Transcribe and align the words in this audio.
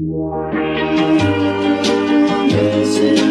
Missing 0.00 0.54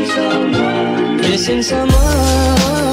someone. 0.05 1.17
Missing 1.17 1.63
someone. 1.63 2.88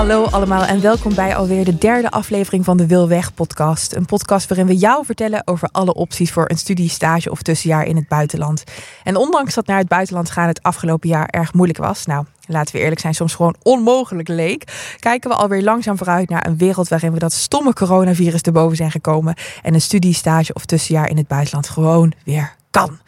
Hallo 0.00 0.24
allemaal 0.24 0.64
en 0.64 0.80
welkom 0.80 1.14
bij 1.14 1.36
alweer 1.36 1.64
de 1.64 1.78
derde 1.78 2.10
aflevering 2.10 2.64
van 2.64 2.76
de 2.76 2.86
Wil 2.86 3.08
Weg 3.08 3.34
podcast. 3.34 3.94
Een 3.94 4.04
podcast 4.04 4.48
waarin 4.48 4.66
we 4.66 4.76
jou 4.76 5.04
vertellen 5.04 5.42
over 5.44 5.68
alle 5.72 5.94
opties 5.94 6.32
voor 6.32 6.50
een 6.50 6.58
studie, 6.58 6.88
stage 6.88 7.30
of 7.30 7.42
tussenjaar 7.42 7.84
in 7.84 7.96
het 7.96 8.08
buitenland. 8.08 8.64
En 9.04 9.16
ondanks 9.16 9.54
dat 9.54 9.66
naar 9.66 9.78
het 9.78 9.88
buitenland 9.88 10.30
gaan 10.30 10.46
het 10.46 10.62
afgelopen 10.62 11.08
jaar 11.08 11.26
erg 11.26 11.52
moeilijk 11.52 11.78
was, 11.78 12.06
nou 12.06 12.24
laten 12.46 12.74
we 12.74 12.80
eerlijk 12.80 13.00
zijn, 13.00 13.14
soms 13.14 13.34
gewoon 13.34 13.56
onmogelijk 13.62 14.28
leek, 14.28 14.94
kijken 14.98 15.30
we 15.30 15.36
alweer 15.36 15.62
langzaam 15.62 15.96
vooruit 15.96 16.28
naar 16.28 16.46
een 16.46 16.58
wereld 16.58 16.88
waarin 16.88 17.12
we 17.12 17.18
dat 17.18 17.32
stomme 17.32 17.72
coronavirus 17.72 18.42
erboven 18.42 18.76
zijn 18.76 18.90
gekomen 18.90 19.34
en 19.62 19.74
een 19.74 19.80
studie, 19.80 20.14
stage 20.14 20.52
of 20.52 20.64
tussenjaar 20.64 21.08
in 21.08 21.16
het 21.16 21.28
buitenland 21.28 21.68
gewoon 21.68 22.12
weer 22.24 22.58
kan. 22.70 22.98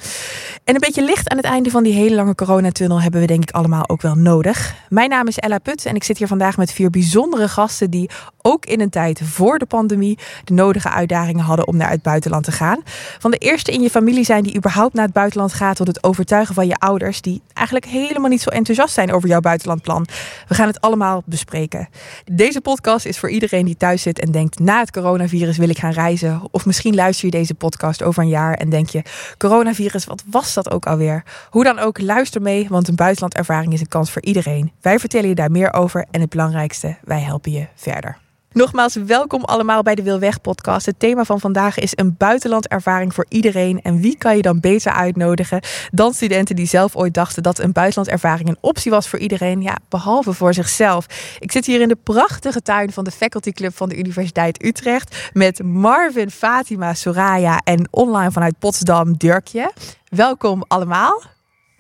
En 0.64 0.74
een 0.74 0.80
beetje 0.80 1.04
licht 1.04 1.28
aan 1.28 1.36
het 1.36 1.46
einde 1.46 1.70
van 1.70 1.82
die 1.82 1.92
hele 1.92 2.14
lange 2.14 2.34
coronatunnel 2.34 3.02
hebben 3.02 3.20
we 3.20 3.26
denk 3.26 3.42
ik 3.42 3.50
allemaal 3.50 3.88
ook 3.88 4.02
wel 4.02 4.14
nodig. 4.14 4.74
Mijn 4.88 5.08
naam 5.10 5.26
is 5.26 5.38
Ella 5.38 5.58
Put 5.58 5.86
en 5.86 5.94
ik 5.94 6.04
zit 6.04 6.18
hier 6.18 6.26
vandaag 6.26 6.56
met 6.56 6.72
vier 6.72 6.90
bijzondere 6.90 7.48
gasten 7.48 7.90
die 7.90 8.10
ook 8.42 8.66
in 8.66 8.80
een 8.80 8.90
tijd 8.90 9.20
voor 9.24 9.58
de 9.58 9.66
pandemie 9.66 10.18
de 10.44 10.52
nodige 10.54 10.90
uitdagingen 10.90 11.44
hadden 11.44 11.66
om 11.66 11.76
naar 11.76 11.90
het 11.90 12.02
buitenland 12.02 12.44
te 12.44 12.52
gaan. 12.52 12.82
Van 13.18 13.30
de 13.30 13.36
eerste 13.36 13.72
in 13.72 13.80
je 13.80 13.90
familie 13.90 14.24
zijn 14.24 14.42
die 14.42 14.56
überhaupt 14.56 14.94
naar 14.94 15.04
het 15.04 15.14
buitenland 15.14 15.52
gaat 15.52 15.76
tot 15.76 15.86
het 15.86 16.04
overtuigen 16.04 16.54
van 16.54 16.66
je 16.66 16.74
ouders 16.74 17.20
die 17.20 17.42
eigenlijk 17.52 17.86
helemaal 17.86 18.30
niet 18.30 18.42
zo 18.42 18.50
enthousiast 18.50 18.94
zijn 18.94 19.12
over 19.12 19.28
jouw 19.28 19.40
buitenlandplan. 19.40 20.06
We 20.48 20.54
gaan 20.54 20.66
het 20.66 20.80
allemaal 20.80 21.22
bespreken. 21.24 21.88
Deze 22.24 22.60
podcast 22.60 23.06
is 23.06 23.18
voor 23.18 23.30
iedereen 23.30 23.64
die 23.64 23.76
thuis 23.76 24.02
zit 24.02 24.20
en 24.20 24.30
denkt 24.30 24.58
na 24.58 24.80
het 24.80 24.90
coronavirus 24.90 25.56
wil 25.56 25.68
ik 25.68 25.78
gaan 25.78 25.92
reizen. 25.92 26.42
Of 26.50 26.66
misschien 26.66 26.94
luister 26.94 27.24
je 27.24 27.30
deze 27.30 27.54
podcast 27.54 28.02
over 28.02 28.22
een 28.22 28.28
jaar 28.28 28.54
en 28.54 28.70
denk 28.70 28.88
je 28.88 29.02
coronavirus, 29.38 30.04
wat 30.04 30.22
was 30.30 30.54
dat 30.54 30.70
ook 30.70 30.86
alweer? 30.86 31.24
Hoe 31.50 31.64
dan 31.64 31.78
ook, 31.78 32.00
luister 32.00 32.42
mee, 32.42 32.66
want 32.68 32.88
een 32.88 32.94
buitenlandervaring 32.94 33.72
is 33.72 33.80
een 33.80 33.88
kans 33.88 34.10
voor 34.10 34.22
iedereen. 34.22 34.72
Wij 34.80 34.98
vertellen 34.98 35.28
je 35.28 35.34
daar 35.34 35.50
meer 35.50 35.72
over 35.72 36.06
en 36.10 36.20
het 36.20 36.30
belangrijkste, 36.30 36.96
wij 37.04 37.20
helpen 37.20 37.52
je 37.52 37.66
verder. 37.74 38.18
Nogmaals, 38.52 38.94
welkom 38.94 39.44
allemaal 39.44 39.82
bij 39.82 39.94
de 39.94 40.02
Wil 40.02 40.18
Weg 40.18 40.40
podcast. 40.40 40.86
Het 40.86 40.98
thema 40.98 41.24
van 41.24 41.40
vandaag 41.40 41.78
is 41.78 41.92
een 41.94 42.14
buitenlandervaring 42.16 43.14
voor 43.14 43.26
iedereen. 43.28 43.82
En 43.82 44.00
wie 44.00 44.16
kan 44.16 44.36
je 44.36 44.42
dan 44.42 44.60
beter 44.60 44.92
uitnodigen 44.92 45.60
dan 45.90 46.14
studenten 46.14 46.56
die 46.56 46.66
zelf 46.66 46.96
ooit 46.96 47.14
dachten 47.14 47.42
dat 47.42 47.58
een 47.58 47.72
buitenlandervaring 47.72 48.48
een 48.48 48.56
optie 48.60 48.90
was 48.90 49.08
voor 49.08 49.18
iedereen? 49.18 49.62
Ja, 49.62 49.76
behalve 49.88 50.32
voor 50.32 50.54
zichzelf. 50.54 51.06
Ik 51.38 51.52
zit 51.52 51.66
hier 51.66 51.80
in 51.80 51.88
de 51.88 51.98
prachtige 52.02 52.62
tuin 52.62 52.92
van 52.92 53.04
de 53.04 53.10
Faculty 53.10 53.52
Club 53.52 53.76
van 53.76 53.88
de 53.88 53.96
Universiteit 53.96 54.64
Utrecht 54.64 55.30
met 55.32 55.62
Marvin, 55.62 56.30
Fatima, 56.30 56.94
Soraya 56.94 57.60
en 57.64 57.88
online 57.90 58.30
vanuit 58.30 58.58
Potsdam 58.58 59.16
Dirkje. 59.16 59.72
Welkom 60.08 60.64
allemaal. 60.68 61.22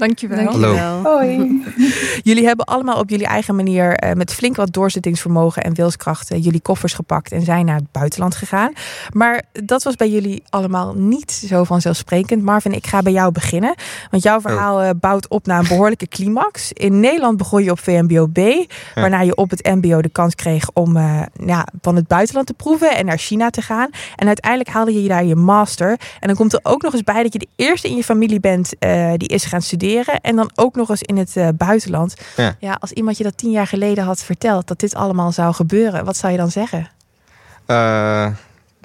Dankjewel. 0.02 0.44
Hallo. 0.44 0.76
Hoi. 1.02 1.62
Jullie 2.28 2.46
hebben 2.46 2.66
allemaal 2.66 2.98
op 2.98 3.10
jullie 3.10 3.26
eigen 3.26 3.56
manier 3.56 3.94
eh, 3.94 4.12
met 4.12 4.34
flink 4.34 4.56
wat 4.56 4.72
doorzettingsvermogen 4.72 5.62
en 5.62 5.74
wilskracht 5.74 6.30
eh, 6.30 6.44
jullie 6.44 6.60
koffers 6.60 6.92
gepakt 6.92 7.32
en 7.32 7.42
zijn 7.42 7.66
naar 7.66 7.76
het 7.76 7.92
buitenland 7.92 8.34
gegaan. 8.34 8.72
Maar 9.12 9.42
dat 9.52 9.82
was 9.82 9.96
bij 9.96 10.10
jullie 10.10 10.42
allemaal 10.48 10.94
niet 10.94 11.32
zo 11.32 11.64
vanzelfsprekend. 11.64 12.42
Marvin, 12.42 12.72
ik 12.72 12.86
ga 12.86 13.02
bij 13.02 13.12
jou 13.12 13.32
beginnen. 13.32 13.74
Want 14.10 14.22
jouw 14.22 14.40
verhaal 14.40 14.80
eh, 14.80 14.90
bouwt 15.00 15.28
op 15.28 15.46
naar 15.46 15.58
een 15.58 15.68
behoorlijke 15.68 16.06
climax. 16.06 16.72
In 16.72 17.00
Nederland 17.00 17.36
begon 17.36 17.64
je 17.64 17.70
op 17.70 17.78
VMBO 17.78 18.26
B, 18.26 18.38
waarna 18.94 19.20
je 19.20 19.36
op 19.36 19.50
het 19.50 19.64
MBO 19.64 20.02
de 20.02 20.08
kans 20.08 20.34
kreeg 20.34 20.70
om 20.72 20.96
eh, 20.96 21.22
ja, 21.46 21.66
van 21.80 21.96
het 21.96 22.06
buitenland 22.06 22.46
te 22.46 22.54
proeven 22.54 22.96
en 22.96 23.06
naar 23.06 23.18
China 23.18 23.50
te 23.50 23.62
gaan. 23.62 23.90
En 24.16 24.26
uiteindelijk 24.26 24.70
haalde 24.70 25.02
je 25.02 25.08
daar 25.08 25.24
je 25.24 25.36
master. 25.36 25.90
En 26.20 26.26
dan 26.26 26.36
komt 26.36 26.52
er 26.52 26.60
ook 26.62 26.82
nog 26.82 26.92
eens 26.92 27.04
bij 27.04 27.22
dat 27.22 27.32
je 27.32 27.38
de 27.38 27.48
eerste 27.56 27.88
in 27.88 27.96
je 27.96 28.04
familie 28.04 28.40
bent 28.40 28.78
eh, 28.78 29.12
die 29.16 29.28
is 29.28 29.44
gaan 29.44 29.62
studeren. 29.62 29.90
En 30.00 30.36
dan 30.36 30.50
ook 30.54 30.74
nog 30.76 30.88
eens 30.90 31.02
in 31.02 31.16
het 31.16 31.36
eh, 31.36 31.48
buitenland. 31.54 32.14
Ja. 32.36 32.56
ja, 32.58 32.76
als 32.80 32.92
iemand 32.92 33.16
je 33.16 33.24
dat 33.24 33.36
tien 33.36 33.50
jaar 33.50 33.66
geleden 33.66 34.04
had 34.04 34.22
verteld 34.22 34.66
dat 34.66 34.78
dit 34.78 34.94
allemaal 34.94 35.32
zou 35.32 35.54
gebeuren, 35.54 36.04
wat 36.04 36.16
zou 36.16 36.32
je 36.32 36.38
dan 36.38 36.50
zeggen? 36.50 36.88
Eh, 37.66 38.26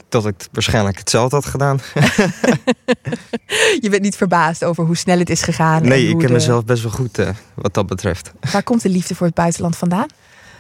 dat 0.10 0.26
ik 0.26 0.48
waarschijnlijk 0.52 0.98
hetzelfde 0.98 1.36
had 1.36 1.46
gedaan. 1.46 1.80
Je 3.82 3.88
bent 3.90 4.02
niet 4.02 4.16
verbaasd 4.16 4.64
over 4.64 4.86
hoe 4.86 4.98
snel 4.98 5.20
het 5.20 5.30
is 5.30 5.42
gegaan. 5.42 5.84
nee, 5.88 6.08
ik 6.08 6.18
ken 6.18 6.28
de- 6.28 6.34
mezelf 6.34 6.66
best 6.66 6.84
wel 6.84 6.92
goed 6.92 7.18
eh, 7.18 7.30
wat 7.54 7.74
dat 7.74 7.88
betreft. 7.88 8.32
Waar 8.52 8.64
komt 8.64 8.82
de 8.82 8.90
liefde 8.90 9.16
voor 9.16 9.26
het 9.26 9.36
buitenland 9.36 9.76
vandaan? 9.78 10.08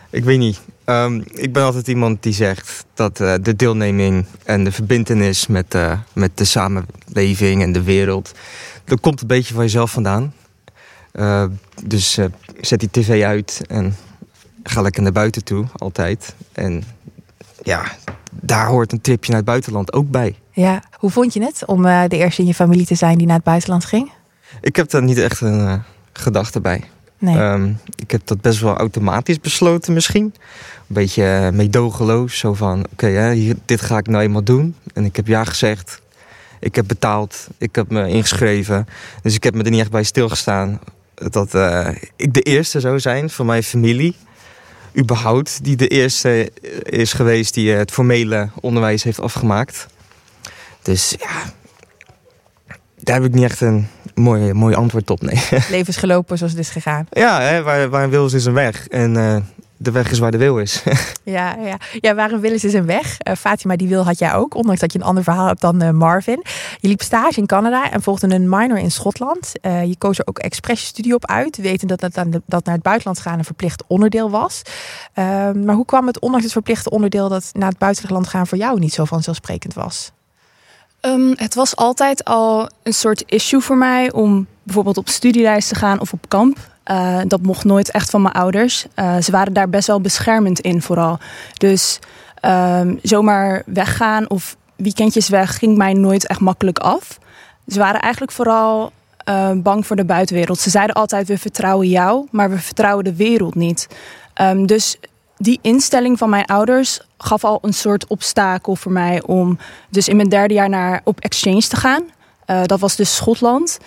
Ik 0.09 0.23
weet 0.23 0.37
niet. 0.39 0.61
Ehm, 0.87 1.21
ik 1.25 1.53
ben 1.53 1.63
altijd 1.63 1.87
iemand 1.87 2.23
die 2.23 2.33
zegt 2.33 2.85
dat 2.93 3.19
eh, 3.19 3.33
de 3.41 3.55
deelneming 3.55 4.25
en 4.43 4.63
de 4.63 4.71
verbintenis 4.71 5.47
met, 5.47 5.75
eh, 5.75 5.99
met 6.13 6.37
de 6.37 6.43
samenleving 6.43 7.61
en 7.61 7.71
de 7.71 7.83
wereld... 7.83 8.31
dat 8.85 8.99
komt 8.99 9.21
een 9.21 9.27
beetje 9.27 9.53
van 9.53 9.63
jezelf 9.63 9.91
vandaan. 9.91 10.33
Eh, 11.11 11.45
dus 11.83 12.17
eh, 12.17 12.25
zet 12.61 12.79
die 12.79 12.89
tv 12.91 13.23
uit 13.23 13.61
en 13.67 13.95
ga 14.63 14.81
lekker 14.81 15.01
naar 15.03 15.11
buiten 15.11 15.43
toe, 15.43 15.65
altijd. 15.75 16.35
En 16.51 16.83
ja, 17.63 17.91
daar 18.31 18.67
hoort 18.67 18.91
een 18.91 19.01
tripje 19.01 19.29
naar 19.29 19.39
het 19.39 19.49
buitenland 19.49 19.93
ook 19.93 20.09
bij. 20.09 20.35
Ja, 20.51 20.83
hoe 20.91 21.11
vond 21.11 21.33
je 21.33 21.43
het 21.43 21.65
om 21.65 21.81
de 21.81 22.07
eerste 22.17 22.41
in 22.41 22.47
je 22.47 22.53
familie 22.53 22.85
te 22.85 22.95
zijn 22.95 23.17
die 23.17 23.27
naar 23.27 23.35
het 23.35 23.45
buitenland 23.45 23.85
ging? 23.85 24.11
Ik 24.61 24.75
heb 24.75 24.89
daar 24.89 25.03
niet 25.03 25.17
echt 25.17 25.41
een 25.41 25.83
gedachte 26.13 26.61
bij. 26.61 26.83
Nee. 27.17 27.37
Ehm, 27.37 27.71
ik 27.95 28.11
heb 28.11 28.21
dat 28.25 28.41
best 28.41 28.59
wel 28.59 28.75
automatisch 28.75 29.39
besloten 29.39 29.93
misschien. 29.93 30.23
Een 30.23 30.83
beetje 30.87 31.23
eh, 31.23 31.49
meedogenloos. 31.49 32.37
Zo 32.37 32.53
van, 32.53 32.85
oké, 32.91 33.31
hier 33.31 33.55
dit 33.65 33.81
ga 33.81 33.97
ik 33.97 34.07
nou 34.07 34.23
eenmaal 34.23 34.43
doen. 34.43 34.75
En 34.93 35.05
ik 35.05 35.15
heb 35.15 35.27
ja 35.27 35.43
gezegd. 35.43 36.01
Ik 36.59 36.75
heb 36.75 36.87
betaald. 36.87 37.47
Ik 37.57 37.75
heb 37.75 37.89
me 37.89 38.07
ingeschreven. 38.07 38.87
Dus 39.21 39.35
ik 39.35 39.43
heb 39.43 39.53
me 39.53 39.63
er 39.63 39.71
niet 39.71 39.79
echt 39.79 39.91
bij 39.91 40.03
stilgestaan. 40.03 40.79
Dat 41.13 41.53
eh, 41.53 41.89
ik 42.15 42.33
de 42.33 42.41
eerste 42.41 42.79
zou 42.79 42.99
zijn 42.99 43.29
van 43.29 43.45
mijn 43.45 43.63
familie. 43.63 44.15
Überhaupt. 44.97 45.63
Die 45.63 45.75
de 45.75 45.87
eerste 45.87 46.51
is 46.83 47.13
geweest 47.13 47.53
die 47.53 47.71
eh, 47.71 47.77
het 47.77 47.91
formele 47.91 48.49
onderwijs 48.61 49.03
heeft 49.03 49.19
afgemaakt. 49.19 49.87
Dus 50.81 51.15
ja... 51.19 51.55
Daar 52.99 53.15
heb 53.15 53.25
ik 53.25 53.33
niet 53.33 53.43
echt 53.43 53.61
een 53.61 53.87
mooi, 54.17 54.53
mooi 54.53 54.75
antwoord 54.75 55.09
op, 55.09 55.21
nee. 55.21 55.43
Leven 55.49 55.87
is 55.87 55.95
gelopen 55.95 56.37
zoals 56.37 56.53
het 56.53 56.61
is 56.61 56.69
gegaan. 56.69 57.07
Ja, 57.23 57.41
hè, 57.41 57.63
waar, 57.63 57.89
waar 57.89 58.03
een 58.03 58.09
wil 58.09 58.25
is, 58.25 58.33
is 58.33 58.45
een 58.45 58.53
weg. 58.53 58.87
En 58.87 59.17
eh, 59.17 59.35
de 59.77 59.91
weg 59.91 60.11
is 60.11 60.19
waar 60.19 60.31
de 60.31 60.37
wil 60.37 60.59
is. 60.59 60.83
Ja, 61.23 61.55
ja. 61.55 61.77
ja 61.99 62.15
waar 62.15 62.31
een 62.31 62.39
wil 62.39 62.51
is, 62.51 62.63
is 62.63 62.73
een 62.73 62.85
weg. 62.85 63.17
Eh, 63.17 63.35
Fatima, 63.35 63.75
die 63.75 63.87
wil 63.87 64.03
had 64.03 64.19
jij 64.19 64.33
ook, 64.33 64.55
ondanks 64.55 64.79
dat 64.79 64.93
je 64.93 64.99
een 64.99 65.05
ander 65.05 65.23
verhaal 65.23 65.47
hebt 65.47 65.61
dan 65.61 65.81
eh, 65.81 65.89
Marvin. 65.89 66.43
Je 66.79 66.87
liep 66.87 67.01
stage 67.01 67.39
in 67.39 67.45
Canada 67.45 67.91
en 67.91 68.01
volgde 68.01 68.33
een 68.33 68.49
minor 68.49 68.77
in 68.77 68.91
Schotland. 68.91 69.51
Je 69.61 69.95
koos 69.97 70.19
er 70.19 70.27
ook 70.27 70.39
expres 70.39 70.79
je 70.79 70.85
studie 70.85 71.13
op 71.13 71.25
uit, 71.25 71.57
wetend 71.57 71.89
dat, 71.89 72.13
dat, 72.13 72.27
dat 72.45 72.65
naar 72.65 72.73
het 72.73 72.83
buitenland 72.83 73.19
gaan 73.19 73.37
een 73.37 73.45
verplicht 73.45 73.83
onderdeel 73.87 74.29
was. 74.29 74.61
Ehm, 75.13 75.65
maar 75.65 75.75
hoe 75.75 75.85
kwam 75.85 76.07
het, 76.07 76.19
ondanks 76.19 76.43
het 76.43 76.53
verplichte 76.53 76.89
onderdeel, 76.89 77.29
dat 77.29 77.49
naar 77.53 77.69
het 77.69 77.77
buitenland 77.77 78.27
gaan 78.27 78.47
voor 78.47 78.57
jou 78.57 78.79
niet 78.79 78.93
zo 78.93 79.05
vanzelfsprekend 79.05 79.73
was? 79.73 80.11
Ehm, 81.07 81.33
het 81.35 81.55
was 81.55 81.75
altijd 81.75 82.23
al 82.23 82.69
een 82.83 82.93
soort 82.93 83.23
issue 83.25 83.59
voor 83.59 83.77
mij 83.77 84.11
om 84.11 84.47
bijvoorbeeld 84.63 84.97
op 84.97 85.09
studiereis 85.09 85.67
te 85.67 85.75
gaan 85.75 85.99
of 85.99 86.13
op 86.13 86.25
kamp. 86.27 86.57
Eh, 86.83 87.19
dat 87.27 87.41
mocht 87.41 87.63
nooit 87.63 87.91
echt 87.91 88.09
van 88.09 88.21
mijn 88.21 88.33
ouders. 88.33 88.85
Eh, 88.93 89.17
ze 89.17 89.31
waren 89.31 89.53
daar 89.53 89.69
best 89.69 89.87
wel 89.87 90.01
beschermend 90.01 90.59
in 90.59 90.81
vooral. 90.81 91.19
Dus 91.53 91.99
ehm, 92.39 92.95
zomaar 93.01 93.63
weggaan 93.65 94.29
of 94.29 94.57
weekendjes 94.75 95.29
weg 95.29 95.57
ging 95.57 95.77
mij 95.77 95.93
nooit 95.93 96.27
echt 96.27 96.39
makkelijk 96.39 96.79
af. 96.79 97.19
Ze 97.67 97.79
waren 97.79 98.01
eigenlijk 98.01 98.31
vooral 98.31 98.91
eh, 99.17 99.51
bang 99.55 99.87
voor 99.87 99.95
de 99.95 100.05
buitenwereld. 100.05 100.59
Ze 100.59 100.69
zeiden 100.69 100.95
altijd, 100.95 101.27
we 101.27 101.37
vertrouwen 101.37 101.87
jou, 101.87 102.27
maar 102.31 102.49
we 102.49 102.57
vertrouwen 102.57 103.03
de 103.03 103.15
wereld 103.15 103.55
niet. 103.55 103.87
Ehm, 104.33 104.65
dus 104.65 104.97
die 105.37 105.59
instelling 105.61 106.17
van 106.17 106.29
mijn 106.29 106.45
ouders 106.45 107.01
gaf 107.17 107.43
al 107.43 107.59
een 107.61 107.73
soort 107.73 108.07
obstakel 108.07 108.75
voor 108.75 108.91
mij 108.91 109.21
om 109.25 109.57
dus 109.89 110.07
in 110.07 110.15
mijn 110.15 110.29
derde 110.29 110.53
jaar 110.53 110.69
naar, 110.69 111.01
op 111.03 111.19
exchange 111.19 111.67
te 111.67 111.75
gaan. 111.75 112.03
Eh, 112.45 112.63
dat 112.63 112.79
was 112.79 112.95
dus 112.95 113.15
Schotland. 113.15 113.77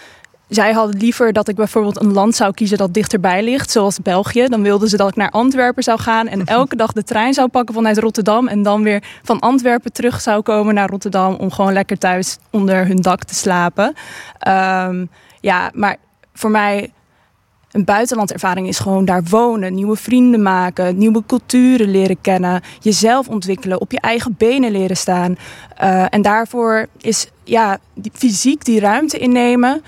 Zij 0.49 0.73
hadden 0.73 1.01
liever 1.01 1.33
dat 1.33 1.49
ik 1.49 1.57
bijvoorbeeld 1.57 2.01
een 2.01 2.13
land 2.13 2.35
zou 2.35 2.53
kiezen 2.53 2.79
dat 2.79 2.95
dichterbij 2.95 3.43
ligt, 3.43 3.71
zoals 3.71 3.99
België. 3.99 4.47
Dan 4.49 4.63
wilden 4.63 4.89
ze 4.89 4.97
dat 4.97 5.09
ik 5.09 5.17
naar 5.17 5.31
Antwerpen 5.31 5.83
zou 5.83 5.99
gaan 5.99 6.29
en 6.29 6.45
elke 6.59 6.77
dag 6.77 6.93
de 6.93 7.03
trein 7.03 7.35
zou 7.35 7.49
pakken 7.49 7.75
vanuit 7.75 7.99
Rotterdam. 7.99 8.49
En 8.49 8.63
dan 8.63 8.83
weer 8.83 9.03
van 9.23 9.39
Antwerpen 9.41 9.93
terug 9.93 10.21
zou 10.21 10.43
komen 10.43 10.75
naar 10.75 10.89
Rotterdam 10.89 11.35
om 11.35 11.51
gewoon 11.51 11.73
lekker 11.73 11.99
thuis 11.99 12.39
onder 12.51 12.87
hun 12.87 12.97
dak 12.97 13.25
te 13.25 13.35
slapen. 13.35 13.95
Ehm, 14.39 15.07
ja, 15.41 15.71
maar 15.75 15.97
voor 16.33 16.51
mij 16.51 16.93
een 17.71 17.85
buitenlandervaring 17.85 18.69
is 18.69 18.79
gewoon 18.79 19.05
daar 19.05 19.23
wonen, 19.23 19.75
nieuwe 19.75 19.97
vrienden 19.97 20.43
maken, 20.43 20.99
nieuwe 20.99 21.23
culturen 21.27 21.91
leren 21.91 22.21
kennen, 22.21 22.63
jezelf 22.81 23.29
ontwikkelen, 23.29 23.81
op 23.81 23.93
je 23.93 24.01
eigen 24.01 24.35
benen 24.39 24.71
leren 24.71 24.97
staan. 24.97 25.37
Uh, 25.83 26.05
en 26.15 26.23
daarvoor 26.23 26.87
is 26.99 27.29
ja, 27.45 27.79
die, 27.95 28.13
fysiek 28.15 28.65
die 28.65 28.81
ruimte 28.81 29.19
innemen, 29.19 29.83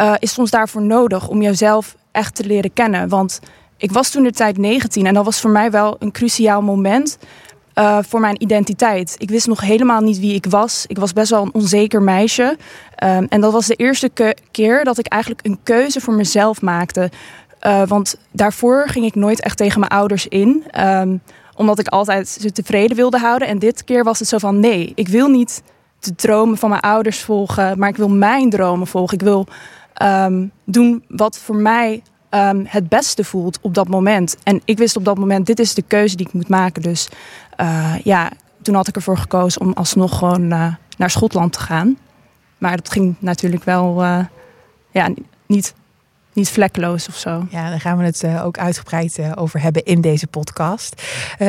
uh, 0.00 0.14
is 0.18 0.32
soms 0.32 0.50
daarvoor 0.50 0.82
nodig 0.82 1.28
om 1.28 1.42
jezelf 1.42 1.96
echt 2.10 2.34
te 2.34 2.44
leren 2.44 2.72
kennen. 2.72 3.08
Want 3.08 3.40
ik 3.76 3.92
was 3.92 4.10
toen 4.10 4.22
de 4.22 4.32
tijd 4.32 4.58
19 4.58 5.06
en 5.06 5.14
dat 5.14 5.24
was 5.24 5.40
voor 5.40 5.50
mij 5.50 5.70
wel 5.70 5.96
een 5.98 6.12
cruciaal 6.12 6.62
moment. 6.62 7.18
Uh, 7.74 7.98
voor 8.02 8.20
mijn 8.20 8.42
identiteit. 8.42 9.14
Ik 9.18 9.30
wist 9.30 9.46
nog 9.46 9.60
helemaal 9.60 10.00
niet 10.00 10.18
wie 10.18 10.34
ik 10.34 10.46
was. 10.46 10.84
Ik 10.86 10.98
was 10.98 11.12
best 11.12 11.30
wel 11.30 11.42
een 11.42 11.54
onzeker 11.54 12.02
meisje. 12.02 12.56
Um, 13.04 13.26
en 13.28 13.40
dat 13.40 13.52
was 13.52 13.66
de 13.66 13.74
eerste 13.74 14.10
keer 14.50 14.84
dat 14.84 14.98
ik 14.98 15.06
eigenlijk 15.06 15.46
een 15.46 15.58
keuze 15.62 16.00
voor 16.00 16.14
mezelf 16.14 16.60
maakte. 16.60 17.10
Uh, 17.66 17.82
want 17.86 18.16
daarvoor 18.32 18.88
ging 18.88 19.04
ik 19.04 19.14
nooit 19.14 19.40
echt 19.40 19.56
tegen 19.56 19.80
mijn 19.80 19.92
ouders 19.92 20.28
in. 20.28 20.64
Um, 20.80 21.20
omdat 21.56 21.78
ik 21.78 21.88
altijd 21.88 22.28
ze 22.28 22.52
tevreden 22.52 22.96
wilde 22.96 23.18
houden. 23.18 23.48
En 23.48 23.58
dit 23.58 23.84
keer 23.84 24.04
was 24.04 24.18
het 24.18 24.28
zo 24.28 24.38
van: 24.38 24.60
nee, 24.60 24.92
ik 24.94 25.08
wil 25.08 25.28
niet 25.28 25.62
de 26.00 26.14
dromen 26.14 26.58
van 26.58 26.68
mijn 26.68 26.80
ouders 26.80 27.20
volgen, 27.20 27.78
maar 27.78 27.88
ik 27.88 27.96
wil 27.96 28.08
mijn 28.08 28.50
dromen 28.50 28.86
volgen. 28.86 29.18
Ik 29.18 29.24
wil 29.24 29.46
um, 30.02 30.52
doen 30.64 31.04
wat 31.08 31.38
voor 31.38 31.56
mij 31.56 32.02
um, 32.34 32.64
het 32.68 32.88
beste 32.88 33.24
voelt 33.24 33.58
op 33.60 33.74
dat 33.74 33.88
moment. 33.88 34.36
En 34.42 34.60
ik 34.64 34.78
wist 34.78 34.96
op 34.96 35.04
dat 35.04 35.18
moment: 35.18 35.46
dit 35.46 35.58
is 35.58 35.74
de 35.74 35.82
keuze 35.82 36.16
die 36.16 36.26
ik 36.26 36.32
moet 36.32 36.48
maken. 36.48 36.82
Dus 36.82 37.08
uh, 37.60 37.94
ja, 38.04 38.30
toen 38.62 38.74
had 38.74 38.88
ik 38.88 38.96
ervoor 38.96 39.18
gekozen 39.18 39.60
om 39.60 39.72
alsnog 39.72 40.18
gewoon 40.18 40.52
uh, 40.52 40.74
naar 40.96 41.10
Schotland 41.10 41.52
te 41.52 41.60
gaan. 41.60 41.98
Maar 42.58 42.76
dat 42.76 42.90
ging 42.90 43.14
natuurlijk 43.18 43.64
wel 43.64 44.02
uh, 44.02 44.18
ja, 44.90 45.10
niet, 45.46 45.74
niet 46.32 46.50
vlekkeloos 46.50 47.08
of 47.08 47.16
zo. 47.16 47.46
Ja, 47.50 47.70
daar 47.70 47.80
gaan 47.80 47.98
we 47.98 48.04
het 48.04 48.26
ook 48.42 48.58
uitgebreid 48.58 49.20
over 49.34 49.62
hebben 49.62 49.84
in 49.84 50.00
deze 50.00 50.26
podcast. 50.26 51.02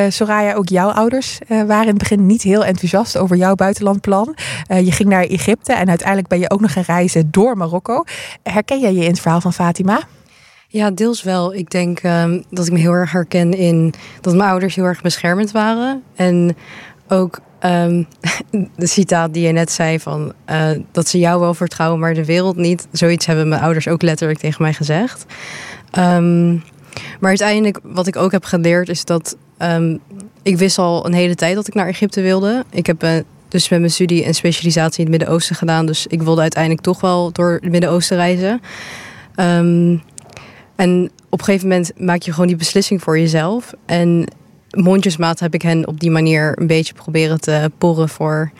Soraya, 0.09 0.53
ook 0.53 0.69
jouw 0.69 0.89
ouders 0.89 1.39
waren 1.47 1.81
in 1.81 1.87
het 1.87 1.97
begin 1.97 2.25
niet 2.25 2.41
heel 2.41 2.65
enthousiast 2.65 3.17
over 3.17 3.35
jouw 3.35 3.55
buitenlandplan. 3.55 4.35
je 4.67 4.91
ging 4.91 5.09
naar 5.09 5.23
Egypte 5.23 5.73
en 5.73 5.89
uiteindelijk 5.89 6.27
ben 6.27 6.39
je 6.39 6.49
ook 6.49 6.61
nog 6.61 6.73
gaan 6.73 6.83
reizen 6.83 7.31
door 7.31 7.57
Marokko. 7.57 8.03
Herken 8.43 8.79
jij 8.79 8.93
je 8.93 9.03
in 9.03 9.09
het 9.09 9.19
verhaal 9.19 9.41
van 9.41 9.53
Fatima? 9.53 9.99
Ja, 10.73 10.91
deels 10.91 11.23
wel. 11.23 11.53
Ik 11.53 11.69
denk 11.69 12.03
um, 12.03 12.43
dat 12.49 12.65
ik 12.65 12.71
me 12.71 12.79
heel 12.79 12.91
erg 12.91 13.11
herken 13.11 13.53
in 13.53 13.93
dat 14.21 14.35
mijn 14.35 14.49
ouders 14.49 14.75
heel 14.75 14.83
erg 14.83 15.01
beschermend 15.01 15.51
waren. 15.51 16.03
En 16.15 16.55
ook 17.07 17.39
um, 17.65 18.07
de 18.75 18.87
citaat 18.87 19.33
die 19.33 19.45
je 19.45 19.51
net 19.51 19.71
zei 19.71 19.99
van 19.99 20.33
uh, 20.49 20.69
dat 20.91 21.07
ze 21.07 21.19
jou 21.19 21.39
wel 21.39 21.53
vertrouwen, 21.53 21.99
maar 21.99 22.13
de 22.13 22.25
wereld 22.25 22.55
niet. 22.55 22.87
Zoiets 22.91 23.25
hebben 23.25 23.47
mijn 23.47 23.61
ouders 23.61 23.87
ook 23.87 24.01
letterlijk 24.01 24.39
tegen 24.39 24.61
mij 24.61 24.73
gezegd. 24.73 25.25
Um, 25.97 26.63
maar 27.19 27.29
uiteindelijk, 27.29 27.79
wat 27.83 28.07
ik 28.07 28.15
ook 28.15 28.31
heb 28.31 28.43
geleerd, 28.43 28.89
is 28.89 29.05
dat 29.05 29.37
ik 30.43 30.57
wist 30.57 30.77
al 30.77 31.05
een 31.05 31.13
hele 31.13 31.35
tijd 31.35 31.55
dat 31.55 31.67
ik 31.67 31.73
naar 31.73 31.87
Egypte 31.87 32.21
wilde. 32.21 32.63
Ik 32.69 32.85
heb 32.85 33.03
uh, 33.03 33.11
dus 33.47 33.69
met 33.69 33.79
mijn 33.79 33.91
studie 33.91 34.23
en 34.23 34.33
specialisatie 34.33 35.05
in 35.05 35.11
het 35.11 35.17
Midden-Oosten 35.17 35.55
gedaan. 35.55 35.85
Dus 35.85 36.07
ik 36.07 36.21
wilde 36.21 36.41
uiteindelijk 36.41 36.83
toch 36.83 37.01
wel 37.01 37.31
door 37.31 37.59
het 37.61 37.71
Midden-Oosten 37.71 38.17
reizen. 38.17 38.61
Um, 39.35 40.01
en 40.75 41.11
op 41.29 41.39
een 41.39 41.45
gegeven 41.45 41.67
moment 41.67 41.91
maak 41.97 42.21
je 42.21 42.31
gewoon 42.31 42.47
die 42.47 42.55
beslissing 42.55 43.01
voor 43.01 43.19
jezelf. 43.19 43.73
En 43.85 44.27
mondjesmaat 44.69 45.39
heb 45.39 45.53
ik 45.53 45.61
hen 45.61 45.87
op 45.87 45.99
die 45.99 46.11
manier 46.11 46.59
een 46.59 46.67
beetje 46.67 46.93
proberen 46.93 47.41
te 47.41 47.71
porren 47.77 48.09
voor 48.09 48.51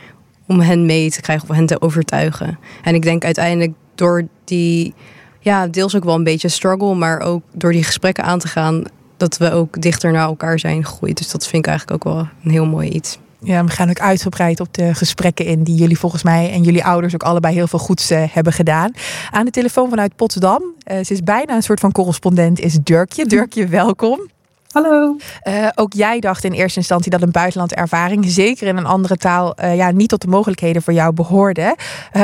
om 0.48 0.60
hen 0.60 0.86
mee 0.86 1.12
te 1.12 1.22
krijgen 1.22 1.50
of 1.50 1.56
hen 1.56 1.66
te 1.66 1.82
overtuigen. 1.82 2.60
En 2.84 2.96
ik 2.96 3.02
denk 3.02 3.24
uiteindelijk 3.26 3.74
door 3.96 4.28
die, 4.44 4.94
ja, 5.40 5.68
deels 5.68 5.96
ook 5.96 6.04
wel 6.04 6.16
een 6.16 6.24
beetje 6.24 6.48
struggle, 6.48 6.96
maar 6.96 7.20
ook 7.20 7.44
door 7.54 7.72
die 7.72 7.84
gesprekken 7.84 8.24
aan 8.24 8.40
te 8.40 8.48
gaan, 8.48 8.84
dat 9.18 9.38
we 9.38 9.52
ook 9.52 9.82
dichter 9.82 10.12
naar 10.12 10.26
elkaar 10.26 10.60
zijn 10.60 10.86
gegroeid. 10.86 11.18
Dus 11.18 11.32
dat 11.32 11.48
vind 11.48 11.66
ik 11.66 11.72
eigenlijk 11.72 12.06
ook 12.06 12.14
wel 12.14 12.28
een 12.44 12.52
heel 12.52 12.66
mooi 12.66 12.90
iets. 12.90 13.20
Ja, 13.44 13.64
we 13.64 13.72
gaan 13.72 13.90
ook 13.90 14.00
uitgebreid 14.00 14.60
op 14.60 14.74
de 14.74 14.94
gesprekken 14.94 15.46
in 15.46 15.64
die 15.64 15.76
jullie 15.76 16.00
volgens 16.00 16.24
mij 16.24 16.52
en 16.52 16.64
jullie 16.64 16.86
ouders 16.86 17.14
ook 17.14 17.24
allebei 17.24 17.54
heel 17.54 17.68
veel 17.68 17.80
goeds 17.80 18.12
uh, 18.12 18.24
hebben 18.30 18.54
gedaan. 18.54 18.92
Aan 19.32 19.46
de 19.46 19.52
telefoon 19.52 19.90
vanuit 19.90 20.16
Potsdam. 20.16 20.64
Uh, 20.64 21.04
ze 21.04 21.14
is 21.14 21.24
bijna 21.24 21.56
een 21.56 21.64
soort 21.64 21.80
van 21.80 21.92
correspondent, 21.92 22.60
is 22.60 22.78
Dirkje. 22.84 23.26
Dirkje, 23.26 23.68
welkom. 23.68 24.30
Hallo. 24.72 25.16
Uh, 25.44 25.68
ook 25.76 25.94
jij 25.94 26.20
dacht 26.20 26.44
in 26.44 26.52
eerste 26.52 26.80
instantie 26.80 27.12
dat 27.12 27.22
een 27.22 27.32
buitenlandervaring, 27.32 28.26
zeker 28.28 28.68
in 28.68 28.78
een 28.78 28.86
andere 28.86 29.18
taal, 29.18 29.66
ja, 29.66 29.92
niet 29.92 30.10
tot 30.10 30.22
de 30.22 30.28
mogelijkheden 30.28 30.82
voor 30.82 30.94
jou 30.94 31.14
behoorde. 31.14 31.76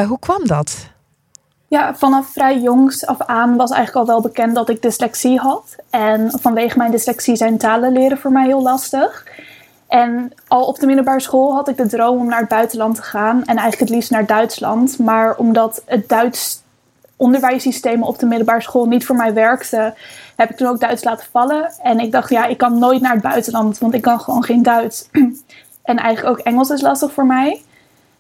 hoe 0.08 0.20
kwam 0.20 0.48
dat? 0.48 0.90
Ja, 1.68 1.96
vanaf 1.96 2.32
vrij 2.34 2.60
jongs 2.60 3.06
af 3.06 3.22
aan 3.22 3.56
was 3.58 3.72
eigenlijk 3.72 4.08
al 4.08 4.14
wel 4.14 4.22
bekend 4.22 4.56
dat 4.56 4.70
ik 4.70 4.82
dyslexie 4.82 5.40
had. 5.40 5.76
En 5.90 6.32
vanwege 6.42 6.78
mijn 6.78 6.92
dyslexie 6.92 7.36
zijn 7.36 7.58
talen 7.58 7.92
leren 7.92 8.18
voor 8.18 8.32
mij 8.32 8.46
heel 8.46 8.62
lastig. 8.62 9.26
En 9.90 10.34
al 10.48 10.66
op 10.66 10.80
de 10.80 10.86
middelbare 10.86 11.20
school 11.20 11.54
had 11.54 11.68
ik 11.68 11.78
de 11.78 11.88
droom 11.88 12.20
om 12.20 12.28
naar 12.28 12.40
het 12.40 12.50
buitenland 12.50 12.96
te 12.96 13.02
gaan. 13.02 13.40
En 13.40 13.58
eigenlijk 13.58 13.80
het 13.80 13.90
liefst 13.90 14.12
naar 14.12 14.26
Duitsland. 14.26 15.00
Maar 15.00 15.36
omdat 15.36 15.82
het 15.86 16.10
Duits 16.10 16.62
onderwijssysteem 17.16 18.04
op 18.04 18.20
de 18.20 18.26
middelbare 18.26 18.62
school 18.62 18.86
niet 18.86 19.06
voor 19.06 19.16
mij 19.16 19.34
werkte, 19.34 19.94
heb 20.36 20.50
ik 20.50 20.58
toen 20.58 20.68
ook 20.68 20.80
Duits 20.80 21.04
laten 21.04 21.28
vallen. 21.32 21.72
En 21.84 22.00
ik 22.00 22.12
dacht, 22.12 22.30
ja, 22.30 22.46
ik 22.46 22.58
kan 22.58 22.80
nooit 22.80 23.02
naar 23.02 23.14
het 23.14 23.22
buitenland, 23.22 23.78
want 23.78 23.94
ik 23.94 24.02
kan 24.02 24.20
gewoon 24.20 24.44
geen 24.44 24.64
Duits. 24.64 25.10
en 25.84 25.98
eigenlijk 25.98 26.38
ook 26.38 26.46
Engels 26.46 26.70
is 26.70 26.82
lastig 26.82 27.12
voor 27.12 27.26
mij. 27.26 27.62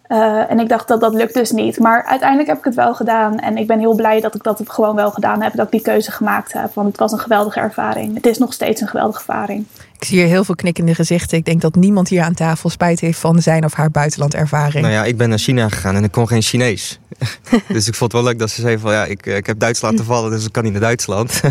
Uh, 0.09 0.51
en 0.51 0.59
ik 0.59 0.69
dacht 0.69 0.87
dat 0.87 1.01
dat 1.01 1.13
lukt 1.13 1.33
dus 1.33 1.51
niet. 1.51 1.79
Maar 1.79 2.03
uiteindelijk 2.05 2.49
heb 2.49 2.57
ik 2.57 2.63
het 2.63 2.75
wel 2.75 2.95
gedaan. 2.95 3.39
En 3.39 3.57
ik 3.57 3.67
ben 3.67 3.79
heel 3.79 3.95
blij 3.95 4.21
dat 4.21 4.35
ik 4.35 4.43
dat 4.43 4.61
gewoon 4.65 4.95
wel 4.95 5.11
gedaan 5.11 5.41
heb. 5.41 5.55
Dat 5.55 5.65
ik 5.65 5.71
die 5.71 5.81
keuze 5.81 6.11
gemaakt 6.11 6.53
heb. 6.53 6.73
Want 6.73 6.87
het 6.87 6.97
was 6.97 7.11
een 7.11 7.19
geweldige 7.19 7.59
ervaring. 7.59 8.15
Het 8.15 8.25
is 8.25 8.37
nog 8.37 8.53
steeds 8.53 8.81
een 8.81 8.87
geweldige 8.87 9.19
ervaring. 9.19 9.65
Ik 9.99 10.03
zie 10.03 10.19
hier 10.19 10.27
heel 10.27 10.43
veel 10.43 10.55
knikkende 10.55 10.95
gezichten. 10.95 11.37
Ik 11.37 11.45
denk 11.45 11.61
dat 11.61 11.75
niemand 11.75 12.09
hier 12.09 12.21
aan 12.21 12.33
tafel 12.33 12.69
spijt 12.69 12.99
heeft 12.99 13.19
van 13.19 13.41
zijn 13.41 13.65
of 13.65 13.73
haar 13.73 13.91
buitenlandervaring. 13.91 14.81
Nou 14.81 14.93
ja, 14.93 15.05
ik 15.05 15.17
ben 15.17 15.29
naar 15.29 15.37
China 15.37 15.69
gegaan 15.69 15.95
en 15.95 16.03
ik 16.03 16.11
kon 16.11 16.27
geen 16.27 16.41
Chinees. 16.41 16.99
dus 17.67 17.87
ik 17.87 17.95
vond 17.95 18.11
het 18.11 18.21
wel 18.21 18.31
leuk 18.31 18.39
dat 18.39 18.49
ze 18.49 18.61
zei 18.61 18.77
van 18.77 18.91
ja, 18.93 19.05
ik, 19.05 19.25
ik 19.25 19.45
heb 19.45 19.59
Duits 19.59 19.81
laten 19.81 20.05
vallen, 20.05 20.31
dus 20.31 20.45
ik 20.45 20.51
kan 20.51 20.63
niet 20.63 20.71
naar 20.71 20.81
Duitsland. 20.81 21.41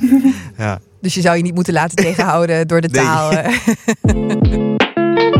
ja. 0.56 0.78
Dus 1.00 1.14
je 1.14 1.20
zou 1.20 1.36
je 1.36 1.42
niet 1.42 1.54
moeten 1.54 1.72
laten 1.72 1.96
tegenhouden 1.96 2.68
door 2.68 2.80
de 2.80 2.90
taal. 2.90 3.32
Nee. 4.02 4.76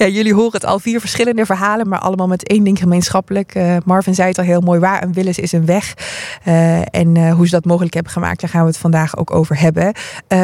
Ja, 0.00 0.06
jullie 0.06 0.34
horen 0.34 0.52
het 0.52 0.64
al 0.64 0.78
vier 0.78 1.00
verschillende 1.00 1.46
verhalen, 1.46 1.88
maar 1.88 1.98
allemaal 1.98 2.26
met 2.26 2.48
één 2.48 2.64
ding 2.64 2.78
gemeenschappelijk. 2.78 3.54
Uh, 3.54 3.76
Marvin 3.84 4.14
zei 4.14 4.28
het 4.28 4.38
al 4.38 4.44
heel 4.44 4.60
mooi, 4.60 4.80
waar 4.80 5.02
een 5.02 5.12
wil 5.12 5.26
is, 5.26 5.38
is 5.38 5.52
een 5.52 5.66
weg. 5.66 5.94
Uh, 6.46 6.94
en 6.94 7.14
uh, 7.14 7.34
hoe 7.34 7.44
ze 7.44 7.50
dat 7.50 7.64
mogelijk 7.64 7.94
hebben 7.94 8.12
gemaakt, 8.12 8.40
daar 8.40 8.50
gaan 8.50 8.60
we 8.60 8.66
het 8.66 8.76
vandaag 8.76 9.16
ook 9.16 9.30
over 9.30 9.60
hebben. 9.60 9.92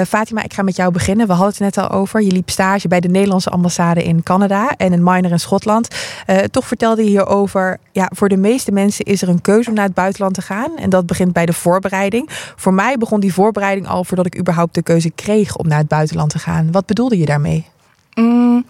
Fatima, 0.06 0.42
ik 0.42 0.54
ga 0.54 0.62
met 0.62 0.76
jou 0.76 0.92
beginnen. 0.92 1.26
We 1.26 1.32
hadden 1.32 1.50
het 1.50 1.76
net 1.76 1.78
al 1.78 1.90
over. 1.90 2.22
Je 2.22 2.32
liep 2.32 2.50
stage 2.50 2.88
bij 2.88 3.00
de 3.00 3.08
Nederlandse 3.08 3.50
ambassade 3.50 4.02
in 4.02 4.22
Canada 4.22 4.74
en 4.76 4.92
een 4.92 5.02
minor 5.02 5.30
in 5.30 5.40
Schotland. 5.40 5.88
toch 6.50 6.66
vertelde 6.66 7.02
je 7.02 7.08
hierover, 7.08 7.78
ja, 7.92 8.10
voor 8.14 8.28
de 8.28 8.36
meeste 8.36 8.72
mensen 8.72 9.04
is 9.04 9.22
er 9.22 9.28
een 9.28 9.40
keuze 9.40 9.68
om 9.68 9.74
naar 9.74 9.84
het 9.84 9.94
buitenland 9.94 10.34
te 10.34 10.42
gaan. 10.42 10.76
En 10.76 10.90
dat 10.90 11.06
begint 11.06 11.32
bij 11.32 11.46
de 11.46 11.52
voorbereiding. 11.52 12.28
Voor 12.56 12.74
mij 12.74 12.96
begon 12.98 13.20
die 13.20 13.32
voorbereiding 13.32 13.88
al 13.88 14.04
voordat 14.04 14.26
ik 14.26 14.38
überhaupt 14.38 14.74
de 14.74 14.82
keuze 14.82 15.10
kreeg 15.10 15.56
om 15.56 15.68
naar 15.68 15.78
het 15.78 15.88
buitenland 15.88 16.30
te 16.30 16.38
gaan. 16.38 16.72
Wat 16.72 16.86
bedoelde 16.86 17.18
je 17.18 17.26
daarmee? 17.26 17.66
Mm, 18.14 18.64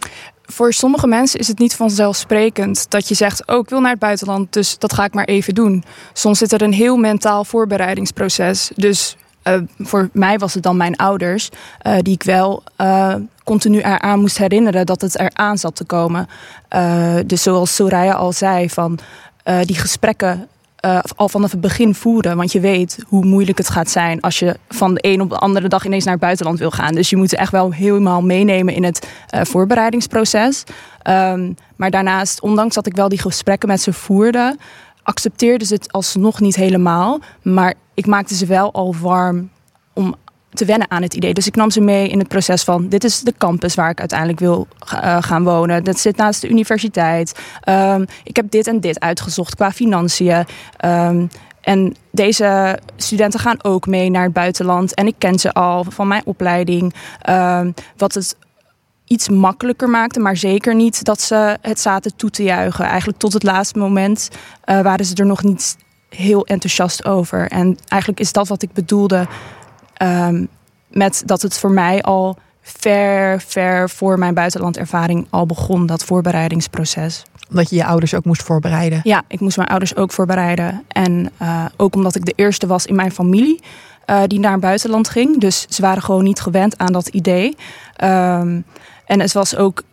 voor 0.47 0.73
sommige 0.73 1.07
mensen 1.07 1.39
is 1.39 1.47
het 1.47 1.59
niet 1.59 1.75
vanzelfsprekend 1.75 2.89
dat 2.89 3.07
je 3.07 3.15
zegt: 3.15 3.47
Oh, 3.47 3.57
ik 3.57 3.69
wil 3.69 3.79
naar 3.79 3.91
het 3.91 3.99
buitenland, 3.99 4.53
dus 4.53 4.77
dat 4.77 4.93
ga 4.93 5.03
ik 5.03 5.13
maar 5.13 5.25
even 5.25 5.55
doen. 5.55 5.83
Soms 6.13 6.37
zit 6.37 6.51
er 6.51 6.61
een 6.61 6.73
heel 6.73 6.97
mentaal 6.97 7.45
voorbereidingsproces. 7.45 8.71
Dus 8.75 9.15
uh, 9.43 9.57
voor 9.79 10.09
mij 10.13 10.37
was 10.37 10.53
het 10.53 10.63
dan 10.63 10.77
mijn 10.77 10.95
ouders, 10.95 11.49
uh, 11.87 11.95
die 12.01 12.13
ik 12.13 12.23
wel 12.23 12.63
uh, 12.81 13.15
continu 13.43 13.79
eraan 13.79 14.19
moest 14.19 14.37
herinneren 14.37 14.85
dat 14.85 15.01
het 15.01 15.19
eraan 15.19 15.57
zat 15.57 15.75
te 15.75 15.85
komen. 15.85 16.27
dus 17.25 17.41
zoals 17.41 17.75
Soraya 17.75 18.13
al 18.13 18.33
zei, 18.33 18.69
van 18.69 18.99
die 19.61 19.75
gesprekken 19.75 20.47
uh, 20.87 20.99
al 21.15 21.29
vanaf 21.29 21.51
het 21.51 21.61
begin 21.61 21.95
voeren. 21.95 22.37
Want 22.37 22.51
je 22.51 22.59
weet 22.59 22.97
hoe 23.07 23.25
moeilijk 23.25 23.57
het 23.57 23.69
gaat 23.69 23.89
zijn 23.89 24.21
als 24.21 24.39
je 24.39 24.57
van 24.69 24.93
de 24.93 24.99
een 25.01 25.21
op 25.21 25.29
de 25.29 25.37
andere 25.37 25.67
dag 25.67 25.85
ineens 25.85 26.03
naar 26.03 26.13
het 26.13 26.21
buitenland 26.21 26.59
wil 26.59 26.71
gaan. 26.71 26.95
Dus 26.95 27.09
je 27.09 27.15
moet 27.15 27.31
het 27.31 27.39
echt 27.39 27.51
wel 27.51 27.71
helemaal 27.71 28.21
meenemen 28.21 28.73
in 28.73 28.83
het 28.83 29.07
uh, 29.35 29.41
voorbereidingsproces. 29.43 30.63
Um, 31.09 31.55
maar 31.75 31.91
daarnaast, 31.91 32.41
ondanks 32.41 32.75
dat 32.75 32.85
ik 32.85 32.95
wel 32.95 33.09
die 33.09 33.21
gesprekken 33.21 33.69
met 33.69 33.81
ze 33.81 33.93
voerde, 33.93 34.57
accepteerde 35.03 35.65
ze 35.65 35.73
het 35.73 35.91
alsnog 35.91 36.39
niet 36.39 36.55
helemaal. 36.55 37.19
Maar 37.41 37.73
ik 37.93 38.05
maakte 38.05 38.35
ze 38.35 38.45
wel 38.45 38.73
al 38.73 38.95
warm 39.01 39.49
om 39.93 40.15
te 40.57 40.65
wennen 40.65 40.91
aan 40.91 41.01
het 41.01 41.13
idee. 41.13 41.33
Dus 41.33 41.47
ik 41.47 41.55
nam 41.55 41.71
ze 41.71 41.81
mee 41.81 42.09
in 42.09 42.19
het 42.19 42.27
proces 42.27 42.63
van: 42.63 42.89
dit 42.89 43.03
is 43.03 43.21
de 43.21 43.33
campus 43.37 43.75
waar 43.75 43.89
ik 43.89 43.99
uiteindelijk 43.99 44.39
wil 44.39 44.67
uh, 44.93 45.17
gaan 45.21 45.43
wonen. 45.43 45.83
Dat 45.83 45.99
zit 45.99 46.17
naast 46.17 46.41
de 46.41 46.49
universiteit. 46.49 47.39
Um, 47.69 48.05
ik 48.23 48.35
heb 48.35 48.51
dit 48.51 48.67
en 48.67 48.79
dit 48.79 48.99
uitgezocht 48.99 49.55
qua 49.55 49.71
financiën. 49.71 50.45
Um, 50.85 51.29
en 51.61 51.95
deze 52.11 52.79
studenten 52.95 53.39
gaan 53.39 53.63
ook 53.63 53.87
mee 53.87 54.09
naar 54.09 54.23
het 54.23 54.33
buitenland. 54.33 54.93
En 54.93 55.07
ik 55.07 55.15
ken 55.17 55.39
ze 55.39 55.53
al 55.53 55.85
van 55.89 56.07
mijn 56.07 56.25
opleiding. 56.25 56.93
Um, 57.29 57.73
wat 57.97 58.13
het 58.13 58.35
iets 59.07 59.29
makkelijker 59.29 59.89
maakte, 59.89 60.19
maar 60.19 60.37
zeker 60.37 60.75
niet 60.75 61.03
dat 61.03 61.21
ze 61.21 61.57
het 61.61 61.79
zaten 61.79 62.15
toe 62.15 62.29
te 62.29 62.43
juichen. 62.43 62.85
Eigenlijk 62.85 63.19
tot 63.19 63.33
het 63.33 63.43
laatste 63.43 63.79
moment 63.79 64.29
eh, 64.63 64.81
waren 64.81 65.05
ze 65.05 65.15
er 65.15 65.25
nog 65.25 65.43
niet 65.43 65.77
heel 66.09 66.45
enthousiast 66.45 67.05
over. 67.05 67.47
En 67.47 67.77
eigenlijk 67.87 68.21
is 68.21 68.31
dat 68.31 68.47
wat 68.47 68.61
ik 68.61 68.73
bedoelde 68.73 69.27
ehm, 69.97 70.45
met 70.87 71.23
dat 71.25 71.41
het 71.41 71.57
voor 71.57 71.71
mij 71.71 72.01
al 72.01 72.37
ver, 72.61 73.41
ver 73.41 73.89
voor 73.89 74.19
mijn 74.19 74.33
buitenlandervaring 74.33 75.27
al 75.29 75.45
begon, 75.45 75.85
dat 75.85 76.03
voorbereidingsproces. 76.03 77.23
Omdat 77.49 77.69
je 77.69 77.75
je 77.75 77.85
ouders 77.85 78.13
ook 78.13 78.25
moest 78.25 78.43
voorbereiden. 78.43 78.99
Ja, 79.03 79.23
ik 79.27 79.39
moest 79.39 79.57
mijn 79.57 79.69
ouders 79.69 79.95
ook 79.95 80.11
voorbereiden. 80.11 80.83
En 80.87 81.31
uh, 81.41 81.65
ook 81.77 81.95
omdat 81.95 82.15
ik 82.15 82.25
de 82.25 82.33
eerste 82.35 82.67
was 82.67 82.85
in 82.85 82.95
mijn 82.95 83.11
familie 83.11 83.61
uh, 84.09 84.21
die 84.27 84.39
naar 84.39 84.51
het 84.51 84.61
buitenland 84.61 85.09
ging. 85.09 85.39
Dus 85.39 85.65
ze 85.69 85.81
waren 85.81 86.03
gewoon 86.03 86.23
niet 86.23 86.39
gewend 86.39 86.77
aan 86.77 86.93
dat 86.93 87.07
idee. 87.07 87.55
Um, 88.03 88.65
en 89.05 89.19
het 89.19 89.33
was 89.33 89.55
ook 89.55 89.83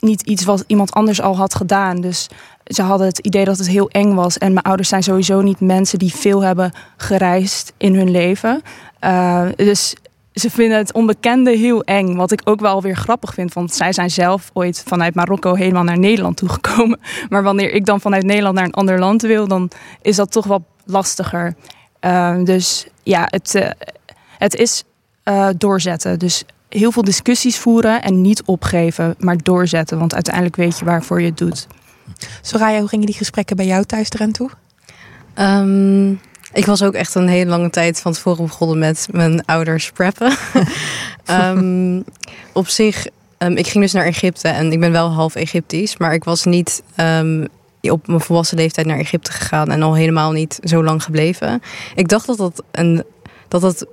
niet 0.00 0.22
iets 0.22 0.44
wat 0.44 0.64
iemand 0.66 0.92
anders 0.92 1.20
al 1.20 1.36
had 1.36 1.54
gedaan. 1.54 2.00
Dus 2.00 2.28
ze 2.64 2.82
hadden 2.82 3.06
het 3.06 3.18
idee 3.18 3.44
dat 3.44 3.58
het 3.58 3.68
heel 3.68 3.90
eng 3.90 4.14
was. 4.14 4.38
En 4.38 4.52
mijn 4.52 4.64
ouders 4.64 4.88
zijn 4.88 5.02
sowieso 5.02 5.40
niet 5.40 5.60
mensen 5.60 5.98
die 5.98 6.14
veel 6.14 6.40
hebben 6.40 6.72
gereisd 6.96 7.72
in 7.76 7.94
hun 7.94 8.10
leven. 8.10 8.62
Uh, 9.04 9.46
dus 9.56 9.94
ze 10.34 10.50
vinden 10.50 10.78
het 10.78 10.92
onbekende 10.92 11.50
heel 11.50 11.82
eng. 11.82 12.14
Wat 12.14 12.32
ik 12.32 12.40
ook 12.44 12.60
wel 12.60 12.82
weer 12.82 12.96
grappig 12.96 13.34
vind. 13.34 13.52
Want 13.52 13.74
zij 13.74 13.92
zijn 13.92 14.10
zelf 14.10 14.50
ooit 14.52 14.82
vanuit 14.86 15.14
Marokko 15.14 15.54
helemaal 15.54 15.82
naar 15.82 15.98
Nederland 15.98 16.36
toegekomen. 16.36 17.00
Maar 17.28 17.42
wanneer 17.42 17.72
ik 17.72 17.84
dan 17.84 18.00
vanuit 18.00 18.24
Nederland 18.24 18.54
naar 18.54 18.64
een 18.64 18.72
ander 18.72 18.98
land 18.98 19.22
wil, 19.22 19.48
dan 19.48 19.70
is 20.02 20.16
dat 20.16 20.32
toch 20.32 20.46
wat 20.46 20.62
lastiger. 20.84 21.54
Uh, 22.00 22.44
dus 22.44 22.86
ja, 23.02 23.26
het, 23.30 23.54
uh, 23.54 23.70
het 24.38 24.54
is 24.54 24.84
doorzetten. 25.56 26.18
Dus 26.18 26.44
heel 26.70 26.92
veel 26.92 27.02
discussies 27.02 27.58
voeren 27.58 28.02
en 28.02 28.20
niet 28.20 28.42
opgeven, 28.42 29.14
maar 29.18 29.36
doorzetten. 29.42 29.98
Want 29.98 30.14
uiteindelijk 30.14 30.56
weet 30.56 30.78
je 30.78 30.84
waarvoor 30.84 31.20
je 31.20 31.26
het 31.26 31.38
doet. 31.38 31.66
Soraya, 32.42 32.78
hoe 32.78 32.88
gingen 32.88 33.06
die 33.06 33.14
gesprekken 33.14 33.56
bij 33.56 33.66
jou 33.66 33.84
thuis 33.84 34.10
eraan 34.10 34.32
toe? 34.32 34.50
Um, 35.38 36.20
ik 36.52 36.66
was 36.66 36.82
ook 36.82 36.94
echt 36.94 37.14
een 37.14 37.28
hele 37.28 37.50
lange 37.50 37.70
tijd 37.70 38.00
van 38.00 38.12
tevoren 38.12 38.46
begonnen 38.46 38.78
met 38.78 39.08
mijn 39.10 39.44
ouders 39.44 39.90
preppen. 39.90 40.36
um, 41.30 42.04
op 42.52 42.68
zich, 42.68 43.06
um, 43.38 43.56
ik 43.56 43.66
ging 43.66 43.84
dus 43.84 43.92
naar 43.92 44.04
Egypte 44.04 44.48
en 44.48 44.72
ik 44.72 44.80
ben 44.80 44.92
wel 44.92 45.10
half 45.10 45.34
Egyptisch, 45.34 45.96
maar 45.96 46.14
ik 46.14 46.24
was 46.24 46.44
niet 46.44 46.82
um, 46.96 47.46
op 47.80 48.06
mijn 48.06 48.20
volwassen 48.20 48.56
leeftijd 48.56 48.86
naar 48.86 48.98
Egypte 48.98 49.32
gegaan 49.32 49.70
en 49.70 49.82
al 49.82 49.94
helemaal 49.94 50.32
niet 50.32 50.58
zo 50.62 50.84
lang 50.84 51.02
gebleven. 51.02 51.62
Ik 51.94 52.08
dacht 52.08 52.26
dat 52.26 52.36
dat 52.36 52.62
een 52.70 53.04
dat 53.48 53.60
dat 53.60 53.86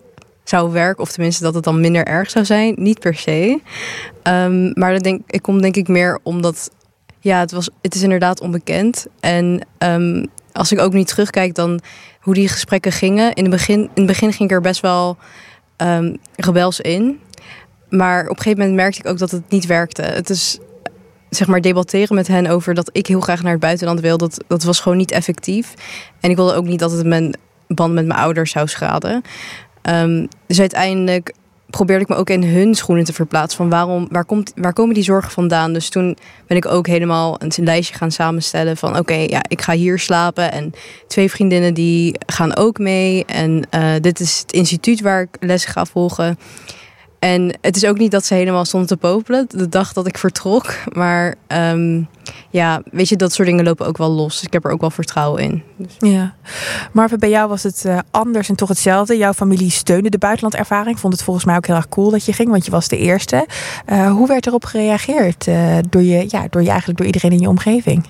zou 0.50 0.72
werken, 0.72 1.04
of 1.04 1.12
tenminste 1.12 1.44
dat 1.44 1.54
het 1.54 1.64
dan 1.64 1.82
minder 1.82 2.06
erg 2.06 2.30
zou 2.30 2.46
zijn, 2.46 2.76
niet 2.78 3.00
per 3.00 3.16
se. 3.16 3.62
Um, 4.24 4.72
maar 4.74 4.94
dat 4.94 5.04
denk, 5.04 5.22
ik 5.28 5.42
kom 5.42 5.62
denk 5.62 5.76
ik 5.76 5.88
meer 5.88 6.20
omdat 6.24 6.72
ja, 7.20 7.40
het, 7.40 7.52
was, 7.52 7.70
het 7.82 7.96
is 7.96 8.02
inderdaad 8.02 8.42
onbekend. 8.42 9.08
En 9.20 9.68
um, 9.78 10.28
als 10.52 10.72
ik 10.72 10.80
ook 10.80 10.94
niet 10.94 11.08
terugkijk, 11.08 11.56
dan 11.56 11.80
hoe 12.22 12.34
die 12.34 12.48
gesprekken 12.48 12.92
gingen. 12.92 13.34
In 13.34 13.44
het 13.44 13.52
begin, 13.52 13.80
in 13.80 13.90
het 13.94 14.06
begin 14.06 14.34
ging 14.34 14.50
ik 14.50 14.56
er 14.56 14.62
best 14.62 14.82
wel 14.82 15.18
um, 15.78 16.18
rebels 16.36 16.80
in. 16.80 17.20
Maar 17.90 18.24
op 18.24 18.30
een 18.30 18.38
gegeven 18.38 18.60
moment 18.60 18.76
merkte 18.76 19.00
ik 19.00 19.08
ook 19.08 19.18
dat 19.18 19.32
het 19.32 19.50
niet 19.50 19.66
werkte. 19.66 20.02
Het 20.02 20.30
is 20.30 20.60
zeg 21.30 21.48
maar 21.48 21.62
debatteren 21.62 22.16
met 22.16 22.28
hen 22.28 22.48
over 22.48 22.74
dat 22.74 22.90
ik 22.92 23.08
heel 23.08 23.20
graag 23.20 23.42
naar 23.42 23.52
het 23.52 23.62
buitenland 23.62 24.00
wil. 24.00 24.18
Dat, 24.18 24.44
dat 24.48 24.64
was 24.64 24.80
gewoon 24.80 24.98
niet 24.98 25.12
effectief. 25.12 25.74
En 26.20 26.30
ik 26.30 26.36
wilde 26.36 26.54
ook 26.54 26.66
niet 26.66 26.80
dat 26.80 26.92
het 26.92 27.06
mijn 27.06 27.36
band 27.68 27.94
met 27.94 28.06
mijn 28.06 28.20
ouders 28.20 28.52
zou 28.52 28.68
schaden. 28.68 29.22
Um, 29.90 30.28
dus 30.48 30.60
uiteindelijk 30.60 31.34
probeerde 31.70 32.04
ik 32.04 32.10
me 32.10 32.16
ook 32.16 32.30
in 32.30 32.44
hun 32.44 32.76
schoenen 32.76 33.06
te 33.06 33.14
verplaatsen. 33.14 33.58
Van 33.58 33.70
waarom, 33.70 34.08
waar, 34.12 34.26
komt, 34.26 34.52
waar 34.56 34.74
komen 34.74 34.94
die 34.94 35.04
zorgen 35.04 35.32
vandaan? 35.32 35.74
Dus 35.74 35.90
toen 35.90 36.18
ben 36.48 36.58
ik 36.58 36.66
ook 36.66 36.88
helemaal 36.88 37.36
een 37.42 37.64
lijstje 37.64 37.96
gaan 37.96 38.12
samenstellen 38.12 38.78
van... 38.78 38.98
oké, 38.98 39.14
ja, 39.14 39.42
ik 39.48 39.62
ga 39.62 39.74
hier 39.74 40.00
slapen 40.00 40.52
en 40.52 40.74
twee 41.08 41.32
vriendinnen 41.32 41.74
die 41.74 42.16
gaan 42.26 42.56
ook 42.56 42.78
mee. 42.78 43.26
En 43.26 43.68
uh, 43.76 43.94
dit 44.02 44.20
is 44.20 44.40
het 44.40 44.52
instituut 44.52 45.02
waar 45.02 45.22
ik 45.22 45.38
les 45.40 45.66
ga 45.66 45.86
volgen. 45.86 46.38
En 47.20 47.58
het 47.62 47.76
is 47.76 47.86
ook 47.86 47.98
niet 47.98 48.12
dat 48.12 48.26
ze 48.26 48.34
helemaal 48.34 48.66
stonden 48.66 48.90
te 48.90 48.98
popelen 48.98 49.46
de 49.50 49.70
dag 49.70 49.94
dat 49.94 50.08
ik 50.08 50.18
vertrok. 50.18 50.74
Maar 50.94 51.36
um, 51.48 52.08
ja, 52.50 52.82
weet 52.92 53.10
je, 53.10 53.16
dat 53.16 53.34
soort 53.34 53.48
dingen 53.48 53.64
lopen 53.64 53.86
ook 53.86 53.98
wel 53.98 54.10
los. 54.10 54.34
Dus 54.34 54.44
ik 54.44 54.54
heb 54.54 54.66
er 54.66 54.72
ook 54.72 54.82
wel 54.82 54.90
vertrouwen 54.90 55.44
in. 55.44 55.64
Dus. 55.78 55.96
Ja, 55.98 56.36
maar 56.92 57.10
bij 57.18 57.30
jou 57.30 57.50
was 57.50 57.64
het 57.64 57.84
uh, 57.86 58.00
anders 58.12 58.50
en 58.50 58.56
toch 58.56 58.70
hetzelfde. 58.70 59.18
Jouw 59.18 59.34
familie 59.34 59.70
steunde 59.70 60.10
de 60.10 60.18
buitenlandervaring. 60.18 61.00
Vond 61.00 61.14
het 61.14 61.24
volgens 61.24 61.46
mij 61.46 61.56
ook 61.56 61.68
heel 61.68 61.76
erg 61.76 61.90
cool 61.90 62.10
dat 62.10 62.26
je 62.26 62.34
ging, 62.34 62.50
want 62.50 62.66
je 62.66 62.72
was 62.72 62.88
de 62.88 62.98
eerste. 62.98 63.48
Uh, 63.88 64.12
hoe 64.12 64.28
werd 64.28 64.48
erop 64.48 64.66
gereageerd 64.66 65.48
uh, 65.48 65.78
door, 65.90 66.02
je, 66.02 66.26
ja, 66.28 66.48
door 66.50 66.62
je 66.62 66.70
eigenlijk 66.70 66.98
door 66.98 67.08
iedereen 67.08 67.32
in 67.32 67.40
je 67.40 67.50
omgeving? 67.50 68.06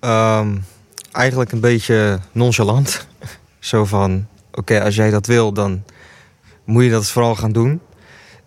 Um, 0.00 0.64
eigenlijk 1.12 1.52
een 1.52 1.60
beetje 1.60 2.18
nonchalant. 2.32 3.06
Zo 3.58 3.84
van, 3.84 4.26
oké, 4.48 4.58
okay, 4.58 4.80
als 4.80 4.94
jij 4.94 5.10
dat 5.10 5.26
wil, 5.26 5.52
dan 5.52 5.82
moet 6.64 6.84
je 6.84 6.90
dat 6.90 7.06
vooral 7.06 7.34
gaan 7.34 7.52
doen 7.52 7.80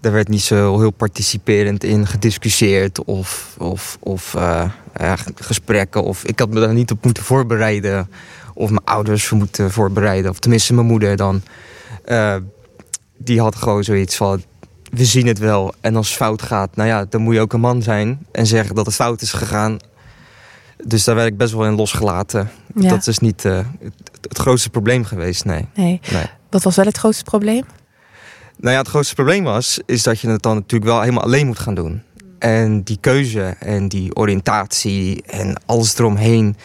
daar 0.01 0.11
werd 0.11 0.27
niet 0.27 0.41
zo 0.41 0.79
heel 0.79 0.91
participerend 0.91 1.83
in 1.83 2.07
gediscussieerd 2.07 3.03
of, 3.03 3.55
of, 3.57 3.97
of 3.99 4.33
uh, 4.33 4.63
uh, 5.01 5.13
gesprekken. 5.35 6.03
Of 6.03 6.23
ik 6.23 6.39
had 6.39 6.49
me 6.49 6.59
daar 6.59 6.73
niet 6.73 6.91
op 6.91 7.03
moeten 7.03 7.23
voorbereiden. 7.23 8.09
Of 8.53 8.69
mijn 8.69 8.85
ouders 8.85 9.29
moeten 9.29 9.71
voorbereiden. 9.71 10.31
Of 10.31 10.39
tenminste 10.39 10.73
mijn 10.73 10.87
moeder 10.87 11.15
dan. 11.15 11.41
Uh, 12.05 12.35
die 13.17 13.39
had 13.39 13.55
gewoon 13.55 13.83
zoiets 13.83 14.15
van, 14.15 14.43
we 14.91 15.05
zien 15.05 15.27
het 15.27 15.39
wel. 15.39 15.73
En 15.81 15.95
als 15.95 16.07
het 16.07 16.17
fout 16.17 16.41
gaat, 16.41 16.75
nou 16.75 16.89
ja, 16.89 17.05
dan 17.09 17.21
moet 17.21 17.33
je 17.33 17.41
ook 17.41 17.53
een 17.53 17.59
man 17.59 17.81
zijn. 17.81 18.25
En 18.31 18.47
zeggen 18.47 18.75
dat 18.75 18.85
het 18.85 18.95
fout 18.95 19.21
is 19.21 19.31
gegaan. 19.31 19.77
Dus 20.83 21.03
daar 21.03 21.15
werd 21.15 21.27
ik 21.27 21.37
best 21.37 21.53
wel 21.53 21.65
in 21.65 21.75
losgelaten. 21.75 22.49
Ja. 22.75 22.89
Dat 22.89 23.07
is 23.07 23.19
niet 23.19 23.43
het, 23.43 23.65
het 24.21 24.37
grootste 24.37 24.69
probleem 24.69 25.03
geweest, 25.03 25.45
nee. 25.45 25.67
nee. 25.75 25.99
nee. 26.11 26.25
Wat 26.49 26.63
was 26.63 26.75
wel 26.75 26.85
het 26.85 26.97
grootste 26.97 27.23
probleem? 27.23 27.63
Nou 28.61 28.73
ja, 28.73 28.79
het 28.79 28.87
grootste 28.87 29.15
probleem 29.15 29.43
was, 29.43 29.79
is 29.85 30.03
dat 30.03 30.19
je 30.19 30.29
het 30.29 30.41
dan 30.41 30.55
natuurlijk 30.55 30.91
wel 30.91 31.01
helemaal 31.01 31.23
alleen 31.23 31.45
moet 31.45 31.59
gaan 31.59 31.73
doen. 31.73 32.01
En 32.39 32.83
die 32.83 32.97
keuze 32.99 33.55
en 33.59 33.87
die 33.87 34.15
oriëntatie 34.15 35.23
en 35.23 35.61
alles 35.65 35.97
eromheen, 35.97 36.55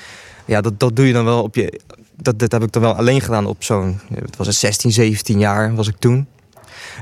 ja, 0.44 0.60
dat, 0.60 0.80
dat 0.80 0.96
doe 0.96 1.06
je 1.06 1.12
dan 1.12 1.24
wel 1.24 1.42
op 1.42 1.54
je. 1.54 1.80
Dat, 2.16 2.38
dat 2.38 2.52
heb 2.52 2.62
ik 2.62 2.72
dan 2.72 2.82
wel 2.82 2.94
alleen 2.94 3.20
gedaan 3.20 3.46
op 3.46 3.64
zo'n. 3.64 4.00
Het 4.14 4.36
was 4.36 4.46
een 4.46 4.52
16, 4.52 4.92
17 4.92 5.38
jaar 5.38 5.74
was 5.74 5.88
ik 5.88 5.96
toen. 5.98 6.26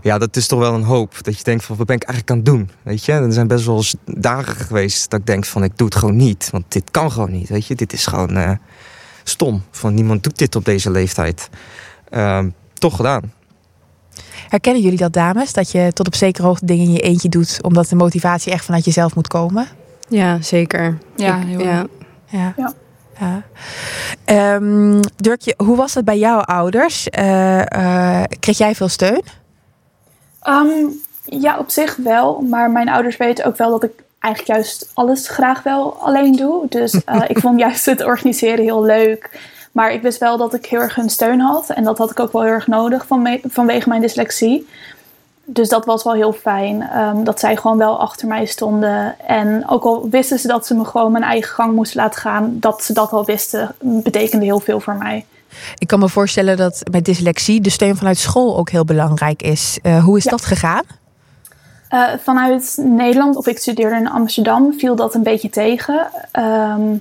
Ja, 0.03 0.19
dat 0.19 0.37
is 0.37 0.47
toch 0.47 0.59
wel 0.59 0.75
een 0.75 0.83
hoop. 0.83 1.25
Dat 1.25 1.39
je 1.39 1.45
denkt 1.45 1.65
van, 1.65 1.77
wat 1.77 1.87
ben 1.87 1.97
ik 1.97 2.03
eigenlijk 2.03 2.31
aan 2.31 2.37
het 2.37 2.47
doen? 2.47 2.71
Weet 2.83 3.05
je, 3.05 3.13
er 3.13 3.33
zijn 3.33 3.47
best 3.47 3.67
wel 3.67 3.77
eens 3.77 3.95
dagen 4.05 4.57
geweest 4.57 5.11
dat 5.11 5.21
ik 5.21 5.27
denk 5.27 5.45
van, 5.45 5.65
ik 5.65 5.77
doe 5.79 5.87
het 5.87 5.97
gewoon 5.97 6.17
niet. 6.17 6.49
Want 6.51 6.65
dit 6.69 6.91
kan 6.91 7.13
gewoon 7.13 7.31
niet, 7.31 7.49
weet 7.49 7.67
je. 7.67 7.75
Dit 7.75 7.93
is 7.93 8.07
gewoon 8.07 8.37
uh, 8.37 8.51
stom. 9.25 9.63
Van 9.71 9.95
niemand 9.95 10.23
doet 10.23 10.39
dit 10.39 10.57
op 10.57 10.65
deze 10.65 10.91
leeftijd. 10.91 11.49
Uh, 12.11 12.45
toch 12.75 12.97
gedaan. 12.97 13.33
Herkennen 14.49 14.83
jullie 14.83 14.99
dat, 14.99 15.13
dames? 15.13 15.53
Dat 15.53 15.71
je 15.71 15.91
tot 15.93 16.07
op 16.07 16.15
zekere 16.15 16.47
hoogte 16.47 16.65
dingen 16.65 16.85
in 16.85 16.93
je 16.93 17.01
eentje 17.01 17.29
doet, 17.29 17.59
omdat 17.63 17.89
de 17.89 17.97
motivatie 17.97 18.53
echt 18.53 18.65
vanuit 18.65 18.85
jezelf 18.85 19.15
moet 19.15 19.29
komen? 19.29 19.67
Ja, 20.09 20.43
zeker. 20.43 20.99
Ja, 21.17 21.39
heel 21.39 21.61
ja. 21.61 21.87
ja. 22.27 22.55
ja. 22.57 22.73
ja. 23.19 23.43
Um, 24.55 25.01
Dirkje, 25.17 25.55
hoe 25.57 25.77
was 25.77 25.95
het 25.95 26.05
bij 26.05 26.19
jouw 26.19 26.39
ouders? 26.39 27.09
Uh, 27.19 27.59
uh, 27.59 28.23
kreeg 28.41 28.59
jij 28.59 28.75
veel 28.75 28.89
steun? 28.89 29.23
Um, 30.49 31.01
ja, 31.25 31.59
op 31.59 31.71
zich 31.71 31.97
wel. 31.97 32.41
Maar 32.41 32.71
mijn 32.71 32.89
ouders 32.89 33.17
weten 33.17 33.45
ook 33.45 33.57
wel 33.57 33.71
dat 33.71 33.83
ik 33.83 34.03
eigenlijk 34.19 34.55
juist 34.55 34.91
alles 34.95 35.29
graag 35.29 35.63
wel 35.63 35.97
alleen 36.01 36.37
doe. 36.37 36.67
Dus 36.69 36.95
uh, 36.95 37.23
ik 37.33 37.39
vond 37.39 37.59
juist 37.59 37.87
het 37.87 38.05
organiseren 38.05 38.65
heel 38.65 38.85
leuk. 38.85 39.31
Maar 39.75 39.93
ik 39.93 40.03
wist 40.03 40.19
wel 40.19 40.37
dat 40.37 40.55
ik 40.55 40.67
heel 40.67 40.81
erg 40.81 40.95
hun 40.95 41.11
steun 41.11 41.41
had. 41.41 41.71
En 41.71 41.85
dat 41.85 41.99
had 41.99 42.11
ik 42.11 42.21
ook 42.21 42.33
wel 42.33 42.43
heel 42.43 42.51
erg 42.51 42.67
nodig 42.67 43.07
van 43.07 43.39
vanwege 43.43 43.89
mijn 43.89 44.01
dyslexie. 44.01 44.69
Dus 45.45 45.69
dat 45.69 45.85
was 45.85 46.05
wel 46.05 46.13
heel 46.13 46.33
fijn. 46.33 46.99
Um, 46.99 47.25
dat 47.25 47.41
zij 47.41 47.57
gewoon 47.57 47.79
wel 47.79 48.01
achter 48.01 48.29
mij 48.29 48.47
stonden. 48.47 49.19
En 49.27 49.69
ook 49.69 49.85
al 49.85 50.09
wisten 50.11 50.39
ze 50.39 50.47
dat 50.47 50.67
ze 50.67 50.75
me 50.75 50.85
gewoon 50.85 51.13
mijn 51.13 51.25
eigen 51.25 51.55
gang 51.55 51.75
moesten 51.75 52.01
laten 52.01 52.21
gaan. 52.21 52.57
Dat 52.61 52.85
ze 52.85 52.93
dat 52.93 53.11
al 53.11 53.25
wisten, 53.25 53.75
betekende 53.81 54.45
heel 54.45 54.61
veel 54.61 54.81
voor 54.81 54.97
mij. 54.97 55.25
Ik 55.79 55.87
kan 55.87 55.99
me 55.99 56.09
voorstellen 56.09 56.57
dat 56.57 56.83
met 56.91 57.05
dyslexie 57.05 57.61
de 57.61 57.71
steun 57.71 57.97
vanuit 57.97 58.19
school 58.19 58.57
ook 58.57 58.71
heel 58.71 58.85
belangrijk 58.85 59.43
is. 59.43 59.79
Uh, 59.83 60.05
hoe 60.05 60.17
is 60.17 60.25
ja. 60.25 60.31
dat 60.31 60.45
gegaan? 60.45 60.83
Uh, 61.91 62.09
vanuit 62.23 62.77
Nederland, 62.81 63.37
of 63.37 63.47
ik 63.47 63.59
studeerde 63.59 63.97
in 63.97 64.11
Amsterdam, 64.11 64.73
viel 64.79 64.97
dat 64.97 65.15
een 65.15 65.23
beetje 65.23 65.51
tegen. 65.51 66.09
Um, 66.33 67.01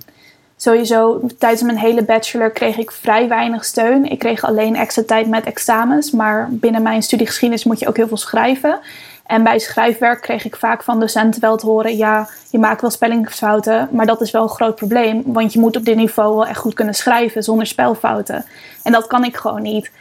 sowieso 0.63 1.21
tijdens 1.37 1.61
mijn 1.61 1.77
hele 1.77 2.03
bachelor 2.03 2.51
kreeg 2.51 2.77
ik 2.77 2.91
vrij 2.91 3.27
weinig 3.27 3.65
steun. 3.65 4.05
Ik 4.05 4.19
kreeg 4.19 4.43
alleen 4.43 4.75
extra 4.75 5.03
tijd 5.03 5.27
met 5.27 5.43
examens, 5.45 6.11
maar 6.11 6.47
binnen 6.51 6.81
mijn 6.81 7.03
studiegeschiedenis 7.03 7.63
moet 7.63 7.79
je 7.79 7.87
ook 7.87 7.97
heel 7.97 8.07
veel 8.07 8.17
schrijven. 8.17 8.79
En 9.25 9.43
bij 9.43 9.59
schrijfwerk 9.59 10.21
kreeg 10.21 10.45
ik 10.45 10.55
vaak 10.55 10.83
van 10.83 10.99
docenten 10.99 11.41
wel 11.41 11.57
te 11.57 11.65
horen: 11.65 11.97
ja, 11.97 12.27
je 12.49 12.59
maakt 12.59 12.81
wel 12.81 12.89
spellingsfouten, 12.89 13.89
maar 13.91 14.05
dat 14.05 14.21
is 14.21 14.31
wel 14.31 14.43
een 14.43 14.49
groot 14.49 14.75
probleem, 14.75 15.23
want 15.25 15.53
je 15.53 15.59
moet 15.59 15.75
op 15.75 15.85
dit 15.85 15.95
niveau 15.95 16.35
wel 16.35 16.45
echt 16.45 16.59
goed 16.59 16.73
kunnen 16.73 16.95
schrijven 16.95 17.43
zonder 17.43 17.67
spelfouten. 17.67 18.45
En 18.83 18.91
dat 18.91 19.07
kan 19.07 19.23
ik 19.23 19.35
gewoon 19.35 19.61
niet. 19.61 19.91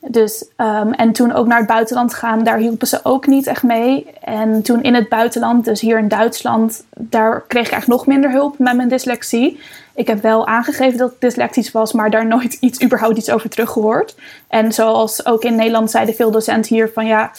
Dus, 0.00 0.44
ehm, 0.56 0.92
en 0.92 1.12
toen 1.12 1.32
ook 1.32 1.46
naar 1.46 1.58
het 1.58 1.66
buitenland 1.66 2.14
gaan, 2.14 2.44
daar 2.44 2.58
hielpen 2.58 2.86
ze 2.86 3.00
ook 3.02 3.26
niet 3.26 3.46
echt 3.46 3.62
mee. 3.62 4.06
En 4.20 4.62
toen 4.62 4.82
in 4.82 4.94
het 4.94 5.08
buitenland, 5.08 5.64
dus 5.64 5.80
hier 5.80 5.98
in 5.98 6.08
Duitsland, 6.08 6.84
daar 6.96 7.44
kreeg 7.46 7.66
ik 7.66 7.72
eigenlijk 7.72 8.00
nog 8.00 8.06
minder 8.06 8.30
hulp 8.30 8.58
met 8.58 8.76
mijn 8.76 8.88
dyslexie. 8.88 9.60
Ik 9.94 10.06
heb 10.06 10.22
wel 10.22 10.46
aangegeven 10.46 10.98
dat 10.98 11.12
ik 11.12 11.20
dyslectisch 11.20 11.72
was, 11.72 11.92
maar 11.92 12.10
daar 12.10 12.26
nooit 12.26 12.54
iets, 12.60 12.82
überhaupt 12.82 13.18
iets 13.18 13.30
over 13.30 13.50
teruggehoord. 13.50 14.14
En 14.48 14.72
zoals 14.72 15.26
ook 15.26 15.42
in 15.42 15.54
Nederland 15.54 15.90
zeiden 15.90 16.14
veel 16.14 16.30
docenten 16.30 16.74
hier 16.74 16.90
van 16.94 17.06
ja, 17.06 17.30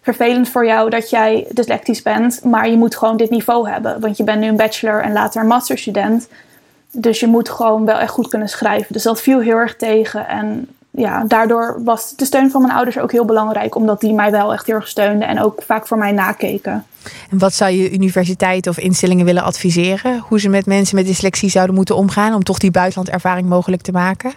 vervelend 0.00 0.48
voor 0.48 0.66
jou 0.66 0.90
dat 0.90 1.10
jij 1.10 1.46
dyslectisch 1.50 2.02
bent, 2.02 2.44
maar 2.44 2.68
je 2.68 2.76
moet 2.76 2.96
gewoon 2.96 3.16
dit 3.16 3.30
niveau 3.30 3.68
hebben. 3.68 4.00
Want 4.00 4.16
je 4.16 4.24
bent 4.24 4.40
nu 4.40 4.46
een 4.46 4.56
bachelor 4.56 5.02
en 5.02 5.12
later 5.12 5.40
een 5.40 5.46
masterstudent. 5.46 6.28
Dus 6.90 7.20
je 7.20 7.26
moet 7.26 7.48
gewoon 7.48 7.84
wel 7.84 7.98
echt 7.98 8.10
goed 8.10 8.28
kunnen 8.28 8.48
schrijven. 8.48 8.92
Dus 8.92 9.02
dat 9.02 9.20
viel 9.20 9.40
heel 9.40 9.56
erg 9.56 9.76
tegen. 9.76 10.28
En 10.28 10.68
ja, 10.96 11.24
daardoor 11.24 11.80
was 11.84 12.16
de 12.16 12.24
steun 12.24 12.50
van 12.50 12.62
mijn 12.62 12.74
ouders 12.74 12.98
ook 12.98 13.12
heel 13.12 13.24
belangrijk, 13.24 13.74
omdat 13.74 14.00
die 14.00 14.12
mij 14.12 14.30
wel 14.30 14.52
echt 14.52 14.66
heel 14.66 14.74
erg 14.74 14.88
steunden 14.88 15.28
en 15.28 15.40
ook 15.40 15.62
vaak 15.62 15.86
voor 15.86 15.98
mij 15.98 16.12
nakeken. 16.12 16.86
En 17.30 17.38
wat 17.38 17.54
zou 17.54 17.70
je 17.70 17.92
universiteiten 17.92 18.70
of 18.70 18.78
instellingen 18.78 19.24
willen 19.24 19.42
adviseren? 19.42 20.18
Hoe 20.18 20.40
ze 20.40 20.48
met 20.48 20.66
mensen 20.66 20.96
met 20.96 21.06
dyslexie 21.06 21.50
zouden 21.50 21.74
moeten 21.74 21.96
omgaan 21.96 22.34
om 22.34 22.44
toch 22.44 22.58
die 22.58 22.70
buitenlandervaring 22.70 23.48
mogelijk 23.48 23.82
te 23.82 23.92
maken? 23.92 24.32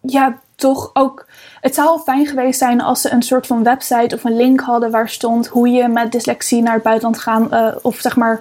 Ja, 0.00 0.38
toch 0.54 0.90
ook. 0.92 1.26
Het 1.60 1.74
zou 1.74 2.00
fijn 2.00 2.26
geweest 2.26 2.58
zijn 2.58 2.80
als 2.80 3.00
ze 3.00 3.12
een 3.12 3.22
soort 3.22 3.46
van 3.46 3.62
website 3.62 4.14
of 4.14 4.24
een 4.24 4.36
link 4.36 4.60
hadden 4.60 4.90
waar 4.90 5.08
stond 5.08 5.46
hoe 5.46 5.68
je 5.68 5.88
met 5.88 6.12
dyslexie 6.12 6.62
naar 6.62 6.74
het 6.74 6.82
buitenland 6.82 7.18
gaat. 7.18 7.52
Uh, 7.52 7.68
of 7.82 7.96
zeg 7.96 8.16
maar 8.16 8.40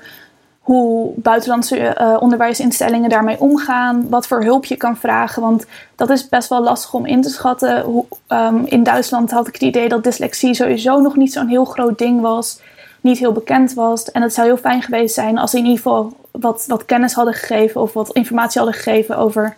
hoe 0.67 1.11
buitenlandse 1.15 1.95
uh, 1.99 2.17
onderwijsinstellingen 2.19 3.09
daarmee 3.09 3.39
omgaan, 3.39 4.09
wat 4.09 4.27
voor 4.27 4.43
hulp 4.43 4.65
je 4.65 4.75
kan 4.75 4.97
vragen. 4.97 5.41
Want 5.41 5.65
dat 5.95 6.09
is 6.09 6.29
best 6.29 6.49
wel 6.49 6.61
lastig 6.61 6.93
om 6.93 7.05
in 7.05 7.21
te 7.21 7.29
schatten. 7.29 7.81
Hoe, 7.81 8.05
um, 8.27 8.65
in 8.65 8.83
Duitsland 8.83 9.31
had 9.31 9.47
ik 9.47 9.53
het 9.53 9.61
idee 9.61 9.89
dat 9.89 10.03
dyslexie 10.03 10.53
sowieso 10.53 10.99
nog 10.99 11.15
niet 11.15 11.33
zo'n 11.33 11.47
heel 11.47 11.65
groot 11.65 11.97
ding 11.97 12.21
was, 12.21 12.59
niet 13.01 13.17
heel 13.17 13.31
bekend 13.31 13.73
was. 13.73 14.11
En 14.11 14.21
het 14.21 14.33
zou 14.33 14.47
heel 14.47 14.57
fijn 14.57 14.81
geweest 14.81 15.13
zijn 15.13 15.37
als 15.37 15.51
ze 15.51 15.57
in 15.57 15.63
ieder 15.63 15.77
geval 15.77 16.13
wat, 16.31 16.65
wat 16.67 16.85
kennis 16.85 17.13
hadden 17.13 17.33
gegeven 17.33 17.81
of 17.81 17.93
wat 17.93 18.11
informatie 18.11 18.61
hadden 18.61 18.79
gegeven 18.79 19.17
over 19.17 19.55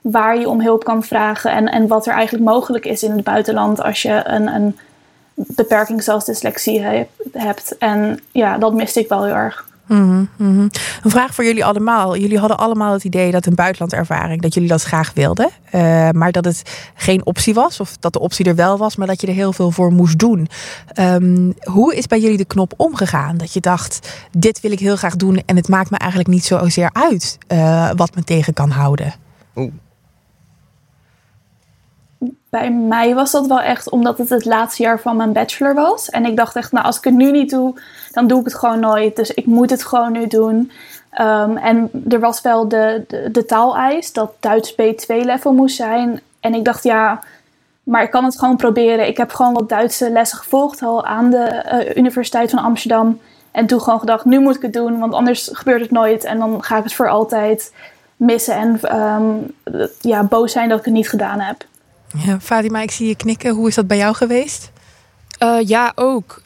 waar 0.00 0.38
je 0.38 0.48
om 0.48 0.60
hulp 0.60 0.84
kan 0.84 1.02
vragen 1.02 1.50
en, 1.50 1.68
en 1.68 1.86
wat 1.86 2.06
er 2.06 2.12
eigenlijk 2.12 2.44
mogelijk 2.44 2.84
is 2.84 3.02
in 3.02 3.10
het 3.10 3.24
buitenland 3.24 3.82
als 3.82 4.02
je 4.02 4.22
een, 4.24 4.46
een 4.54 4.78
beperking 5.34 6.02
zoals 6.02 6.24
dyslexie 6.24 7.06
hebt. 7.32 7.78
En 7.78 8.20
ja, 8.32 8.58
dat 8.58 8.74
miste 8.74 9.00
ik 9.00 9.08
wel 9.08 9.24
heel 9.24 9.34
erg. 9.34 9.72
Mm 9.86 10.28
-hmm. 10.36 10.70
Een 11.02 11.10
vraag 11.10 11.34
voor 11.34 11.44
jullie 11.44 11.64
allemaal. 11.64 12.16
Jullie 12.16 12.38
hadden 12.38 12.58
allemaal 12.58 12.92
het 12.92 13.04
idee 13.04 13.30
dat 13.30 13.46
een 13.46 13.54
buitenlandervaring, 13.54 14.42
dat 14.42 14.54
jullie 14.54 14.68
dat 14.68 14.82
graag 14.82 15.12
wilden. 15.14 15.50
Uh, 15.74 15.80
maar 16.10 16.32
dat 16.32 16.44
het 16.44 16.90
geen 16.94 17.26
optie 17.26 17.54
was, 17.54 17.80
of 17.80 17.96
dat 17.96 18.12
de 18.12 18.18
optie 18.18 18.44
er 18.44 18.54
wel 18.54 18.78
was, 18.78 18.96
maar 18.96 19.06
dat 19.06 19.20
je 19.20 19.26
er 19.26 19.32
heel 19.32 19.52
veel 19.52 19.70
voor 19.70 19.92
moest 19.92 20.18
doen. 20.18 20.48
Um, 20.98 21.54
hoe 21.62 21.94
is 21.96 22.06
bij 22.06 22.20
jullie 22.20 22.36
de 22.36 22.44
knop 22.44 22.72
omgegaan? 22.76 23.36
Dat 23.36 23.52
je 23.52 23.60
dacht, 23.60 24.26
dit 24.30 24.60
wil 24.60 24.72
ik 24.72 24.78
heel 24.78 24.96
graag 24.96 25.16
doen 25.16 25.42
en 25.46 25.56
het 25.56 25.68
maakt 25.68 25.90
me 25.90 25.96
eigenlijk 25.96 26.30
niet 26.30 26.44
zozeer 26.44 26.90
uit 26.92 27.38
uh, 27.48 27.90
wat 27.96 28.14
me 28.14 28.24
tegen 28.24 28.52
kan 28.52 28.70
houden. 28.70 29.14
Bij 32.48 32.70
mij 32.70 33.14
was 33.14 33.30
dat 33.30 33.46
wel 33.46 33.60
echt 33.60 33.90
omdat 33.90 34.18
het 34.18 34.28
het 34.28 34.44
laatste 34.44 34.82
jaar 34.82 35.00
van 35.00 35.16
mijn 35.16 35.32
bachelor 35.32 35.74
was. 35.74 36.10
En 36.10 36.24
ik 36.24 36.36
dacht 36.36 36.56
echt, 36.56 36.72
nou 36.72 36.86
als 36.86 36.96
ik 36.96 37.04
het 37.04 37.14
nu 37.14 37.30
niet 37.30 37.50
doe, 37.50 37.80
dan 38.12 38.26
doe 38.26 38.38
ik 38.38 38.44
het 38.44 38.54
gewoon 38.54 38.80
nooit. 38.80 39.16
Dus 39.16 39.30
ik 39.30 39.46
moet 39.46 39.70
het 39.70 39.84
gewoon 39.84 40.12
nu 40.12 40.26
doen. 40.26 40.70
Um, 41.20 41.56
en 41.56 41.90
er 42.08 42.20
was 42.20 42.40
wel 42.40 42.68
de, 42.68 43.04
de, 43.08 43.30
de 43.30 43.44
taaleis 43.44 44.12
dat 44.12 44.32
Duits 44.40 44.72
B2-level 44.72 45.52
moest 45.52 45.76
zijn. 45.76 46.20
En 46.40 46.54
ik 46.54 46.64
dacht, 46.64 46.82
ja, 46.82 47.20
maar 47.82 48.02
ik 48.02 48.10
kan 48.10 48.24
het 48.24 48.38
gewoon 48.38 48.56
proberen. 48.56 49.06
Ik 49.06 49.16
heb 49.16 49.30
gewoon 49.30 49.52
wat 49.52 49.68
Duitse 49.68 50.10
lessen 50.10 50.38
gevolgd 50.38 50.82
al 50.82 51.04
aan 51.04 51.30
de 51.30 51.64
uh, 51.72 51.96
Universiteit 51.96 52.50
van 52.50 52.58
Amsterdam. 52.62 53.20
En 53.50 53.66
toen 53.66 53.80
gewoon 53.80 54.00
gedacht, 54.00 54.24
nu 54.24 54.40
moet 54.40 54.56
ik 54.56 54.62
het 54.62 54.72
doen, 54.72 54.98
want 54.98 55.12
anders 55.12 55.50
gebeurt 55.52 55.80
het 55.80 55.90
nooit. 55.90 56.24
En 56.24 56.38
dan 56.38 56.62
ga 56.62 56.76
ik 56.76 56.84
het 56.84 56.94
voor 56.94 57.08
altijd 57.08 57.72
missen 58.16 58.54
en 58.54 59.00
um, 59.00 59.54
ja, 60.00 60.24
boos 60.24 60.52
zijn 60.52 60.68
dat 60.68 60.78
ik 60.78 60.84
het 60.84 60.94
niet 60.94 61.08
gedaan 61.08 61.40
heb. 61.40 61.64
Ja, 62.16 62.40
Fatima, 62.40 62.80
ik 62.80 62.90
zie 62.90 63.08
je 63.08 63.16
knikken. 63.16 63.54
Hoe 63.54 63.68
is 63.68 63.74
dat 63.74 63.86
bij 63.86 63.96
jou 63.96 64.14
geweest? 64.14 64.72
Uh, 65.42 65.58
ja, 65.60 65.92
ook. 65.94 66.42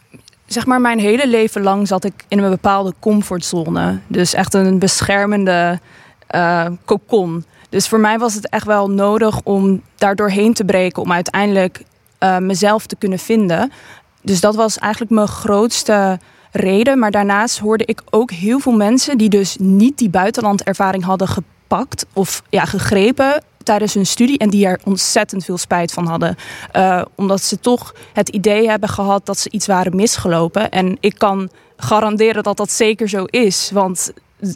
Zeg 0.47 0.67
maar, 0.67 0.81
mijn 0.81 0.99
hele 0.99 1.29
leven 1.29 1.63
lang 1.63 1.89
zat 1.89 2.05
ik 2.05 2.25
in 2.29 2.39
een 2.39 2.51
bepaalde 2.51 2.95
comfortzone. 2.99 3.99
Dus 4.07 4.35
echt 4.35 4.55
een 4.55 4.79
beschermende 4.79 5.81
uh, 6.35 6.67
cocon. 6.85 7.45
Dus 7.69 7.89
voor 7.89 8.01
mij 8.01 8.19
was 8.19 8.35
het 8.35 8.49
echt 8.49 8.67
wel 8.67 8.91
nodig 8.91 9.41
om 9.43 9.83
daar 9.97 10.17
doorheen 10.17 10.55
te 10.55 10.65
breken. 10.65 11.03
Om 11.03 11.13
uiteindelijk 11.13 11.83
uh, 12.21 12.39
mezelf 12.39 12.87
te 12.87 12.97
kunnen 12.97 13.19
vinden. 13.19 13.73
Dus 14.23 14.41
dat 14.41 14.55
was 14.55 14.79
eigenlijk 14.79 15.13
mijn 15.13 15.29
grootste 15.29 16.19
reden. 16.53 16.99
Maar 16.99 17.11
daarnaast 17.11 17.59
hoorde 17.59 17.85
ik 17.85 18.03
ook 18.11 18.31
heel 18.31 18.59
veel 18.59 18.77
mensen 18.77 19.19
die 19.19 19.29
dus 19.29 19.57
niet 19.61 19.99
die 19.99 20.11
buitenlandervaring 20.11 21.05
hadden 21.05 21.29
gepakt 21.29 22.07
of 22.13 22.43
ja, 22.49 22.65
gegrepen 22.65 23.43
tijdens 23.69 23.95
hun 23.95 24.07
studie 24.07 24.39
en 24.39 24.51
die 24.51 24.67
er 24.67 24.81
ontzettend 24.85 25.45
veel 25.45 25.59
spijt 25.59 25.93
van 25.93 26.07
hadden. 26.07 26.37
Uh, 26.77 27.03
omdat 27.15 27.43
ze 27.43 27.61
toch 27.61 27.95
het 28.13 28.29
idee 28.29 28.69
hebben 28.69 28.89
gehad 28.89 29.27
dat 29.27 29.39
ze 29.39 29.51
iets 29.51 29.67
waren 29.67 29.97
misgelopen. 29.97 30.71
En 30.71 30.97
ik 31.01 31.15
kan 31.19 31.51
garanderen 31.77 32.43
dat 32.43 32.57
dat 32.57 32.71
zeker 32.71 33.09
zo 33.09 33.25
is. 33.25 33.71
Want 33.73 34.13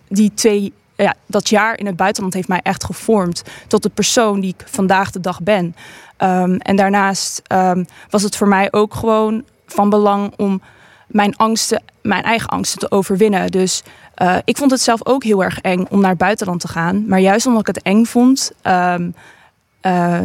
die 0.08 0.34
twee, 0.34 0.72
ja, 0.96 1.14
dat 1.26 1.48
jaar 1.48 1.78
in 1.78 1.86
het 1.86 1.96
buitenland 1.96 2.34
heeft 2.34 2.48
mij 2.48 2.60
echt 2.62 2.84
gevormd 2.84 3.42
tot 3.68 3.82
de 3.82 3.88
persoon 3.88 4.40
die 4.40 4.54
ik 4.58 4.66
vandaag 4.68 5.10
de 5.10 5.20
dag 5.20 5.42
ben. 5.42 5.76
Um, 6.18 6.56
en 6.56 6.76
daarnaast 6.76 7.42
um, 7.52 7.86
was 8.10 8.22
het 8.22 8.36
voor 8.36 8.48
mij 8.48 8.68
ook 8.70 8.94
gewoon 8.94 9.44
van 9.66 9.90
belang 9.90 10.32
om 10.36 10.62
mijn 11.12 11.36
angsten, 11.36 11.82
mijn 12.02 12.22
eigen 12.22 12.48
angsten 12.48 12.78
te 12.78 12.90
overwinnen. 12.90 13.50
Dus 13.50 13.82
uh, 14.22 14.36
ik 14.44 14.56
vond 14.56 14.70
het 14.70 14.80
zelf 14.80 15.06
ook 15.06 15.24
heel 15.24 15.44
erg 15.44 15.60
eng 15.60 15.86
om 15.90 16.00
naar 16.00 16.10
het 16.10 16.18
buitenland 16.18 16.60
te 16.60 16.68
gaan. 16.68 17.06
Maar 17.06 17.20
juist 17.20 17.46
omdat 17.46 17.68
ik 17.68 17.74
het 17.74 17.82
eng 17.82 18.04
vond, 18.04 18.52
um, 18.62 19.14
uh, 19.82 20.18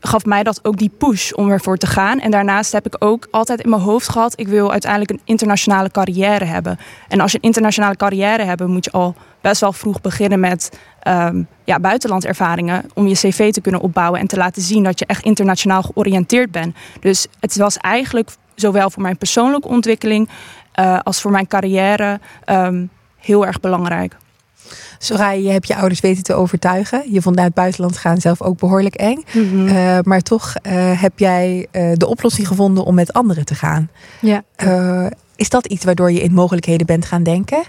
gaf 0.00 0.24
mij 0.24 0.42
dat 0.42 0.64
ook 0.64 0.76
die 0.76 0.90
push 0.98 1.32
om 1.32 1.50
ervoor 1.50 1.76
te 1.76 1.86
gaan. 1.86 2.20
En 2.20 2.30
daarnaast 2.30 2.72
heb 2.72 2.86
ik 2.86 2.96
ook 2.98 3.28
altijd 3.30 3.60
in 3.60 3.70
mijn 3.70 3.82
hoofd 3.82 4.08
gehad: 4.08 4.40
ik 4.40 4.48
wil 4.48 4.70
uiteindelijk 4.70 5.10
een 5.10 5.20
internationale 5.24 5.90
carrière 5.90 6.44
hebben. 6.44 6.78
En 7.08 7.20
als 7.20 7.32
je 7.32 7.38
een 7.38 7.44
internationale 7.44 7.96
carrière 7.96 8.42
hebt, 8.42 8.66
moet 8.66 8.84
je 8.84 8.90
al 8.90 9.14
best 9.40 9.60
wel 9.60 9.72
vroeg 9.72 10.00
beginnen 10.00 10.40
met 10.40 10.78
um, 11.08 11.46
ja, 11.64 11.80
buitenlandervaringen. 11.80 12.84
Om 12.94 13.06
je 13.06 13.14
cv 13.14 13.52
te 13.52 13.60
kunnen 13.60 13.80
opbouwen 13.80 14.20
en 14.20 14.26
te 14.26 14.36
laten 14.36 14.62
zien 14.62 14.82
dat 14.82 14.98
je 14.98 15.06
echt 15.06 15.24
internationaal 15.24 15.82
georiënteerd 15.82 16.50
bent. 16.50 16.76
Dus 17.00 17.26
het 17.40 17.56
was 17.56 17.76
eigenlijk 17.76 18.30
zowel 18.54 18.90
voor 18.90 19.02
mijn 19.02 19.18
persoonlijke 19.18 19.68
ontwikkeling 19.68 20.28
uh, 20.80 20.98
als 21.02 21.20
voor 21.20 21.30
mijn 21.30 21.46
carrière 21.46 22.20
um, 22.46 22.90
heel 23.16 23.46
erg 23.46 23.60
belangrijk. 23.60 24.16
Soraya, 24.98 25.40
je 25.40 25.50
hebt 25.50 25.66
je 25.66 25.76
ouders 25.76 26.00
weten 26.00 26.22
te 26.22 26.34
overtuigen. 26.34 27.12
Je 27.12 27.22
vond 27.22 27.36
naar 27.36 27.44
het 27.44 27.54
buitenland 27.54 27.96
gaan 27.96 28.20
zelf 28.20 28.42
ook 28.42 28.58
behoorlijk 28.58 28.94
eng. 28.94 29.24
Mhm. 29.26 29.38
Mm 29.38 29.50
-hmm. 29.50 29.76
uh, 29.76 29.98
maar 30.02 30.20
toch 30.20 30.54
uh, 30.62 31.00
heb 31.00 31.18
jij 31.18 31.66
uh, 31.72 31.92
de 31.94 32.06
oplossing 32.06 32.46
gevonden 32.46 32.84
om 32.84 32.94
met 32.94 33.12
anderen 33.12 33.44
te 33.44 33.54
gaan. 33.54 33.90
Ja. 34.20 34.42
is 35.36 35.48
dat 35.48 35.66
iets 35.66 35.84
waardoor 35.84 36.12
je 36.12 36.20
in 36.20 36.32
mogelijkheden 36.32 36.86
bent 36.86 37.06
gaan 37.06 37.22
denken? 37.22 37.62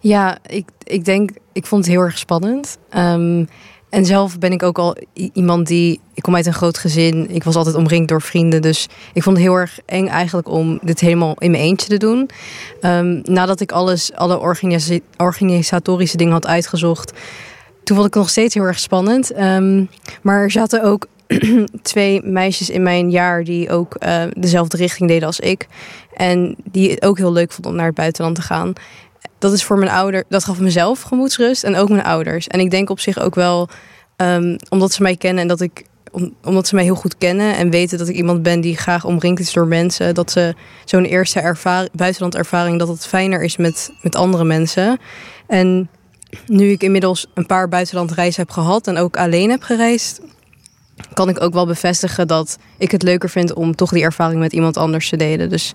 Ja, 0.00 0.38
ik, 0.46 0.68
ik 0.82 1.04
denk, 1.04 1.30
ik 1.52 1.66
vond 1.66 1.84
het 1.84 1.94
heel 1.94 2.02
erg 2.02 2.18
spannend. 2.18 2.78
Um, 2.96 3.48
en 3.94 4.06
zelf 4.06 4.38
ben 4.38 4.52
ik 4.52 4.62
ook 4.62 4.78
al 4.78 4.96
iemand 5.32 5.66
die. 5.66 6.00
Ik 6.14 6.22
kom 6.22 6.34
uit 6.34 6.46
een 6.46 6.52
groot 6.52 6.78
gezin. 6.78 7.30
Ik 7.30 7.44
was 7.44 7.54
altijd 7.54 7.74
omringd 7.76 8.08
door 8.08 8.22
vrienden. 8.22 8.62
Dus 8.62 8.88
ik 9.12 9.22
vond 9.22 9.36
het 9.36 9.46
heel 9.46 9.54
erg 9.54 9.78
eng 9.86 10.06
eigenlijk 10.06 10.48
om 10.48 10.78
dit 10.82 11.00
helemaal 11.00 11.34
in 11.38 11.50
mijn 11.50 11.62
eentje 11.62 11.88
te 11.88 11.96
doen. 11.96 12.30
Um, 12.80 13.20
nadat 13.22 13.60
ik 13.60 13.72
alles, 13.72 14.12
alle 14.12 14.38
organisa 14.38 14.98
organisatorische 15.16 16.16
dingen 16.16 16.32
had 16.32 16.46
uitgezocht. 16.46 17.12
Toen 17.82 17.96
vond 17.96 18.08
ik 18.08 18.14
het 18.14 18.22
nog 18.22 18.30
steeds 18.30 18.54
heel 18.54 18.62
erg 18.62 18.78
spannend. 18.78 19.38
Um, 19.38 19.88
maar 20.22 20.42
er 20.42 20.50
zaten 20.50 20.82
ook 20.82 21.06
twee 21.82 22.22
meisjes 22.22 22.70
in 22.70 22.82
mijn 22.82 23.10
jaar 23.10 23.44
die 23.44 23.70
ook 23.70 23.96
uh, 24.06 24.22
dezelfde 24.36 24.76
richting 24.76 25.08
deden 25.08 25.26
als 25.26 25.40
ik. 25.40 25.66
En 26.14 26.56
die 26.70 26.90
het 26.90 27.04
ook 27.04 27.18
heel 27.18 27.32
leuk 27.32 27.52
vonden 27.52 27.70
om 27.70 27.76
naar 27.76 27.86
het 27.86 27.94
buitenland 27.94 28.36
te 28.36 28.42
gaan 28.42 28.72
dat 29.44 29.52
is 29.52 29.64
voor 29.64 29.78
mijn 29.78 29.90
ouder, 29.90 30.24
dat 30.28 30.44
gaf 30.44 30.60
mezelf 30.60 31.02
gemoedsrust 31.02 31.64
en 31.64 31.76
ook 31.76 31.88
mijn 31.88 32.04
ouders. 32.04 32.46
En 32.46 32.60
ik 32.60 32.70
denk 32.70 32.90
op 32.90 33.00
zich 33.00 33.18
ook 33.18 33.34
wel, 33.34 33.68
um, 34.16 34.56
omdat 34.68 34.92
ze 34.92 35.02
mij 35.02 35.16
kennen 35.16 35.42
en 35.42 35.48
dat 35.48 35.60
ik, 35.60 35.84
om, 36.10 36.34
omdat 36.44 36.66
ze 36.66 36.74
mij 36.74 36.84
heel 36.84 36.94
goed 36.94 37.18
kennen 37.18 37.56
en 37.56 37.70
weten 37.70 37.98
dat 37.98 38.08
ik 38.08 38.16
iemand 38.16 38.42
ben 38.42 38.60
die 38.60 38.76
graag 38.76 39.04
omringd 39.04 39.40
is 39.40 39.52
door 39.52 39.66
mensen, 39.66 40.14
dat 40.14 40.30
ze 40.30 40.54
zo'n 40.84 41.04
eerste 41.04 41.40
ervaring, 41.40 41.90
buitenlandervaring, 41.92 42.78
dat 42.78 42.88
het 42.88 43.06
fijner 43.06 43.42
is 43.42 43.56
met, 43.56 43.90
met 44.02 44.14
andere 44.14 44.44
mensen. 44.44 44.98
En 45.46 45.88
nu 46.46 46.70
ik 46.70 46.82
inmiddels 46.82 47.26
een 47.34 47.46
paar 47.46 47.68
buitenlandreizen 47.68 48.42
heb 48.42 48.50
gehad 48.50 48.86
en 48.86 48.96
ook 48.96 49.16
alleen 49.16 49.50
heb 49.50 49.62
gereisd, 49.62 50.20
kan 51.14 51.28
ik 51.28 51.42
ook 51.42 51.52
wel 51.52 51.66
bevestigen 51.66 52.26
dat 52.26 52.58
ik 52.78 52.90
het 52.90 53.02
leuker 53.02 53.30
vind 53.30 53.54
om 53.54 53.74
toch 53.74 53.90
die 53.90 54.02
ervaring 54.02 54.40
met 54.40 54.52
iemand 54.52 54.76
anders 54.76 55.08
te 55.08 55.16
delen. 55.16 55.48
Dus 55.48 55.72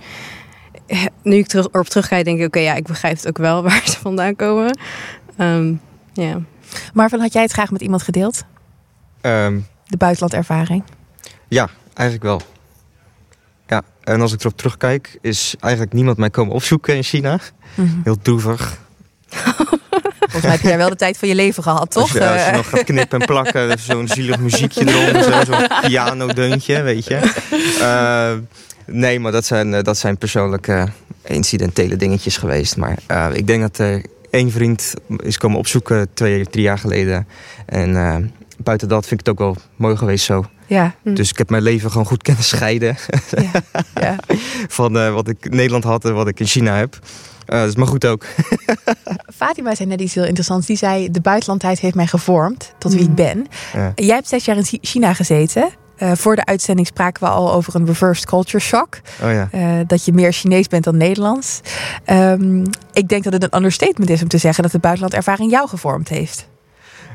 nu 1.24 1.36
ik 1.36 1.48
terug, 1.48 1.68
erop 1.72 1.88
terugkijk, 1.88 2.26
denk 2.26 2.40
ik: 2.40 2.46
oké, 2.46 2.58
okay, 2.58 2.70
ja, 2.70 2.76
ik 2.76 2.88
begrijp 2.88 3.16
het 3.18 3.28
ook 3.28 3.38
wel 3.38 3.64
waar 3.70 3.82
ze 3.86 4.00
vandaan 4.00 4.36
komen. 4.36 4.78
Um, 5.38 5.82
yeah. 6.14 6.36
Marvin, 6.94 7.20
had 7.20 7.34
jij 7.34 7.42
het 7.42 7.52
graag 7.52 7.72
met 7.72 7.82
iemand 7.82 8.04
gedeeld? 8.04 8.44
Um, 9.22 9.68
De 9.86 9.98
buitenlandervaring? 9.98 10.84
Ja, 11.48 11.70
eigenlijk 11.94 12.28
wel. 12.28 12.42
Ja, 13.68 13.82
en 14.04 14.22
als 14.22 14.34
ik 14.34 14.40
erop 14.40 14.58
terugkijk, 14.58 15.18
is 15.22 15.56
eigenlijk 15.60 15.94
niemand 15.94 16.18
mij 16.18 16.30
komen 16.30 16.54
opzoeken 16.54 16.96
in 16.96 17.04
China. 17.04 17.40
Mhm. 17.76 17.98
Heel 18.04 18.18
droevig. 18.22 18.78
Volgens 20.20 20.42
mij 20.42 20.52
heb 20.52 20.62
je 20.62 20.68
daar 20.68 20.78
wel 20.78 20.90
de 20.90 20.96
tijd 20.96 21.18
van 21.18 21.28
je 21.28 21.36
leven 21.36 21.64
gehad, 21.64 21.92
toch? 21.92 22.04
Als 22.04 22.12
je, 22.12 22.30
als 22.30 22.46
je 22.46 22.52
nog 22.52 22.70
gaat 22.70 22.84
knippen 22.84 23.20
en 23.20 23.26
plakken, 23.26 23.80
zo'n 23.80 24.08
zielig 24.08 24.40
muziekje 24.40 24.88
eronder, 24.88 25.24
zo, 25.24 25.44
zo'n 25.44 25.68
pianodeuntje, 25.82 26.82
weet 26.82 27.06
je. 27.06 27.16
Eh, 27.82 28.34
nee, 28.92 29.20
maar 29.20 29.32
dat 29.32 29.46
zijn, 29.46 29.74
eh, 29.74 29.84
dat 29.84 29.98
zijn 29.98 30.18
persoonlijke 30.18 30.88
incidentele 31.26 31.96
dingetjes 31.96 32.38
geweest. 32.38 32.78
Maar 32.78 32.98
eh, 33.08 33.28
ik 33.34 33.48
denk 33.48 33.62
dat 33.62 33.78
er 33.78 34.06
één 34.30 34.52
vriend 34.52 34.94
is 35.24 35.38
komen 35.38 35.58
opzoeken 35.58 36.08
twee, 36.14 36.46
drie 36.46 36.64
jaar 36.64 36.78
geleden. 36.78 37.28
En 37.66 37.96
eh, 37.96 38.16
buiten 38.64 38.88
dat 38.88 39.08
vind 39.08 39.20
ik 39.20 39.26
het 39.28 39.36
ook 39.40 39.46
wel 39.56 39.64
mooi 39.76 39.96
geweest 39.98 40.26
zo. 40.26 40.46
ja, 40.68 40.96
Hm. 41.04 41.14
Dus 41.14 41.30
ik 41.30 41.38
heb 41.38 41.50
mijn 41.50 41.64
leven 41.64 41.92
gewoon 41.92 42.06
goed 42.06 42.24
kunnen 42.24 42.44
scheiden 42.44 42.98
ja, 43.38 43.52
ja. 44.02 44.16
van 44.80 44.98
eh, 44.98 45.14
wat 45.14 45.28
ik 45.28 45.46
in 45.46 45.56
Nederland 45.56 45.84
had 45.84 46.06
en 46.06 46.14
wat 46.14 46.28
ik 46.28 46.40
in 46.40 46.46
China 46.46 46.76
heb. 46.76 47.00
Eh, 47.46 47.60
dat 47.60 47.68
is 47.68 47.76
maar 47.76 47.88
goed 47.88 48.06
ook. 48.06 48.26
Fatima 49.36 49.76
zei 49.76 49.90
net 49.90 50.02
iets 50.02 50.14
heel 50.14 50.26
interessants. 50.26 50.68
Die 50.68 50.78
zei, 50.78 51.12
de 51.12 51.22
buitenlandheid 51.22 51.80
heeft 51.80 51.96
mij 51.96 52.08
gevormd 52.08 52.74
tot 52.80 52.94
wie 52.94 53.04
ik 53.04 53.16
ben. 53.16 53.48
Ja. 53.74 53.92
Jij 53.96 54.16
hebt 54.16 54.28
zes 54.28 54.46
jaar 54.46 54.58
in 54.58 54.64
Chi- 54.66 54.80
China 54.82 55.14
gezeten. 55.14 55.70
Eh, 56.00 56.12
voor 56.16 56.36
de 56.36 56.46
uitzending 56.46 56.88
spraken 56.88 57.24
we 57.24 57.30
al 57.30 57.54
over 57.54 57.76
een 57.76 57.86
reversed 57.86 58.26
culture 58.26 58.60
shock. 58.64 59.00
Oh 59.24 59.32
ja. 59.32 59.48
Eh, 59.52 59.64
dat 59.88 60.06
je 60.06 60.14
meer 60.14 60.34
Chinees 60.34 60.68
bent 60.68 60.84
dan 60.84 60.98
Nederlands. 60.98 61.62
Ehm, 62.06 62.66
ik 62.94 63.08
denk 63.08 63.24
dat 63.24 63.34
het 63.34 63.44
een 63.44 63.56
understatement 63.56 64.10
is 64.10 64.22
om 64.22 64.28
te 64.28 64.38
zeggen 64.38 64.64
dat 64.64 64.72
de 64.72 64.80
buitenlandervaring 64.80 65.52
jou 65.52 65.68
gevormd 65.68 66.10
heeft. 66.10 66.48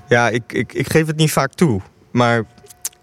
Ja, 0.08 0.28
ik, 0.28 0.42
ik, 0.52 0.72
ik 0.72 0.90
geef 0.90 1.06
het 1.06 1.16
niet 1.16 1.32
vaak 1.32 1.52
toe. 1.52 1.80
Maar 2.10 2.42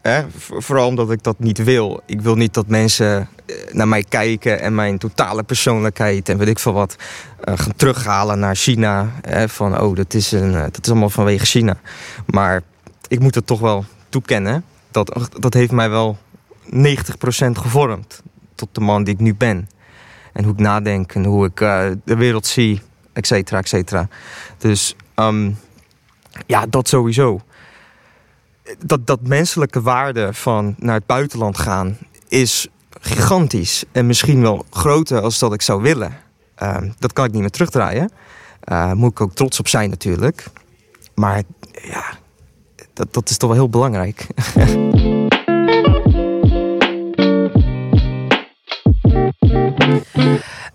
hè, 0.02 0.24
voor- 0.38 0.64
vooral 0.64 0.88
omdat 0.88 1.12
ik 1.12 1.24
dat 1.24 1.40
niet 1.40 1.64
wil. 1.64 2.02
Ik 2.06 2.22
wil 2.22 2.36
niet 2.36 2.54
dat 2.54 2.68
mensen 2.68 3.30
eh, 3.46 3.56
naar 3.72 3.88
mij 3.88 4.04
kijken 4.10 4.60
en 4.62 4.76
mijn 4.76 4.98
totale 4.98 5.44
persoonlijkheid 5.44 6.30
en 6.30 6.38
weet 6.38 6.48
ik 6.48 6.60
veel 6.60 6.74
wat 6.74 6.96
gaan 7.46 7.76
terughalen 7.76 8.40
naar 8.40 8.56
China. 8.56 9.08
Hè, 9.22 9.50
van 9.50 9.80
oh, 9.82 9.96
dat 9.96 10.14
is, 10.14 10.32
een, 10.32 10.52
dat 10.52 10.80
is 10.82 10.90
allemaal 10.90 11.10
vanwege 11.10 11.46
China. 11.46 11.76
Maar 12.26 12.62
ik 13.08 13.20
moet 13.20 13.36
het 13.36 13.48
toch 13.48 13.60
wel 13.60 13.86
toekennen. 14.10 14.64
Dat, 14.92 15.30
dat 15.40 15.54
heeft 15.54 15.72
mij 15.72 15.90
wel 15.90 16.18
90% 16.66 16.78
gevormd 17.52 18.22
tot 18.56 18.70
de 18.72 18.82
man 18.82 19.04
die 19.04 19.14
ik 19.14 19.20
nu 19.20 19.36
ben. 19.36 19.70
En 20.34 20.44
hoe 20.44 20.54
ik 20.54 20.60
nadenk 20.60 21.14
en 21.14 21.26
hoe 21.26 21.46
ik 21.46 21.62
eh, 21.62 21.90
de 22.06 22.16
wereld 22.16 22.46
zie, 22.46 22.82
et 23.14 23.28
cetera, 23.28 23.58
et 23.58 23.68
cetera. 23.68 24.08
Dus 24.58 24.96
ehm, 25.16 25.52
ja, 26.46 26.66
dat 26.66 26.88
sowieso. 26.88 27.42
Dat, 28.86 29.08
dat 29.08 29.28
menselijke 29.28 29.82
waarde 29.82 30.34
van 30.34 30.76
naar 30.78 30.96
het 30.96 31.06
buitenland 31.06 31.58
gaan 31.58 31.98
is 32.28 32.68
gigantisch. 33.00 33.84
En 33.92 34.06
misschien 34.06 34.42
wel 34.42 34.66
groter 34.70 35.22
als 35.22 35.40
dat 35.40 35.54
ik 35.54 35.62
zou 35.62 35.82
willen. 35.82 36.18
Ehm, 36.56 36.90
dat 37.00 37.14
kan 37.14 37.26
ik 37.26 37.32
niet 37.32 37.42
meer 37.42 37.50
terugdraaien. 37.50 38.12
Uh, 38.72 38.92
moet 38.94 39.12
ik 39.12 39.22
ook 39.22 39.34
trots 39.34 39.60
op 39.60 39.68
zijn 39.68 39.90
natuurlijk. 39.90 40.46
Maar 41.16 41.44
ja, 41.72 42.04
dat, 42.94 43.14
dat 43.14 43.30
is 43.30 43.38
toch 43.38 43.50
wel 43.50 43.58
heel 43.58 43.70
belangrijk. 43.70 44.28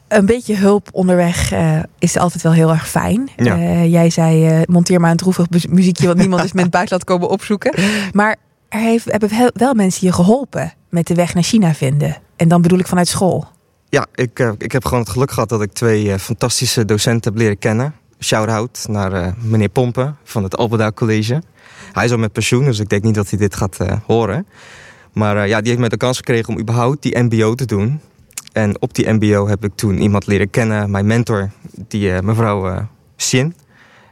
Een 0.08 0.26
beetje 0.26 0.56
hulp 0.56 0.88
onderweg 0.92 1.52
eh, 1.52 1.78
is 1.98 2.16
altijd 2.16 2.42
wel 2.42 2.52
heel 2.52 2.70
erg 2.70 2.88
fijn. 2.88 3.28
Ja. 3.36 3.54
Eh, 3.56 3.90
jij 3.92 4.10
zei, 4.10 4.46
eh, 4.48 4.60
monteer 4.64 5.00
maar 5.00 5.10
een 5.10 5.16
droevig 5.16 5.50
mu- 5.50 5.60
muziekje, 5.74 6.06
want 6.06 6.18
niemand 6.18 6.44
is 6.44 6.52
met 6.52 6.62
het 6.62 6.72
buitenland 6.72 7.04
komen 7.04 7.28
opzoeken. 7.28 7.74
Maar 8.12 8.36
er 8.68 8.80
heeft, 8.80 9.04
hebben 9.10 9.30
wel- 9.54 9.74
mensen 9.74 10.06
je 10.06 10.12
geholpen 10.12 10.72
met 10.90 11.06
de 11.06 11.14
weg 11.14 11.34
naar 11.34 11.42
China 11.42 11.74
vinden. 11.74 12.16
En 12.36 12.48
dan 12.48 12.62
bedoel 12.62 12.78
ik 12.78 12.86
vanuit 12.86 13.08
school. 13.08 13.46
Ja, 13.88 14.06
ik, 14.14 14.54
ik 14.58 14.72
heb 14.72 14.84
gewoon 14.84 15.00
het 15.00 15.08
geluk 15.12 15.30
gehad 15.30 15.48
dat 15.48 15.62
ik 15.62 15.72
twee 15.72 16.18
fantastische 16.18 16.84
docenten 16.84 17.32
heb 17.32 17.40
leren 17.40 17.58
kennen. 17.58 17.94
Shout-out 18.20 18.84
naar 18.88 19.34
meneer 19.42 19.68
Pompen 19.68 20.16
van 20.24 20.42
het 20.42 20.56
Albeda 20.56 20.92
College. 20.92 21.42
Hij 21.96 22.04
is 22.04 22.10
al 22.10 22.18
met 22.18 22.32
pensioen, 22.32 22.64
dus 22.64 22.78
ik 22.78 22.88
denk 22.88 23.02
niet 23.02 23.14
dat 23.14 23.30
hij 23.30 23.38
dit 23.38 23.56
gaat 23.56 23.80
eh, 23.80 23.96
horen. 24.06 24.46
Maar 25.12 25.36
eh, 25.36 25.48
ja, 25.48 25.58
die 25.58 25.66
heeft 25.66 25.80
mij 25.80 25.88
de 25.88 25.96
kans 25.96 26.16
gekregen 26.16 26.54
om 26.54 26.60
überhaupt 26.60 27.02
die 27.02 27.18
mbo 27.18 27.54
te 27.54 27.64
doen. 27.64 28.00
En 28.52 28.80
op 28.80 28.94
die 28.94 29.12
mbo 29.12 29.48
heb 29.48 29.64
ik 29.64 29.72
toen 29.74 29.98
iemand 29.98 30.26
leren 30.26 30.50
kennen, 30.50 30.90
mijn 30.90 31.06
mentor, 31.06 31.50
die 31.88 32.12
eh, 32.12 32.20
mevrouw 32.20 32.88
Xin. 33.16 33.54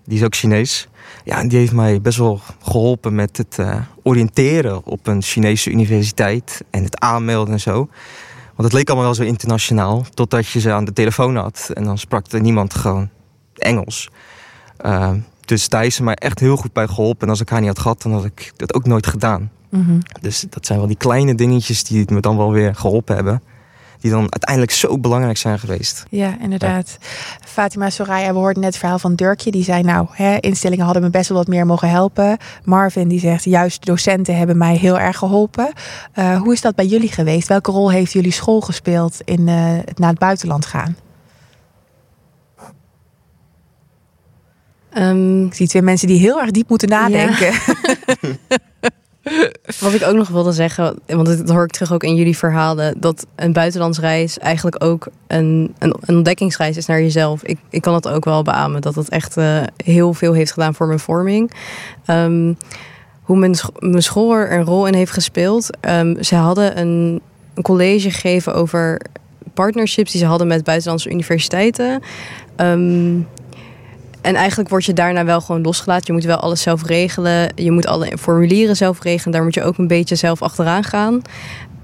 Die 0.05 0.19
is 0.19 0.25
ook 0.25 0.35
Chinees. 0.35 0.89
Ja, 1.25 1.39
en 1.39 1.49
die 1.49 1.59
heeft 1.59 1.73
mij 1.73 2.01
best 2.01 2.19
wel 2.19 2.41
geholpen 2.63 3.15
met 3.15 3.37
het 3.37 3.59
oriënteren 4.03 4.85
op 4.85 5.07
een 5.07 5.23
Chinese 5.23 5.71
universiteit. 5.71 6.65
En 6.71 6.85
het 6.85 7.01
aanmelden 7.01 7.53
en 7.53 7.61
zo. 7.61 7.75
Want 8.55 8.69
het 8.69 8.73
leek 8.73 8.89
allemaal 8.89 9.07
wel 9.07 9.15
zo 9.15 9.23
internationaal, 9.23 10.07
totdat 10.15 10.49
je 10.49 10.61
ze 10.61 10.73
aan 10.73 10.85
de 10.85 10.93
telefoon 10.93 11.37
had. 11.37 11.71
En 11.75 11.85
dan 11.85 11.99
sprak 11.99 12.33
er 12.33 12.41
niemand 12.41 12.75
gewoon 12.75 13.09
Engels. 13.55 14.11
Uh, 14.87 15.11
dus 15.45 15.69
daar 15.69 15.85
is 15.85 15.95
ze 15.95 16.03
mij 16.03 16.15
echt 16.15 16.39
heel 16.39 16.57
goed 16.57 16.73
bij 16.73 16.87
geholpen. 16.87 17.23
En 17.23 17.29
als 17.29 17.41
ik 17.41 17.49
haar 17.49 17.61
niet 17.61 17.69
had 17.69 17.79
gehad, 17.79 18.03
dan 18.03 18.13
had 18.13 18.25
ik 18.25 18.53
dat 18.57 18.75
ook 18.75 18.87
nooit 18.87 19.07
gedaan. 19.07 19.51
Mhm. 19.69 19.99
Dus 20.21 20.45
dat 20.51 20.67
zijn 20.67 20.79
wel 20.79 20.89
die 20.89 20.97
kleine 20.97 21.35
dingetjes 21.35 21.85
die 21.85 22.13
me 22.13 22.21
dan 22.21 22.37
wel 22.37 22.53
weer 22.53 22.75
geholpen 22.75 23.15
hebben. 23.15 23.43
Die 24.01 24.13
dan 24.13 24.21
uiteindelijk 24.21 24.73
zo 24.73 24.99
belangrijk 24.99 25.37
zijn 25.37 25.59
geweest. 25.59 26.05
Ja, 26.11 26.37
inderdaad. 26.41 26.99
Fatima 27.41 27.91
Soraya, 27.91 28.33
we 28.33 28.39
hoorden 28.39 28.63
net 28.63 28.71
het 28.71 28.79
verhaal 28.79 28.99
van 28.99 29.15
Dirkje. 29.15 29.51
Die 29.51 29.65
zei, 29.65 29.83
nou, 29.83 30.07
hè, 30.11 30.37
instellingen 30.37 30.85
hadden 30.85 31.03
me 31.03 31.11
best 31.11 31.29
wel 31.29 31.39
wat 31.39 31.47
meer 31.47 31.67
mogen 31.67 31.89
helpen. 31.89 32.37
Marvin 32.65 33.09
die 33.09 33.19
zegt, 33.19 33.45
juist 33.45 33.85
docenten 33.85 34.37
hebben 34.37 34.59
mij 34.59 34.77
heel 34.77 34.99
erg 34.99 35.17
geholpen. 35.17 35.73
Uh, 36.15 36.41
hoe 36.41 36.53
is 36.53 36.61
dat 36.61 36.75
bij 36.75 36.87
jullie 36.87 37.13
geweest? 37.13 37.49
Welke 37.49 37.71
rol 37.71 37.91
heeft 37.91 38.13
jullie 38.13 38.33
school 38.33 38.61
gespeeld 38.61 39.21
in 39.25 39.49
uh, 39.49 39.55
het 39.85 39.99
naar 39.99 40.11
het 40.11 40.19
buitenland 40.19 40.67
gaan? 40.67 40.97
Um, 44.99 45.47
ik 45.47 45.55
zie 45.55 45.69
twee 45.69 45.83
mensen 45.83 46.09
die 46.09 46.19
heel 46.19 46.41
erg 46.41 46.51
diep 46.51 46.69
moeten 46.69 46.89
nadenken. 46.89 47.53
Ja. 47.53 47.77
Wat 49.81 49.93
ik 49.93 50.03
ook 50.03 50.15
nog 50.15 50.29
wilde 50.29 50.53
zeggen, 50.53 50.99
want 51.07 51.27
dat 51.27 51.49
hoor 51.49 51.65
ik 51.65 51.71
terug 51.71 51.93
ook 51.93 52.03
in 52.03 52.15
jullie 52.15 52.37
verhalen, 52.37 53.01
dat 53.01 53.27
een 53.37 53.53
buitenlandsreis 53.53 54.39
eigenlijk 54.39 54.85
ook 54.85 55.07
een, 55.27 55.75
een, 55.79 55.95
een 56.01 56.17
ontdekkingsreis 56.17 56.77
is 56.77 56.87
naar 56.87 57.01
jezelf. 57.01 57.43
Ik, 57.43 57.59
ik 57.71 57.83
kan 57.83 57.93
dat 57.93 58.09
ook 58.09 58.25
wel 58.25 58.43
beamen, 58.43 58.81
dat 58.81 58.95
het 58.95 59.09
echt 59.09 59.37
uh, 59.37 59.63
heel 59.85 60.15
veel 60.15 60.33
heeft 60.33 60.53
gedaan 60.53 60.75
voor 60.75 60.87
mijn 60.87 60.99
vorming. 60.99 61.51
Um, 62.07 62.57
hoe 63.23 63.37
mijn, 63.37 63.55
mijn 63.79 64.03
school 64.03 64.33
er 64.33 64.53
een 64.53 64.65
rol 64.65 64.87
in 64.87 64.95
heeft 64.95 65.13
gespeeld. 65.13 65.71
Um, 65.81 66.23
ze 66.23 66.35
hadden 66.35 66.79
een, 66.79 67.21
een 67.55 67.63
college 67.63 68.11
gegeven 68.11 68.55
over 68.55 69.01
partnerships 69.55 70.11
die 70.11 70.21
ze 70.21 70.27
hadden 70.27 70.47
met 70.47 70.65
buitenlandse 70.65 71.11
universiteiten. 71.11 72.03
Um, 72.57 73.27
en 74.25 74.35
eigenlijk 74.35 74.69
word 74.69 74.85
je 74.85 74.93
daarna 74.93 75.25
wel 75.25 75.41
gewoon 75.41 75.63
losgelaten. 75.63 76.07
Je 76.07 76.13
moet 76.13 76.25
wel 76.25 76.37
alles 76.37 76.63
zelf 76.63 76.87
regelen. 76.87 77.53
Je 77.55 77.71
moet 77.71 77.87
alle 77.87 78.19
formulieren 78.19 78.77
zelf 78.77 79.03
regelen. 79.03 79.33
Daar 79.33 79.43
moet 79.43 79.55
je 79.55 79.63
ook 79.63 79.79
een 79.79 79.87
beetje 79.87 80.15
zelf 80.15 80.43
achteraan 80.43 80.85
gaan. 80.85 81.23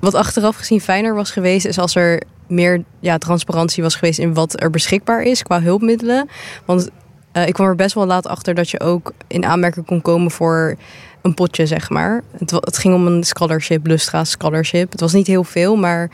Wat 0.01 0.15
achteraf 0.15 0.57
gezien 0.57 0.81
fijner 0.81 1.15
was 1.15 1.31
geweest, 1.31 1.67
is 1.67 1.79
als 1.79 1.95
er 1.95 2.23
meer 2.47 2.83
ja, 3.01 3.19
transparantie 3.19 3.83
was 3.83 3.95
geweest 3.95 4.19
in 4.19 4.35
wat 4.35 4.63
er 4.63 4.71
beschikbaar 4.71 5.23
is 5.23 5.43
qua 5.43 5.61
hulpmiddelen. 5.61 6.29
Want 6.65 6.89
uh, 7.33 7.47
ik 7.47 7.53
kwam 7.53 7.67
er 7.67 7.75
best 7.75 7.95
wel 7.95 8.07
laat 8.07 8.27
achter 8.27 8.55
dat 8.55 8.71
je 8.71 8.81
ook 8.81 9.13
in 9.27 9.45
aanmerking 9.45 9.87
kon 9.87 10.03
komen 10.03 10.31
voor 10.31 10.77
een 11.23 11.35
potje, 11.35 11.67
zeg 11.67 11.91
maar. 11.91 12.23
Het, 12.39 12.51
het 12.51 12.79
ging 12.79 12.95
om 12.95 13.07
een 13.07 13.25
scholarship, 13.25 13.87
Lustra 13.87 14.25
scholarship. 14.25 14.93
Het 14.93 15.01
was 15.01 15.13
niet 15.13 15.27
heel 15.27 15.45
veel, 15.45 15.77
maar 15.77 16.11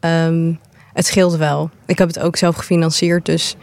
um, 0.00 0.58
het 0.92 1.06
scheelde 1.06 1.36
wel. 1.36 1.70
Ik 1.86 1.98
heb 1.98 2.08
het 2.08 2.18
ook 2.18 2.36
zelf 2.36 2.56
gefinancierd, 2.56 3.26
dus 3.26 3.56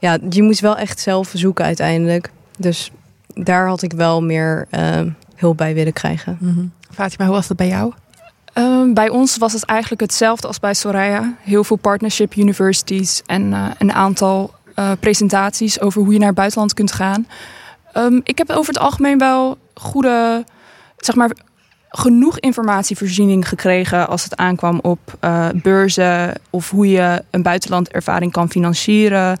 ja, 0.00 0.18
je 0.30 0.42
moet 0.42 0.60
wel 0.60 0.76
echt 0.76 1.00
zelf 1.00 1.30
zoeken 1.34 1.64
uiteindelijk. 1.64 2.30
Dus 2.58 2.90
daar 3.34 3.68
had 3.68 3.82
ik 3.82 3.92
wel 3.92 4.22
meer 4.22 4.66
uh, 4.70 5.00
hulp 5.36 5.56
bij 5.56 5.74
willen 5.74 5.92
krijgen. 5.92 6.36
Mm 6.40 6.54
-hmm. 6.54 6.72
Fatima, 6.90 7.24
hoe 7.24 7.34
was 7.34 7.46
dat 7.46 7.56
bij 7.56 7.68
jou? 7.68 7.92
Uh, 8.54 8.92
bij 8.92 9.08
ons 9.08 9.36
was 9.38 9.52
het 9.52 9.64
eigenlijk 9.64 10.00
hetzelfde 10.00 10.46
als 10.46 10.60
bij 10.60 10.74
Soraya. 10.74 11.34
Heel 11.40 11.64
veel 11.64 11.76
partnership 11.76 12.34
universities 12.34 13.22
en 13.26 13.42
uh, 13.42 13.66
een 13.78 13.92
aantal 13.92 14.54
uh, 14.76 14.90
presentaties 15.00 15.80
over 15.80 16.02
hoe 16.02 16.12
je 16.12 16.18
naar 16.18 16.28
het 16.28 16.36
buitenland 16.36 16.74
kunt 16.74 16.92
gaan. 16.92 17.26
Um, 17.94 18.20
ik 18.24 18.38
heb 18.38 18.50
over 18.50 18.72
het 18.72 18.82
algemeen 18.82 19.18
wel 19.18 19.58
goede, 19.74 20.44
zeg 20.96 21.14
maar, 21.14 21.30
genoeg 21.88 22.38
informatievoorziening 22.38 23.48
gekregen 23.48 24.08
als 24.08 24.24
het 24.24 24.36
aankwam 24.36 24.78
op 24.82 24.98
uh, 25.20 25.48
beurzen 25.54 26.34
of 26.50 26.70
hoe 26.70 26.88
je 26.88 27.22
een 27.30 27.42
buitenlandervaring 27.42 28.32
kan 28.32 28.50
financieren. 28.50 29.38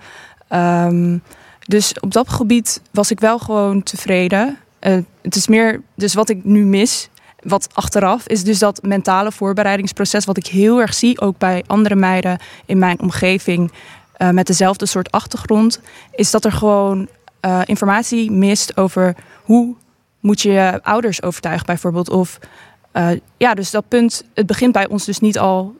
Um, 0.52 1.22
dus 1.66 2.00
op 2.00 2.12
dat 2.12 2.28
gebied 2.28 2.82
was 2.90 3.10
ik 3.10 3.20
wel 3.20 3.38
gewoon 3.38 3.82
tevreden. 3.82 4.58
Uh, 4.80 4.98
het 5.22 5.36
is 5.36 5.48
meer, 5.48 5.82
dus 5.94 6.14
wat 6.14 6.28
ik 6.28 6.44
nu 6.44 6.64
mis, 6.64 7.08
wat 7.42 7.68
achteraf, 7.72 8.26
is 8.26 8.44
dus 8.44 8.58
dat 8.58 8.82
mentale 8.82 9.32
voorbereidingsproces, 9.32 10.24
wat 10.24 10.36
ik 10.36 10.46
heel 10.46 10.80
erg 10.80 10.94
zie, 10.94 11.20
ook 11.20 11.38
bij 11.38 11.64
andere 11.66 11.94
meiden 11.94 12.38
in 12.66 12.78
mijn 12.78 13.00
omgeving 13.00 13.72
uh, 14.18 14.30
met 14.30 14.46
dezelfde 14.46 14.86
soort 14.86 15.10
achtergrond, 15.10 15.80
is 16.14 16.30
dat 16.30 16.44
er 16.44 16.52
gewoon 16.52 17.08
uh, 17.46 17.60
informatie 17.64 18.30
mist 18.30 18.76
over 18.76 19.14
hoe 19.42 19.74
moet 20.20 20.40
je 20.40 20.50
je 20.50 20.80
ouders 20.82 21.22
overtuigen, 21.22 21.66
bijvoorbeeld, 21.66 22.10
of 22.10 22.38
eh, 22.92 23.10
ja, 23.36 23.54
dus 23.54 23.70
dat 23.70 23.88
punt, 23.88 24.24
het 24.34 24.46
begint 24.46 24.72
bij 24.72 24.88
ons 24.88 25.04
dus 25.04 25.18
niet 25.18 25.38
al, 25.38 25.74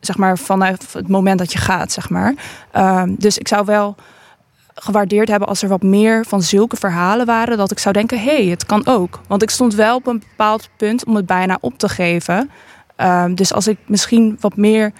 zeg 0.00 0.16
maar, 0.16 0.38
vanaf 0.38 0.92
het 0.92 1.08
moment 1.08 1.38
dat 1.38 1.52
je 1.52 1.58
gaat, 1.58 1.92
zeg 1.92 2.10
maar. 2.10 2.34
Ehm, 2.70 3.14
dus 3.18 3.38
ik 3.38 3.48
zou 3.48 3.64
wel 3.64 3.94
gewaardeerd 4.74 5.28
hebben 5.28 5.48
als 5.48 5.62
er 5.62 5.68
wat 5.68 5.82
meer 5.82 6.24
van 6.26 6.42
zulke 6.42 6.76
verhalen 6.76 7.26
waren, 7.26 7.56
dat 7.56 7.70
ik 7.70 7.78
zou 7.78 7.94
denken, 7.94 8.18
hé, 8.20 8.24
hey, 8.42 8.46
het 8.46 8.66
kan 8.66 8.86
ook. 8.86 9.20
Want 9.28 9.42
ik 9.42 9.50
stond 9.50 9.74
wel 9.74 9.96
op 9.96 10.06
een 10.06 10.18
bepaald 10.18 10.68
punt 10.76 11.04
om 11.04 11.16
het 11.16 11.26
bijna 11.26 11.58
op 11.60 11.78
te 11.78 11.88
geven. 11.88 12.50
Ehm, 12.96 13.34
dus 13.34 13.52
als 13.52 13.66
ik 13.66 13.78
misschien 13.86 14.36
wat 14.40 14.56
meer 14.56 14.92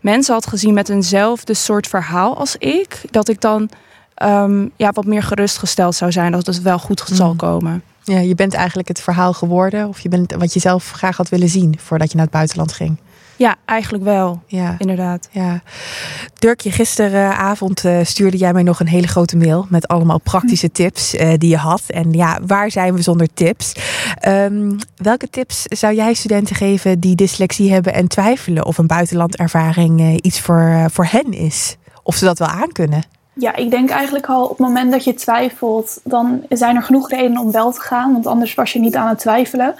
mensen 0.00 0.34
had 0.34 0.46
gezien 0.46 0.74
met 0.74 0.88
eenzelfde 0.88 1.54
soort 1.54 1.86
verhaal 1.86 2.38
als 2.38 2.56
ik, 2.56 3.00
dat 3.10 3.28
ik 3.28 3.40
dan 3.40 3.70
ehm, 4.14 4.68
ja, 4.76 4.90
wat 4.92 5.04
meer 5.04 5.22
gerustgesteld 5.22 5.94
zou 5.94 6.12
zijn 6.12 6.32
dat 6.32 6.46
het 6.46 6.62
wel 6.62 6.78
goed 6.78 7.02
zal 7.12 7.30
Mm. 7.30 7.36
komen. 7.36 7.82
Ja, 8.02 8.18
je 8.18 8.34
bent 8.34 8.54
eigenlijk 8.54 8.88
het 8.88 9.00
verhaal 9.00 9.32
geworden. 9.32 9.88
Of 9.88 10.00
je 10.00 10.08
bent 10.08 10.32
wat 10.32 10.52
je 10.52 10.60
zelf 10.60 10.90
graag 10.90 11.16
had 11.16 11.28
willen 11.28 11.48
zien 11.48 11.78
voordat 11.82 12.08
je 12.10 12.16
naar 12.16 12.24
het 12.24 12.34
buitenland 12.34 12.72
ging. 12.72 12.96
Ja, 13.38 13.56
eigenlijk 13.64 14.04
wel, 14.04 14.42
Ja. 14.46 14.74
inderdaad. 14.78 15.28
Ja. 15.30 15.60
Dirkje, 16.38 16.70
gisteravond 16.70 17.84
eh, 17.84 17.98
stuurde 18.02 18.36
jij 18.36 18.52
mij 18.52 18.62
nog 18.62 18.80
een 18.80 18.88
hele 18.88 19.06
grote 19.06 19.36
mail 19.36 19.66
met 19.68 19.88
allemaal 19.88 20.18
praktische 20.20 20.70
tips 20.70 21.14
eh, 21.14 21.32
die 21.36 21.50
je 21.50 21.56
had. 21.56 21.82
En 21.86 22.12
ja, 22.12 22.38
waar 22.46 22.70
zijn 22.70 22.94
we 22.94 23.02
zonder 23.02 23.28
tips? 23.34 23.72
Ehm, 24.20 24.72
welke 24.96 25.30
tips 25.30 25.62
zou 25.62 25.94
jij 25.94 26.14
studenten 26.14 26.56
geven 26.56 27.00
die 27.00 27.14
dyslexie 27.16 27.72
hebben 27.72 27.94
en 27.94 28.08
twijfelen 28.08 28.64
of 28.66 28.78
een 28.78 28.86
buitenlandervaring 28.86 30.00
eh, 30.00 30.14
iets 30.20 30.40
voor, 30.40 30.86
voor 30.92 31.06
hen 31.10 31.32
is? 31.32 31.76
Of 32.02 32.14
ze 32.16 32.24
dat 32.24 32.38
wel 32.38 32.48
aankunnen? 32.48 33.02
Ja, 33.32 33.56
ik 33.56 33.70
denk 33.70 33.90
eigenlijk 33.90 34.26
al 34.26 34.42
op 34.44 34.48
het 34.48 34.58
moment 34.58 34.92
dat 34.92 35.04
je 35.04 35.14
twijfelt, 35.14 36.00
dan 36.04 36.42
zijn 36.48 36.76
er 36.76 36.82
genoeg 36.82 37.10
redenen 37.10 37.42
om 37.42 37.52
wel 37.52 37.72
te 37.72 37.80
gaan, 37.80 38.12
want 38.12 38.26
anders 38.26 38.54
was 38.54 38.72
je 38.72 38.78
niet 38.78 38.96
aan 38.96 39.08
het 39.08 39.18
twijfelen. 39.18 39.74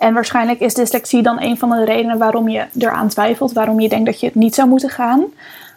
En 0.00 0.14
waarschijnlijk 0.14 0.60
is 0.60 0.74
dyslexie 0.74 1.22
dan 1.22 1.40
een 1.40 1.58
van 1.58 1.70
de 1.70 1.84
redenen 1.84 2.18
waarom 2.18 2.48
je 2.48 2.66
eraan 2.78 3.08
twijfelt, 3.08 3.52
waarom 3.52 3.80
je 3.80 3.88
denkt 3.88 4.06
dat 4.06 4.20
je 4.20 4.26
het 4.26 4.34
niet 4.34 4.54
zou 4.54 4.68
moeten 4.68 4.90
gaan. 4.90 5.24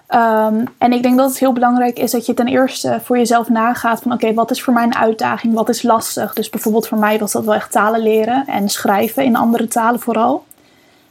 Ehm, 0.07 0.65
en 0.77 0.93
ik 0.93 1.03
denk 1.03 1.17
dat 1.17 1.29
het 1.29 1.39
heel 1.39 1.53
belangrijk 1.53 1.97
is 1.97 2.11
dat 2.11 2.25
je 2.25 2.33
ten 2.33 2.47
eerste 2.47 2.99
voor 3.03 3.17
jezelf 3.17 3.49
nagaat 3.49 4.01
van 4.01 4.13
oké, 4.13 4.33
wat 4.33 4.51
is 4.51 4.63
voor 4.63 4.73
mij 4.73 4.83
een 4.83 4.95
uitdaging, 4.95 5.53
wat 5.53 5.69
is 5.69 5.81
lastig. 5.81 6.33
Dus 6.33 6.49
bijvoorbeeld 6.49 6.87
voor 6.87 6.97
mij 6.97 7.19
was 7.19 7.31
dat 7.31 7.43
wel 7.43 7.53
echt 7.53 7.71
talen 7.71 8.01
leren 8.01 8.47
en 8.47 8.69
schrijven 8.69 9.23
in 9.23 9.35
andere 9.35 9.67
talen 9.67 9.99
vooral. 9.99 10.43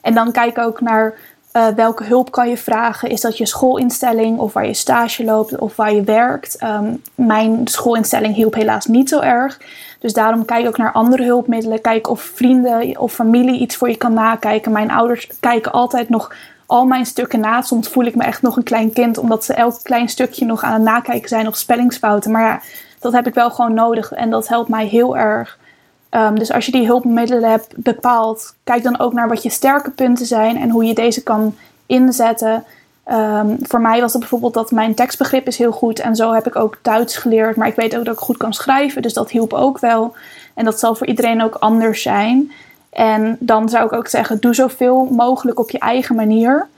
En 0.01 0.15
dan 0.15 0.33
kijk 0.33 0.59
ook 0.59 0.81
naar 0.81 1.15
eh, 1.53 1.67
welke 1.67 2.05
hulp 2.05 2.31
kan 2.31 2.49
je 2.49 2.57
vragen. 2.57 3.11
Is 3.11 3.21
dat 3.21 3.39
je 3.39 3.47
schoolinstelling 3.47 4.39
of 4.39 4.53
waar 4.53 4.67
je 4.67 4.75
stage 4.75 5.25
loopt 5.25 5.59
of 5.59 5.77
waar 5.77 5.95
je 5.95 6.03
werkt? 6.03 6.57
Ehm, 6.57 6.95
mijn 7.15 7.61
schoolinstelling 7.65 8.35
hielp 8.35 8.55
helaas 8.55 8.87
niet 8.87 9.09
zo 9.09 9.21
erg. 9.21 9.61
Dus 9.99 10.13
daarom 10.13 10.45
kijk 10.45 10.67
ook 10.67 10.77
naar 10.77 10.93
andere 10.93 11.25
hulpmiddelen. 11.25 11.81
Kijk 11.81 12.09
of 12.09 12.21
vrienden 12.21 12.99
of 12.99 13.13
familie 13.13 13.61
iets 13.61 13.77
voor 13.77 13.89
je 13.89 13.97
kan 13.97 14.13
nakijken. 14.13 14.73
Mijn 14.73 14.91
ouders 14.91 15.29
kijken 15.41 15.73
altijd 15.73 16.09
nog 16.09 16.35
al 16.67 16.85
mijn 16.85 17.07
stukken 17.07 17.41
na. 17.41 17.63
Soms 17.63 17.89
voel 17.89 18.05
ik 18.05 18.15
me 18.15 18.23
echt 18.23 18.43
nog 18.43 18.57
een 18.57 18.63
klein 18.63 18.93
kind, 18.93 19.19
omdat 19.19 19.45
ze 19.45 19.55
elk 19.55 19.79
klein 19.83 20.09
stukje 20.09 20.45
nog 20.45 20.63
aan 20.63 20.73
het 20.73 20.83
nakijken 20.83 21.29
zijn 21.29 21.47
op 21.47 21.55
spellingsfouten. 21.55 22.31
Maar 22.31 22.43
ja, 22.43 22.61
dat 23.01 23.13
heb 23.13 23.27
ik 23.27 23.35
wel 23.35 23.51
gewoon 23.51 23.75
nodig 23.75 24.13
en 24.13 24.31
dat 24.31 24.49
helpt 24.49 24.69
mij 24.69 24.87
heel 24.87 25.17
erg. 25.17 25.59
Um, 26.17 26.39
dus 26.39 26.53
als 26.53 26.67
je 26.67 26.73
die 26.73 26.87
hulpmiddelen 26.87 27.51
hebt 27.51 27.77
bepaald, 27.77 28.55
kijk 28.65 28.83
dan 28.83 28.99
ook 28.99 29.13
naar 29.13 29.29
wat 29.29 29.43
je 29.43 29.51
sterke 29.51 29.91
punten 29.91 30.27
zijn 30.27 30.57
en 30.57 30.71
hoe 30.71 30.85
je 30.85 30.95
deze 30.95 31.23
kan 31.23 31.55
inzetten. 31.87 32.65
Um, 33.11 33.59
voor 33.63 33.81
mij 33.81 34.01
was 34.01 34.11
het 34.11 34.21
bijvoorbeeld 34.21 34.55
dat 34.55 34.71
mijn 34.71 34.95
tekstbegrip 34.95 35.47
is 35.47 35.59
heel 35.59 35.73
goed 35.73 36.01
en 36.01 36.17
zo 36.17 36.33
heb 36.33 36.47
ik 36.47 36.57
ook 36.57 36.79
Duits 36.83 37.17
geleerd, 37.17 37.57
maar 37.57 37.69
ik 37.69 37.75
weet 37.75 37.97
ook 37.97 38.05
dat 38.05 38.15
ik 38.15 38.21
goed 38.21 38.37
kan 38.37 38.53
schrijven, 38.53 39.03
dus 39.03 39.13
dat 39.13 39.31
hielp 39.31 39.53
ook 39.53 39.79
wel. 39.79 40.15
En 40.55 40.65
dat 40.65 40.79
zal 40.79 40.95
voor 40.95 41.07
iedereen 41.07 41.43
ook 41.43 41.55
anders 41.55 42.03
zijn. 42.03 42.53
En 42.91 43.37
dan 43.41 43.69
zou 43.69 43.85
ik 43.85 43.93
ook 43.93 44.09
zeggen, 44.09 44.41
doe 44.41 44.55
zoveel 44.55 45.05
mogelijk 45.11 45.59
op 45.59 45.71
je 45.71 45.79
eigen 45.79 46.15
manier. 46.15 46.69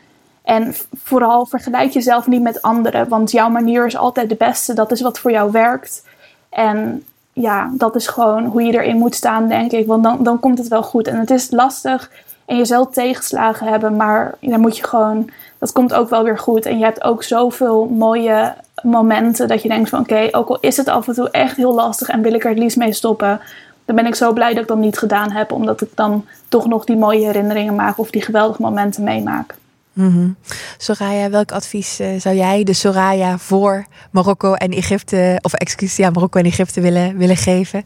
En 0.42 0.74
vooral 1.02 1.46
vergelijk 1.46 1.90
jezelf 1.90 2.26
niet 2.26 2.42
met 2.42 2.62
anderen, 2.62 3.08
want 3.08 3.30
jouw 3.30 3.48
manier 3.48 3.86
is 3.86 3.96
altijd 3.96 4.28
de 4.28 4.34
beste. 4.34 4.74
Dat 4.74 4.92
is 4.92 5.00
wat 5.00 5.18
voor 5.18 5.30
jou 5.30 5.50
werkt. 5.50 6.04
En 6.48 7.04
ja, 7.34 7.70
dat 7.72 7.94
is 7.94 8.06
gewoon 8.06 8.44
hoe 8.44 8.62
je 8.62 8.72
erin 8.72 8.96
moet 8.96 9.14
staan, 9.14 9.48
denk 9.48 9.72
ik. 9.72 9.86
Want 9.86 10.02
dan, 10.02 10.22
dan 10.22 10.40
komt 10.40 10.58
het 10.58 10.68
wel 10.68 10.82
goed. 10.82 11.08
En 11.08 11.18
het 11.18 11.30
is 11.30 11.50
lastig 11.50 12.10
en 12.44 12.56
je 12.56 12.64
zult 12.64 12.94
tegenslagen 12.94 13.66
hebben, 13.66 13.96
maar 13.96 14.34
dan 14.40 14.60
moet 14.60 14.76
je 14.76 14.84
gewoon, 14.84 15.30
dat 15.58 15.72
komt 15.72 15.94
ook 15.94 16.08
wel 16.08 16.24
weer 16.24 16.38
goed. 16.38 16.66
En 16.66 16.78
je 16.78 16.84
hebt 16.84 17.04
ook 17.04 17.22
zoveel 17.22 17.84
mooie 17.86 18.54
momenten 18.82 19.48
dat 19.48 19.62
je 19.62 19.68
denkt 19.68 19.88
van 19.88 20.00
oké, 20.00 20.28
ook 20.30 20.48
al 20.48 20.58
is 20.60 20.76
het 20.76 20.88
af 20.88 21.08
en 21.08 21.14
toe 21.14 21.30
echt 21.30 21.56
heel 21.56 21.74
lastig 21.74 22.08
en 22.08 22.22
wil 22.22 22.34
ik 22.34 22.44
er 22.44 22.50
het 22.50 22.58
liefst 22.58 22.76
mee 22.76 22.92
stoppen, 22.92 23.40
dan 23.84 23.96
ben 23.96 24.06
ik 24.06 24.14
zo 24.14 24.32
blij 24.32 24.52
dat 24.52 24.62
ik 24.62 24.68
dat 24.68 24.78
niet 24.78 24.98
gedaan 24.98 25.30
heb, 25.30 25.52
omdat 25.52 25.80
ik 25.80 25.88
dan 25.94 26.24
toch 26.48 26.66
nog 26.66 26.84
die 26.84 26.96
mooie 26.96 27.26
herinneringen 27.26 27.74
maak 27.74 27.98
of 27.98 28.10
die 28.10 28.22
geweldige 28.22 28.62
momenten 28.62 29.04
meemaak. 29.04 29.54
Mm-hmm. 29.94 30.36
Soraya, 30.78 31.30
welk 31.30 31.52
advies 31.52 32.00
uh, 32.00 32.20
zou 32.20 32.36
jij 32.36 32.64
de 32.64 32.72
Soraya 32.72 33.38
voor 33.38 33.86
Marokko 34.10 34.54
en 34.54 34.70
Egypte, 34.70 35.38
of 35.42 35.52
excuus, 35.52 35.96
ja, 35.96 36.10
Marokko 36.10 36.38
en 36.38 36.44
Egypte 36.44 36.80
willen, 36.80 37.16
willen 37.16 37.36
geven? 37.36 37.84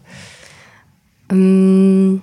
Um, 1.26 2.22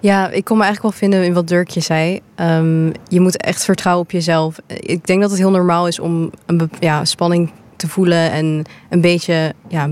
ja, 0.00 0.28
ik 0.28 0.44
kon 0.44 0.56
me 0.56 0.64
eigenlijk 0.64 0.82
wel 0.82 1.08
vinden 1.08 1.24
in 1.24 1.34
wat 1.34 1.48
Dirkje 1.48 1.80
zei. 1.80 2.20
Um, 2.36 2.92
je 3.08 3.20
moet 3.20 3.36
echt 3.36 3.64
vertrouwen 3.64 4.04
op 4.04 4.10
jezelf. 4.10 4.56
Ik 4.66 5.06
denk 5.06 5.20
dat 5.20 5.30
het 5.30 5.38
heel 5.38 5.50
normaal 5.50 5.86
is 5.86 5.98
om 5.98 6.30
een 6.46 6.70
ja, 6.80 7.04
spanning 7.04 7.52
te 7.76 7.88
voelen 7.88 8.30
en 8.30 8.64
een 8.88 9.00
beetje, 9.00 9.54
ja, 9.68 9.90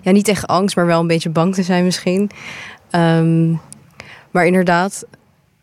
ja, 0.00 0.10
niet 0.10 0.28
echt 0.28 0.46
angst, 0.46 0.76
maar 0.76 0.86
wel 0.86 1.00
een 1.00 1.06
beetje 1.06 1.30
bang 1.30 1.54
te 1.54 1.62
zijn 1.62 1.84
misschien. 1.84 2.30
Um, 2.90 3.60
maar 4.30 4.46
inderdaad, 4.46 5.04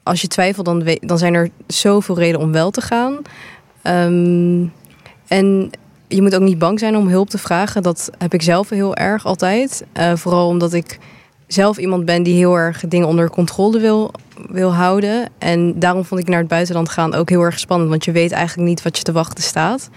als 0.09 0.21
je 0.21 0.27
twijfelt, 0.27 0.65
dan, 0.65 0.97
dan 0.99 1.17
zijn 1.17 1.33
er 1.33 1.49
zoveel 1.67 2.17
redenen 2.17 2.41
om 2.41 2.51
wel 2.51 2.71
te 2.71 2.81
gaan. 2.81 3.17
Um, 3.83 4.73
en 5.27 5.69
je 6.07 6.21
moet 6.21 6.35
ook 6.35 6.41
niet 6.41 6.57
bang 6.57 6.79
zijn 6.79 6.97
om 6.97 7.07
hulp 7.07 7.29
te 7.29 7.37
vragen. 7.37 7.83
Dat 7.83 8.09
heb 8.17 8.33
ik 8.33 8.41
zelf 8.41 8.69
heel 8.69 8.95
erg 8.95 9.25
altijd. 9.25 9.85
Uh, 9.99 10.15
vooral 10.15 10.47
omdat 10.47 10.73
ik 10.73 10.99
zelf 11.47 11.77
iemand 11.77 12.05
ben 12.05 12.23
die 12.23 12.35
heel 12.35 12.55
erg 12.55 12.83
dingen 12.87 13.07
onder 13.07 13.29
controle 13.29 13.79
wil, 13.79 14.11
wil 14.49 14.73
houden. 14.73 15.29
En 15.37 15.79
daarom 15.79 16.05
vond 16.05 16.21
ik 16.21 16.27
naar 16.27 16.39
het 16.39 16.47
buitenland 16.47 16.89
gaan 16.89 17.13
ook 17.13 17.29
heel 17.29 17.41
erg 17.41 17.59
spannend. 17.59 17.89
Want 17.89 18.05
je 18.05 18.11
weet 18.11 18.31
eigenlijk 18.31 18.69
niet 18.69 18.81
wat 18.81 18.97
je 18.97 19.03
te 19.03 19.11
wachten 19.11 19.43
staat. 19.43 19.89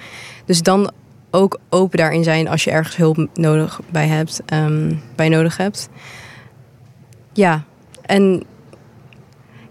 Dus 0.44 0.62
dan 0.62 0.90
ook 1.31 1.59
open 1.68 1.98
daarin 1.98 2.25
zijn 2.25 2.48
als 2.48 2.64
je 2.64 2.70
ergens 2.70 2.96
hulp 2.96 3.29
nodig 3.35 3.81
bij 3.90 4.07
hebt, 4.07 4.42
um, 4.55 5.03
bij 5.14 5.29
nodig 5.29 5.57
hebt. 5.57 5.88
Ja, 7.33 7.62
en 8.03 8.44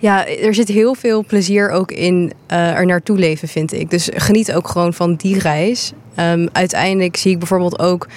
ja, 0.02 0.28
er 0.28 0.54
zit 0.54 0.68
heel 0.68 0.96
veel 0.96 1.26
plezier 1.26 1.70
ook 1.70 1.92
in 1.92 2.34
uh, 2.52 2.78
er 2.78 2.86
naartoe 2.86 3.18
leven, 3.18 3.48
vind 3.48 3.74
ik. 3.74 3.90
Dus 3.90 4.10
geniet 4.14 4.54
ook 4.54 4.68
gewoon 4.68 4.94
van 4.94 5.16
die 5.16 5.40
reis. 5.40 5.94
Um, 6.20 6.50
uiteindelijk 6.52 7.18
zie 7.18 7.32
ik 7.32 7.40
bijvoorbeeld 7.40 7.80
ook 7.80 8.08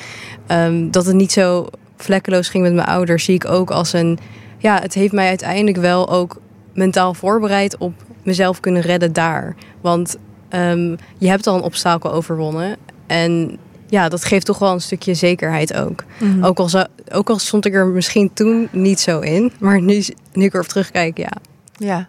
um, 0.48 0.90
dat 0.90 1.06
het 1.06 1.14
niet 1.14 1.32
zo 1.32 1.66
vlekkeloos 1.96 2.48
ging 2.48 2.62
met 2.62 2.74
mijn 2.74 2.86
ouders. 2.86 3.24
Zie 3.24 3.34
ik 3.34 3.48
ook 3.48 3.70
als 3.70 3.92
een. 3.92 4.18
Ja, 4.58 4.80
het 4.80 4.94
heeft 4.94 5.12
mij 5.12 5.28
uiteindelijk 5.28 5.76
wel 5.76 6.10
ook 6.10 6.40
mentaal 6.74 7.14
voorbereid 7.14 7.76
op 7.78 7.92
mezelf 8.22 8.60
kunnen 8.60 8.82
redden 8.82 9.12
daar. 9.12 9.54
Want 9.80 10.16
um, 10.50 10.96
je 11.18 11.28
hebt 11.28 11.46
al 11.46 11.56
een 11.56 11.62
obstakel 11.62 12.12
overwonnen. 12.12 12.76
En 13.06 13.58
ja, 13.86 14.08
dat 14.08 14.24
geeft 14.24 14.46
toch 14.46 14.58
wel 14.58 14.72
een 14.72 14.80
stukje 14.80 15.14
zekerheid 15.14 15.74
ook. 15.74 16.04
Mm-hmm. 16.18 16.44
Ook, 16.44 16.58
al 16.58 16.68
zo, 16.68 16.84
ook 17.12 17.30
al 17.30 17.38
stond 17.38 17.66
ik 17.66 17.74
er 17.74 17.86
misschien 17.86 18.30
toen 18.32 18.68
niet 18.72 19.00
zo 19.00 19.20
in. 19.20 19.52
Maar 19.58 19.80
nu, 19.80 20.04
nu 20.32 20.44
ik 20.44 20.54
erop 20.54 20.66
terugkijk, 20.66 21.18
ja. 21.18 21.32
Ja. 21.76 22.08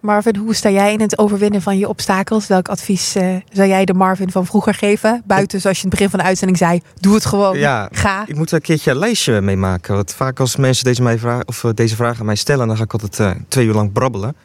Marvin, 0.00 0.36
hoe 0.36 0.54
sta 0.54 0.70
jij 0.70 0.92
in 0.92 1.00
het 1.00 1.18
overwinnen 1.18 1.62
van 1.62 1.78
je 1.78 1.88
obstakels? 1.88 2.46
Welk 2.46 2.68
advies 2.68 3.16
uh, 3.16 3.36
zou 3.52 3.68
jij 3.68 3.84
de 3.84 3.94
Marvin 3.94 4.30
van 4.30 4.46
vroeger 4.46 4.74
geven? 4.74 5.22
Buiten, 5.24 5.60
zoals 5.60 5.76
je 5.76 5.84
in 5.84 5.88
het 5.88 5.98
begin 5.98 6.10
van 6.10 6.18
de 6.18 6.24
uitzending 6.24 6.58
zei, 6.58 6.80
doe 7.00 7.14
het 7.14 7.26
gewoon. 7.26 7.58
Ja, 7.58 7.88
ga. 7.92 8.24
Ik 8.26 8.36
moet 8.36 8.48
er 8.48 8.54
een 8.56 8.62
keertje 8.62 8.90
een 8.90 8.98
lijstje 8.98 9.40
mee 9.40 9.56
maken. 9.56 9.94
Want 9.94 10.14
vaak 10.14 10.40
als 10.40 10.56
mensen 10.56 10.84
deze, 10.84 11.02
mij 11.02 11.18
vragen, 11.18 11.48
of 11.48 11.64
deze 11.74 11.96
vragen 11.96 12.20
aan 12.20 12.26
mij 12.26 12.34
stellen, 12.34 12.66
dan 12.66 12.76
ga 12.76 12.82
ik 12.82 12.92
altijd 12.92 13.18
uh, 13.18 13.30
twee 13.48 13.66
uur 13.66 13.74
lang 13.74 13.92
brabbelen. 13.92 14.36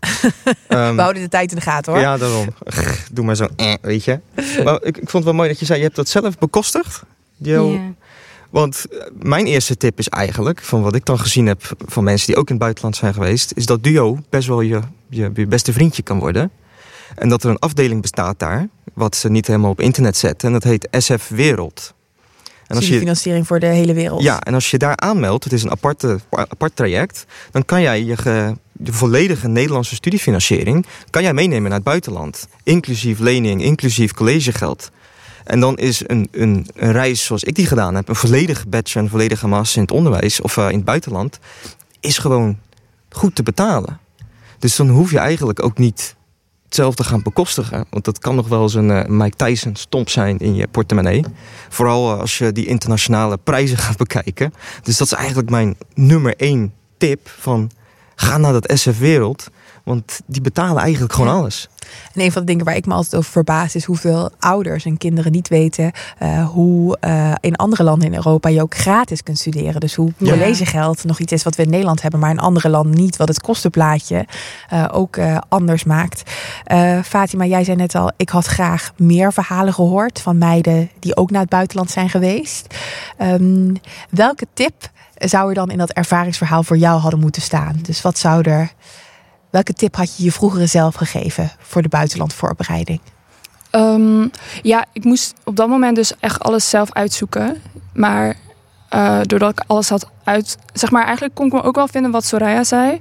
um, 0.69 0.95
We 0.95 1.01
houden 1.01 1.21
de 1.21 1.29
tijd 1.29 1.49
in 1.49 1.55
de 1.55 1.63
gaten 1.63 1.93
hoor. 1.93 2.01
Ja, 2.01 2.17
daarom. 2.17 2.47
Doe 3.11 3.25
maar 3.25 3.35
zo, 3.35 3.47
eh, 3.55 3.73
weet 3.81 4.03
je. 4.03 4.19
Maar 4.63 4.83
ik, 4.83 4.97
ik 4.97 5.09
vond 5.09 5.11
het 5.11 5.23
wel 5.23 5.33
mooi 5.33 5.49
dat 5.49 5.59
je 5.59 5.65
zei, 5.65 5.77
je 5.77 5.83
hebt 5.83 5.95
dat 5.95 6.09
zelf 6.09 6.37
bekostigd. 6.37 7.03
Jouw... 7.37 7.71
Yeah. 7.71 7.81
Want 8.49 8.85
mijn 9.21 9.45
eerste 9.45 9.77
tip 9.77 9.99
is 9.99 10.09
eigenlijk, 10.09 10.61
van 10.63 10.81
wat 10.81 10.95
ik 10.95 11.05
dan 11.05 11.19
gezien 11.19 11.45
heb 11.45 11.75
van 11.85 12.03
mensen 12.03 12.27
die 12.27 12.35
ook 12.35 12.47
in 12.47 12.53
het 12.53 12.63
buitenland 12.63 12.95
zijn 12.95 13.13
geweest, 13.13 13.51
is 13.55 13.65
dat 13.65 13.83
duo 13.83 14.19
best 14.29 14.47
wel 14.47 14.61
je, 14.61 14.79
je, 15.09 15.31
je 15.33 15.47
beste 15.47 15.73
vriendje 15.73 16.01
kan 16.01 16.19
worden. 16.19 16.51
En 17.15 17.29
dat 17.29 17.43
er 17.43 17.49
een 17.49 17.59
afdeling 17.59 18.01
bestaat 18.01 18.39
daar, 18.39 18.67
wat 18.93 19.15
ze 19.15 19.29
niet 19.29 19.47
helemaal 19.47 19.71
op 19.71 19.81
internet 19.81 20.17
zetten. 20.17 20.47
En 20.47 20.53
dat 20.53 20.63
heet 20.63 20.87
SF 20.91 21.27
Wereld. 21.27 21.95
En 22.67 22.75
als 22.75 22.87
je 22.87 22.97
financiering 22.97 23.47
voor 23.47 23.59
de 23.59 23.65
hele 23.65 23.93
wereld. 23.93 24.21
Ja, 24.21 24.41
en 24.41 24.53
als 24.53 24.71
je 24.71 24.77
daar 24.77 24.97
aanmeldt, 24.97 25.43
het 25.43 25.53
is 25.53 25.63
een 25.63 25.71
aparte, 25.71 26.19
apart 26.29 26.75
traject, 26.75 27.25
dan 27.51 27.65
kan 27.65 27.81
jij 27.81 28.03
je, 28.03 28.17
ge, 28.17 28.55
de 28.71 28.93
volledige 28.93 29.47
Nederlandse 29.47 29.95
studiefinanciering 29.95 30.85
kan 31.09 31.23
jij 31.23 31.33
meenemen 31.33 31.63
naar 31.63 31.79
het 31.79 31.83
buitenland. 31.83 32.47
Inclusief 32.63 33.19
lening, 33.19 33.63
inclusief 33.63 34.13
collegegeld. 34.13 34.91
En 35.47 35.59
dan 35.59 35.77
is 35.77 36.03
een, 36.07 36.27
een, 36.31 36.67
een, 36.75 36.91
reis 36.91 37.25
zoals 37.25 37.43
ik 37.43 37.55
die 37.55 37.65
gedaan 37.65 37.95
heb, 37.95 38.09
een 38.09 38.15
volledige 38.15 38.67
bachelor 38.67 38.97
en 38.97 39.03
een 39.03 39.09
volledige 39.09 39.47
master 39.47 39.77
in 39.77 39.81
het 39.81 39.91
onderwijs 39.91 40.41
of 40.41 40.57
uh, 40.57 40.69
in 40.69 40.75
het 40.75 40.85
buitenland, 40.85 41.39
is 41.99 42.17
gewoon 42.17 42.57
goed 43.09 43.35
te 43.35 43.43
betalen. 43.43 43.99
Dus 44.59 44.75
dan 44.75 44.89
hoef 44.89 45.11
je 45.11 45.17
eigenlijk 45.19 45.63
ook 45.63 45.77
niet 45.77 46.15
zelf 46.69 46.95
te 46.95 47.03
gaan 47.03 47.21
bekostigen. 47.21 47.85
Want 47.89 48.05
dat 48.05 48.19
kan 48.19 48.35
nog 48.35 48.47
wel 48.47 48.61
eens 48.61 48.73
een 48.73 48.91
eh, 48.91 49.05
Mike 49.07 49.35
Tyson 49.35 49.75
stomp 49.75 50.09
zijn 50.09 50.37
in 50.37 50.55
je 50.55 50.67
portemonnee. 50.67 51.23
Vooral 51.69 52.13
eh, 52.13 52.19
als 52.19 52.37
je 52.37 52.51
die 52.51 52.65
internationale 52.65 53.37
prijzen 53.37 53.77
gaat 53.87 53.97
bekijken. 53.97 54.53
Dus 54.83 54.97
dat 54.97 55.07
is 55.07 55.13
eigenlijk 55.13 55.49
mijn 55.49 55.77
nummer 55.93 56.35
één 56.35 56.73
tip 56.97 57.29
van 57.39 57.71
ga 58.15 58.37
naar 58.37 58.53
dat 58.53 58.71
SF 58.73 58.99
Wereld. 58.99 59.49
Want 59.87 60.19
die 60.25 60.41
betalen 60.41 60.81
eigenlijk 60.81 61.13
gewoon 61.13 61.35
alles. 61.35 61.69
En 62.13 62.21
een 62.21 62.31
van 62.31 62.41
de 62.41 62.47
dingen 62.47 62.65
waar 62.65 62.75
ik 62.75 62.85
me 62.85 62.93
altijd 62.93 63.15
over 63.15 63.31
verbaas 63.31 63.75
is 63.75 63.83
hoeveel 63.85 64.29
ouders 64.39 64.85
en 64.85 64.97
kinderen 64.97 65.31
niet 65.31 65.47
weten 65.47 65.91
eh, 66.17 66.47
hoe 66.49 66.97
eh, 66.99 67.33
in 67.39 67.55
andere 67.55 67.83
landen 67.83 68.07
in 68.07 68.15
Europa 68.15 68.49
je 68.49 68.61
ook 68.61 68.75
gratis 68.75 69.23
kunt 69.23 69.39
studeren. 69.39 69.79
Dus 69.79 69.95
hoe 69.95 70.13
Ja. 70.17 70.31
collegegeld 70.31 71.03
nog 71.03 71.19
iets 71.19 71.31
is 71.31 71.43
wat 71.43 71.55
we 71.55 71.63
in 71.63 71.69
Nederland 71.69 72.01
hebben, 72.01 72.19
maar 72.19 72.29
in 72.29 72.39
andere 72.39 72.69
landen 72.69 72.95
niet. 72.95 73.17
Wat 73.17 73.27
het 73.27 73.41
kostenplaatje 73.41 74.25
eh, 74.69 74.85
ook 74.91 75.19
anders 75.49 75.83
maakt. 75.83 76.31
Fatima, 77.03 77.45
jij 77.45 77.63
zei 77.63 77.77
net 77.77 77.95
al, 77.95 78.11
ik 78.17 78.29
had 78.29 78.45
graag 78.45 78.91
meer 78.97 79.33
verhalen 79.33 79.73
gehoord 79.73 80.21
van 80.21 80.37
meiden 80.37 80.89
die 80.99 81.15
ook 81.15 81.31
naar 81.31 81.41
het 81.41 81.49
buitenland 81.49 81.91
zijn 81.91 82.09
geweest. 82.09 82.75
Ehm, 83.17 83.75
welke 84.09 84.47
tip 84.53 84.89
zou 85.15 85.49
er 85.49 85.55
dan 85.55 85.69
in 85.71 85.77
dat 85.77 85.91
ervaringsverhaal 85.91 86.63
voor 86.63 86.77
jou 86.77 86.99
hadden 86.99 87.19
moeten 87.19 87.41
staan? 87.41 87.79
Dus 87.81 88.01
wat 88.01 88.17
zou 88.17 88.49
er. 88.49 88.71
Welke 89.49 89.73
tip 89.73 89.95
had 89.95 90.17
je 90.17 90.23
je 90.23 90.31
vroegere 90.31 90.65
zelf 90.65 90.95
gegeven 90.95 91.51
voor 91.59 91.81
de 91.81 91.89
buitenlandvoorbereiding? 91.89 92.99
Ehm, 93.69 94.27
ja, 94.61 94.85
ik 94.93 95.03
moest 95.03 95.33
op 95.43 95.55
dat 95.55 95.67
moment 95.67 95.95
dus 95.95 96.13
echt 96.19 96.39
alles 96.39 96.69
zelf 96.69 96.93
uitzoeken. 96.93 97.61
Maar 97.93 98.35
eh, 98.89 99.19
doordat 99.23 99.49
ik 99.49 99.63
alles 99.67 99.89
had 99.89 100.09
uit... 100.23 100.57
Zeg 100.73 100.91
maar, 100.91 101.03
eigenlijk 101.03 101.35
kon 101.35 101.45
ik 101.45 101.53
me 101.53 101.63
ook 101.63 101.75
wel 101.75 101.87
vinden 101.87 102.11
wat 102.11 102.25
Soraya 102.25 102.63
zei. 102.63 102.99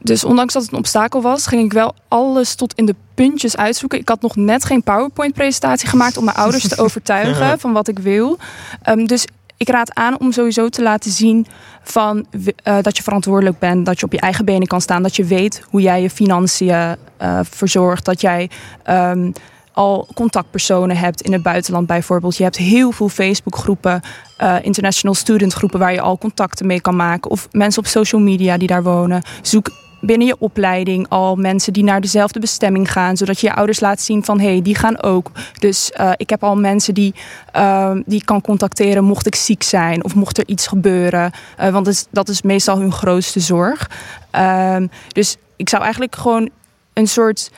Dus 0.00 0.24
ondanks 0.24 0.52
dat 0.52 0.62
het 0.62 0.72
een 0.72 0.78
obstakel 0.78 1.22
was, 1.22 1.46
ging 1.46 1.64
ik 1.64 1.72
wel 1.72 1.94
alles 2.08 2.54
tot 2.54 2.74
in 2.74 2.86
de 2.86 2.94
puntjes 3.14 3.56
uitzoeken. 3.56 3.98
Ik 3.98 4.08
had 4.08 4.22
nog 4.22 4.36
net 4.36 4.64
geen 4.64 4.82
PowerPoint-presentatie 4.82 5.88
gemaakt 5.88 6.16
om 6.16 6.24
mijn 6.24 6.36
ouders 6.36 6.68
te 6.68 6.78
overtuigen 6.84 7.58
van 7.60 7.72
wat 7.72 7.88
ik 7.88 7.98
wil. 7.98 8.38
Ehm, 8.82 9.04
dus 9.04 9.26
ik 9.56 9.68
raad 9.68 9.94
aan 9.94 10.20
om 10.20 10.32
sowieso 10.32 10.68
te 10.68 10.82
laten 10.82 11.10
zien 11.10 11.46
van, 11.82 12.26
eh, 12.62 12.76
dat 12.80 12.96
je 12.96 13.02
verantwoordelijk 13.02 13.58
bent, 13.58 13.86
dat 13.86 14.00
je 14.00 14.06
op 14.06 14.12
je 14.12 14.20
eigen 14.20 14.44
benen 14.44 14.66
kan 14.66 14.80
staan, 14.80 15.02
dat 15.02 15.16
je 15.16 15.24
weet 15.24 15.62
hoe 15.70 15.80
jij 15.80 16.02
je 16.02 16.10
financiën 16.10 16.96
eh, 17.16 17.40
verzorgt, 17.42 18.04
dat 18.04 18.20
jij 18.20 18.50
ehm, 18.82 19.30
al 19.72 20.08
contactpersonen 20.14 20.96
hebt 20.96 21.20
in 21.20 21.32
het 21.32 21.42
buitenland 21.42 21.86
bijvoorbeeld. 21.86 22.36
Je 22.36 22.42
hebt 22.42 22.56
heel 22.56 22.92
veel 22.92 23.08
Facebookgroepen, 23.08 24.00
eh 24.36 24.56
international 24.62 25.14
student 25.14 25.52
groepen 25.52 25.78
waar 25.78 25.92
je 25.92 26.00
al 26.00 26.18
contacten 26.18 26.66
mee 26.66 26.80
kan 26.80 26.96
maken. 26.96 27.30
Of 27.30 27.48
mensen 27.50 27.82
op 27.82 27.88
social 27.88 28.20
media 28.20 28.56
die 28.56 28.68
daar 28.68 28.82
wonen. 28.82 29.22
Zoek 29.42 29.70
binnen 30.06 30.26
je 30.26 30.36
opleiding 30.38 31.06
al 31.08 31.36
mensen 31.36 31.72
die 31.72 31.84
naar 31.84 32.00
dezelfde 32.00 32.40
bestemming 32.40 32.92
gaan. 32.92 33.16
Zodat 33.16 33.40
je 33.40 33.54
ouders 33.54 33.80
laat 33.80 34.00
zien 34.00 34.24
van 34.24 34.40
hé, 34.40 34.50
hey, 34.50 34.62
die 34.62 34.74
gaan 34.74 35.02
ook. 35.02 35.30
Dus 35.58 35.90
eh, 35.90 36.10
ik 36.16 36.30
heb 36.30 36.42
al 36.42 36.56
mensen 36.56 36.94
die, 36.94 37.14
ehm, 37.52 38.02
die 38.06 38.18
ik 38.20 38.26
kan 38.26 38.40
contacteren 38.40 39.04
mocht 39.04 39.26
ik 39.26 39.34
ziek 39.34 39.62
zijn 39.62 40.04
of 40.04 40.14
mocht 40.14 40.38
er 40.38 40.48
iets 40.48 40.66
gebeuren. 40.66 41.30
Eh, 41.56 41.72
want 41.72 41.84
dat 41.84 41.94
is, 41.94 42.06
dat 42.10 42.28
is 42.28 42.42
meestal 42.42 42.78
hun 42.78 42.92
grootste 42.92 43.40
zorg. 43.40 43.90
Ehm, 44.30 44.86
dus 45.08 45.36
ik 45.56 45.68
zou 45.68 45.82
eigenlijk 45.82 46.16
gewoon 46.16 46.50
een 46.92 47.08
soort. 47.08 47.50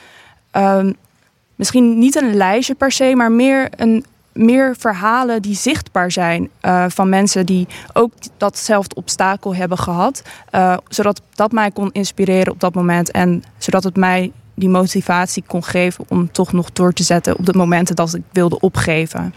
ehm, 0.51 0.91
misschien 1.55 1.99
niet 1.99 2.15
een 2.15 2.35
lijstje 2.35 2.75
per 2.75 2.91
se, 2.91 3.15
maar 3.15 3.31
meer 3.31 3.69
een. 3.75 4.05
Meer 4.37 4.75
verhalen 4.79 5.41
die 5.41 5.55
zichtbaar 5.55 6.11
zijn 6.11 6.49
eh, 6.59 6.85
van 6.87 7.09
mensen 7.09 7.45
die 7.45 7.67
ook 7.93 8.11
datzelfde 8.37 8.95
obstakel 8.95 9.55
hebben 9.55 9.77
gehad. 9.77 10.21
eh, 10.49 10.77
zodat 10.87 11.21
dat 11.35 11.51
mij 11.51 11.71
kon 11.71 11.89
inspireren 11.91 12.51
op 12.53 12.59
dat 12.59 12.73
moment. 12.75 13.11
En 13.11 13.43
zodat 13.57 13.83
het 13.83 13.95
mij 13.95 14.31
die 14.55 14.69
motivatie 14.69 15.43
kon 15.47 15.63
geven 15.63 16.05
om 16.07 16.31
toch 16.31 16.53
nog 16.53 16.71
door 16.71 16.93
te 16.93 17.03
zetten 17.03 17.37
op 17.37 17.45
de 17.45 17.53
momenten 17.53 17.95
dat 17.95 18.13
ik 18.13 18.23
wilde 18.31 18.59
opgeven. 18.59 19.33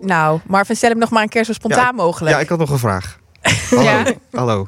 Nou, 0.00 0.40
Marvin, 0.46 0.76
stel 0.76 0.90
hem 0.90 0.98
nog 0.98 1.10
maar 1.10 1.22
een 1.22 1.28
keer 1.28 1.44
zo 1.44 1.52
spontaan 1.52 1.84
Ja, 1.84 1.92
mogelijk. 1.92 2.34
Ja, 2.34 2.40
ik 2.42 2.48
had 2.48 2.58
nog 2.58 2.70
een 2.70 2.78
vraag. 2.78 3.18
Hallo. 3.70 3.82
Ja. 3.82 4.12
Hallo. 4.32 4.66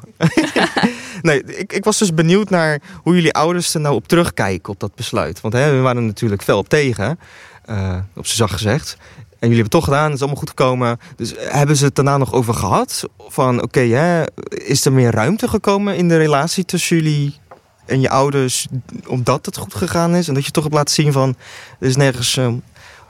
nee, 1.21 1.43
ik, 1.43 1.73
ik 1.73 1.83
was 1.83 1.97
dus 1.97 2.13
benieuwd 2.13 2.49
naar 2.49 2.81
hoe 3.03 3.15
jullie 3.15 3.33
ouders 3.33 3.73
er 3.73 3.81
nou 3.81 3.95
op 3.95 4.07
terugkijken 4.07 4.73
op 4.73 4.79
dat 4.79 4.95
besluit. 4.95 5.41
Want 5.41 5.53
hè, 5.53 5.71
we 5.71 5.79
waren 5.79 6.01
er 6.01 6.07
natuurlijk 6.07 6.43
fel 6.43 6.57
op 6.57 6.69
tegen, 6.69 7.19
eh, 7.65 7.97
op 8.15 8.25
zijn 8.25 8.37
zacht 8.37 8.53
gezegd. 8.53 8.97
En 9.41 9.49
jullie 9.49 9.61
hebben 9.61 9.61
het 9.61 9.71
toch 9.71 9.83
gedaan, 9.83 10.05
het 10.05 10.13
is 10.13 10.19
allemaal 10.19 10.39
goed 10.39 10.49
gekomen. 10.49 10.99
Dus 11.15 11.33
hebben 11.37 11.75
ze 11.75 11.85
het 11.85 11.95
daarna 11.95 12.17
nog 12.17 12.33
over 12.33 12.53
gehad? 12.53 13.03
Van 13.17 13.61
oké, 13.61 13.79
hè, 13.79 14.23
is 14.49 14.85
er 14.85 14.93
meer 14.93 15.11
ruimte 15.11 15.47
gekomen 15.47 15.95
in 15.95 16.07
de 16.07 16.17
relatie 16.17 16.65
tussen 16.65 16.95
jullie 16.95 17.39
en 17.85 18.01
je 18.01 18.09
ouders, 18.09 18.67
omdat 19.07 19.45
het 19.45 19.57
goed 19.57 19.73
gegaan 19.73 20.15
is? 20.15 20.27
En 20.27 20.33
dat 20.33 20.45
je 20.45 20.51
toch 20.51 20.63
hebt 20.63 20.75
laten 20.75 20.93
zien 20.93 21.11
van, 21.11 21.35
er 21.79 21.87
is 21.87 21.95
nergens 21.95 22.37
eh, 22.37 22.47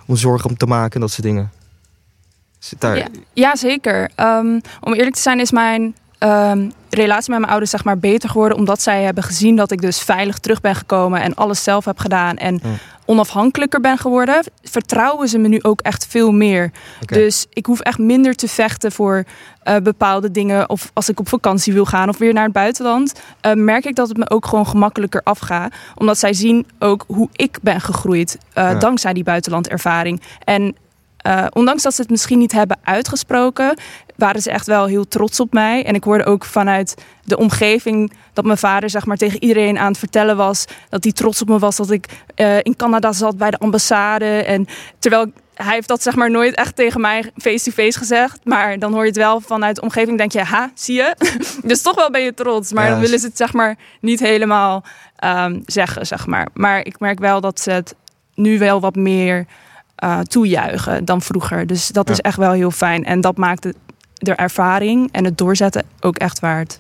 om 0.08 0.16
zorgen 0.16 0.50
om 0.50 0.58
te 0.58 0.66
maken 0.66 0.94
en 0.94 1.02
dat 1.02 1.12
soort 1.12 1.24
dingen. 1.24 1.52
Zit 2.62 2.82
daar... 2.82 2.98
Ja, 2.98 3.08
ja, 3.34 3.56
zeker. 3.56 4.10
Ehm, 4.16 4.60
om 4.82 4.94
eerlijk 4.94 5.16
te 5.16 5.22
zijn 5.22 5.40
is 5.40 5.52
mijn 5.52 5.96
ehm, 6.18 6.70
relatie 6.90 7.30
met 7.30 7.40
mijn 7.40 7.52
ouders 7.52 7.72
zeg 7.72 7.84
maar 7.84 7.98
beter 7.98 8.30
geworden... 8.30 8.58
omdat 8.58 8.82
zij 8.82 9.04
hebben 9.04 9.24
gezien 9.24 9.56
dat 9.56 9.72
ik 9.72 9.82
dus 9.82 10.00
veilig 10.02 10.38
terug 10.38 10.62
ben 10.62 10.76
gekomen... 10.76 11.22
en 11.22 11.34
alles 11.36 11.64
zelf 11.64 11.86
heb 11.86 11.98
gedaan 12.00 12.38
en 12.38 12.62
onafhankelijker 13.06 13.80
ben 13.82 13.98
geworden. 13.98 14.44
Vertrouwen 14.64 15.28
ze 15.28 15.38
me 15.38 15.48
nu 15.48 15.60
ook 15.62 15.82
echt 15.82 16.08
veel 16.08 16.32
meer. 16.32 16.72
Dus 17.06 17.46
ik 17.50 17.66
hoef 17.66 17.80
echt 17.80 17.98
minder 17.98 18.36
te 18.36 18.48
vechten 18.48 18.92
voor 18.92 19.24
eh, 19.64 19.76
bepaalde 19.78 20.32
dingen... 20.32 20.70
of 20.70 20.92
als 20.94 21.10
ik 21.10 21.20
op 21.20 21.30
vakantie 21.30 21.74
wil 21.74 21.86
gaan 21.86 22.10
of 22.10 22.18
weer 22.18 22.34
naar 22.34 22.44
het 22.44 22.54
buitenland... 22.54 23.14
eh, 23.42 23.54
merk 23.54 23.86
ik 23.86 23.96
dat 23.96 24.08
het 24.08 24.18
me 24.18 24.30
ook 24.30 24.46
gewoon 24.46 24.68
gemakkelijker 24.68 25.22
afgaat. 25.24 25.74
Omdat 25.96 26.18
zij 26.20 26.34
zien 26.34 26.68
ook 26.80 27.04
hoe 27.08 27.30
ik 27.32 27.58
ben 27.62 27.82
gegroeid... 27.82 28.38
eh, 28.54 28.64
Ja. 28.64 28.74
dankzij 28.74 29.14
die 29.14 29.24
buitenlandervaring. 29.24 30.22
En 30.44 30.76
eh, 31.22 31.46
ondanks 31.50 31.84
dat 31.84 31.94
ze 31.94 32.02
het 32.02 32.10
misschien 32.10 32.40
niet 32.40 32.52
hebben 32.52 32.78
uitgesproken, 32.84 33.78
waren 34.16 34.42
ze 34.42 34.52
echt 34.52 34.68
wel 34.68 34.86
heel 34.86 35.08
trots 35.08 35.40
op 35.40 35.54
mij. 35.54 35.86
En 35.86 35.96
ik 35.96 36.04
hoorde 36.04 36.26
ook 36.26 36.46
vanuit 36.46 36.96
de 37.24 37.38
omgeving 37.38 38.14
dat 38.34 38.46
mijn 38.46 38.58
vader 38.58 38.90
zeg 38.90 39.06
maar, 39.06 39.18
tegen 39.18 39.44
iedereen 39.44 39.78
aan 39.78 39.88
het 39.88 39.98
vertellen 39.98 40.38
was 40.38 40.66
dat 40.90 41.04
hij 41.04 41.14
trots 41.14 41.42
op 41.42 41.48
me 41.48 41.60
was 41.60 41.76
dat 41.76 41.92
ik 41.92 42.06
eh, 42.36 42.58
in 42.58 42.76
Canada 42.76 43.12
zat 43.12 43.38
bij 43.38 43.52
de 43.52 43.58
ambassade. 43.58 44.26
En 44.26 44.68
terwijl 45.00 45.32
hij 45.54 45.74
heeft 45.74 45.88
dat 45.88 46.02
zeg 46.02 46.16
maar 46.16 46.32
nooit 46.32 46.56
echt 46.56 46.76
tegen 46.76 47.02
mij 47.02 47.32
face-to-face 47.38 47.98
gezegd. 47.98 48.40
Maar 48.44 48.80
dan 48.80 48.92
hoor 48.92 49.02
je 49.02 49.08
het 49.08 49.18
wel 49.18 49.42
vanuit 49.42 49.76
de 49.76 49.82
omgeving. 49.82 50.18
Denk 50.18 50.32
je, 50.32 50.44
ha, 50.44 50.72
zie 50.74 50.96
je? 50.96 51.16
dus 51.64 51.82
toch 51.82 51.96
wel 51.96 52.12
ben 52.12 52.22
je 52.22 52.34
trots. 52.34 52.72
Maar 52.72 52.84
Ja, 52.86 52.90
dan 52.90 53.00
willen 53.00 53.20
ze 53.20 53.26
het 53.26 53.38
zeg 53.38 53.54
maar 53.54 53.78
niet 54.02 54.20
helemaal 54.20 54.84
ehm, 55.16 55.60
zeggen, 55.66 56.08
zeg 56.08 56.28
maar. 56.28 56.48
Maar 56.54 56.86
ik 56.86 57.00
merk 57.00 57.20
wel 57.20 57.42
dat 57.42 57.60
ze 57.60 57.72
het 57.72 57.96
nu 58.36 58.60
wel 58.60 58.80
wat 58.80 58.96
meer 58.96 59.46
eh, 60.02 60.20
toejuichen 60.20 61.06
dan 61.06 61.22
vroeger. 61.22 61.68
Dus 61.68 61.88
dat 61.88 62.10
is 62.10 62.16
Ja. 62.18 62.22
echt 62.24 62.38
wel 62.38 62.52
heel 62.52 62.72
fijn. 62.72 63.06
En 63.06 63.22
dat 63.22 63.38
maakt 63.38 63.64
het, 63.64 63.76
de 64.14 64.34
ervaring 64.34 65.10
en 65.12 65.26
het 65.26 65.38
doorzetten 65.38 65.84
ook 66.00 66.16
echt 66.18 66.40
waard. 66.40 66.80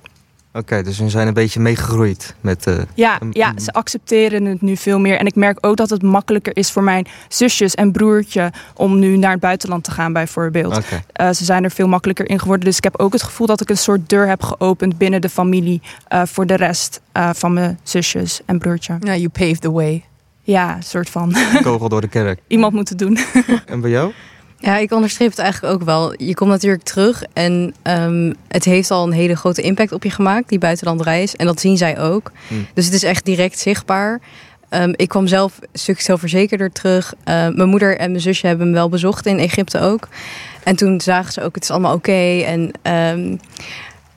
Oké, 0.54 0.84
dus 0.84 1.00
we 1.00 1.10
zijn 1.10 1.28
een 1.28 1.34
beetje 1.34 1.60
meegegroeid 1.60 2.36
met... 2.42 2.68
eh, 2.68 2.78
Ja, 2.94 3.20
ja, 3.30 3.54
ze 3.58 3.72
accepteren 3.72 4.46
het 4.46 4.62
nu 4.62 4.78
veel 4.78 5.00
meer. 5.00 5.18
En 5.18 5.26
ik 5.26 5.36
merk 5.36 5.58
ook 5.66 5.78
dat 5.78 5.90
het 5.90 6.02
makkelijker 6.04 6.56
is 6.58 6.72
voor 6.72 6.84
mijn 6.84 7.08
zusjes 7.28 7.76
en 7.76 7.92
broertje 7.92 8.52
om 8.76 9.00
nu 9.00 9.18
naar 9.18 9.32
het 9.32 9.40
buitenland 9.40 9.84
te 9.84 9.92
gaan, 9.92 10.14
bijvoorbeeld. 10.14 10.78
Oké, 10.78 11.02
Eh, 11.14 11.30
ze 11.30 11.46
zijn 11.46 11.64
er 11.64 11.72
veel 11.72 11.88
makkelijker 11.88 12.30
in 12.30 12.40
geworden. 12.40 12.66
Dus 12.66 12.78
ik 12.78 12.84
heb 12.84 13.00
ook 13.00 13.14
het 13.14 13.24
gevoel 13.24 13.48
dat 13.48 13.62
ik 13.62 13.70
een 13.70 13.78
soort 13.78 14.10
deur 14.10 14.28
heb 14.28 14.44
geopend 14.44 14.98
binnen 14.98 15.22
de 15.22 15.30
familie 15.30 15.82
eh, 16.08 16.22
voor 16.26 16.46
de 16.46 16.56
rest 16.56 17.02
eh, 17.12 17.30
van 17.34 17.54
mijn 17.54 17.80
zusjes 17.84 18.42
en 18.46 18.60
broertje. 18.60 18.98
Nou, 19.00 19.18
you 19.18 19.30
paved 19.30 19.62
the 19.62 19.72
way. 19.72 20.04
Ja, 20.44 20.76
een 20.76 20.84
soort 20.84 21.10
van. 21.10 21.36
kogel 21.64 21.90
door 21.90 22.02
de 22.02 22.08
kerk. 22.08 22.40
Iemand 22.48 22.74
moet 22.74 22.90
het 22.90 22.98
doen. 23.00 23.18
En 23.66 23.82
bij 23.82 23.90
jou? 23.90 24.12
Ja, 24.58 24.78
ik 24.78 24.92
onderstreep 24.92 25.30
het 25.30 25.40
eigenlijk 25.40 25.74
ook 25.74 25.84
wel. 25.84 26.14
Je 26.18 26.34
komt 26.34 26.50
natuurlijk 26.50 26.84
terug 26.84 27.24
en 27.34 27.74
ehm, 27.82 28.34
het 28.48 28.66
heeft 28.66 28.92
al 28.92 29.06
een 29.06 29.12
hele 29.12 29.36
grote 29.36 29.62
impact 29.62 29.92
op 29.92 30.04
je 30.04 30.10
gemaakt, 30.10 30.50
die 30.50 30.60
buitenlandreis. 30.60 31.36
En 31.36 31.46
dat 31.46 31.60
zien 31.60 31.78
zij 31.78 32.00
ook. 32.00 32.32
Hmm. 32.48 32.68
Dus 32.74 32.86
het 32.86 32.94
is 32.94 33.04
echt 33.04 33.26
direct 33.26 33.60
zichtbaar. 33.60 34.22
Ehm, 34.70 34.94
ik 34.96 35.10
kwam 35.10 35.28
zelf 35.28 35.58
een 35.62 35.68
stuk 35.74 36.00
zelfverzekerder 36.00 36.72
terug. 36.72 37.14
Ehm, 37.24 37.56
mijn 37.56 37.70
moeder 37.70 37.98
en 37.98 38.10
mijn 38.10 38.22
zusje 38.22 38.48
hebben 38.48 38.68
me 38.68 38.74
wel 38.74 38.90
bezocht 38.90 39.26
in 39.26 39.40
Egypte 39.40 39.80
ook. 39.80 40.08
En 40.64 40.76
toen 40.76 41.02
zagen 41.02 41.34
ze 41.34 41.42
ook, 41.42 41.56
het 41.56 41.64
is 41.64 41.72
allemaal 41.72 41.94
oké. 41.94 42.42
En 42.46 42.72
ehm, 42.82 43.38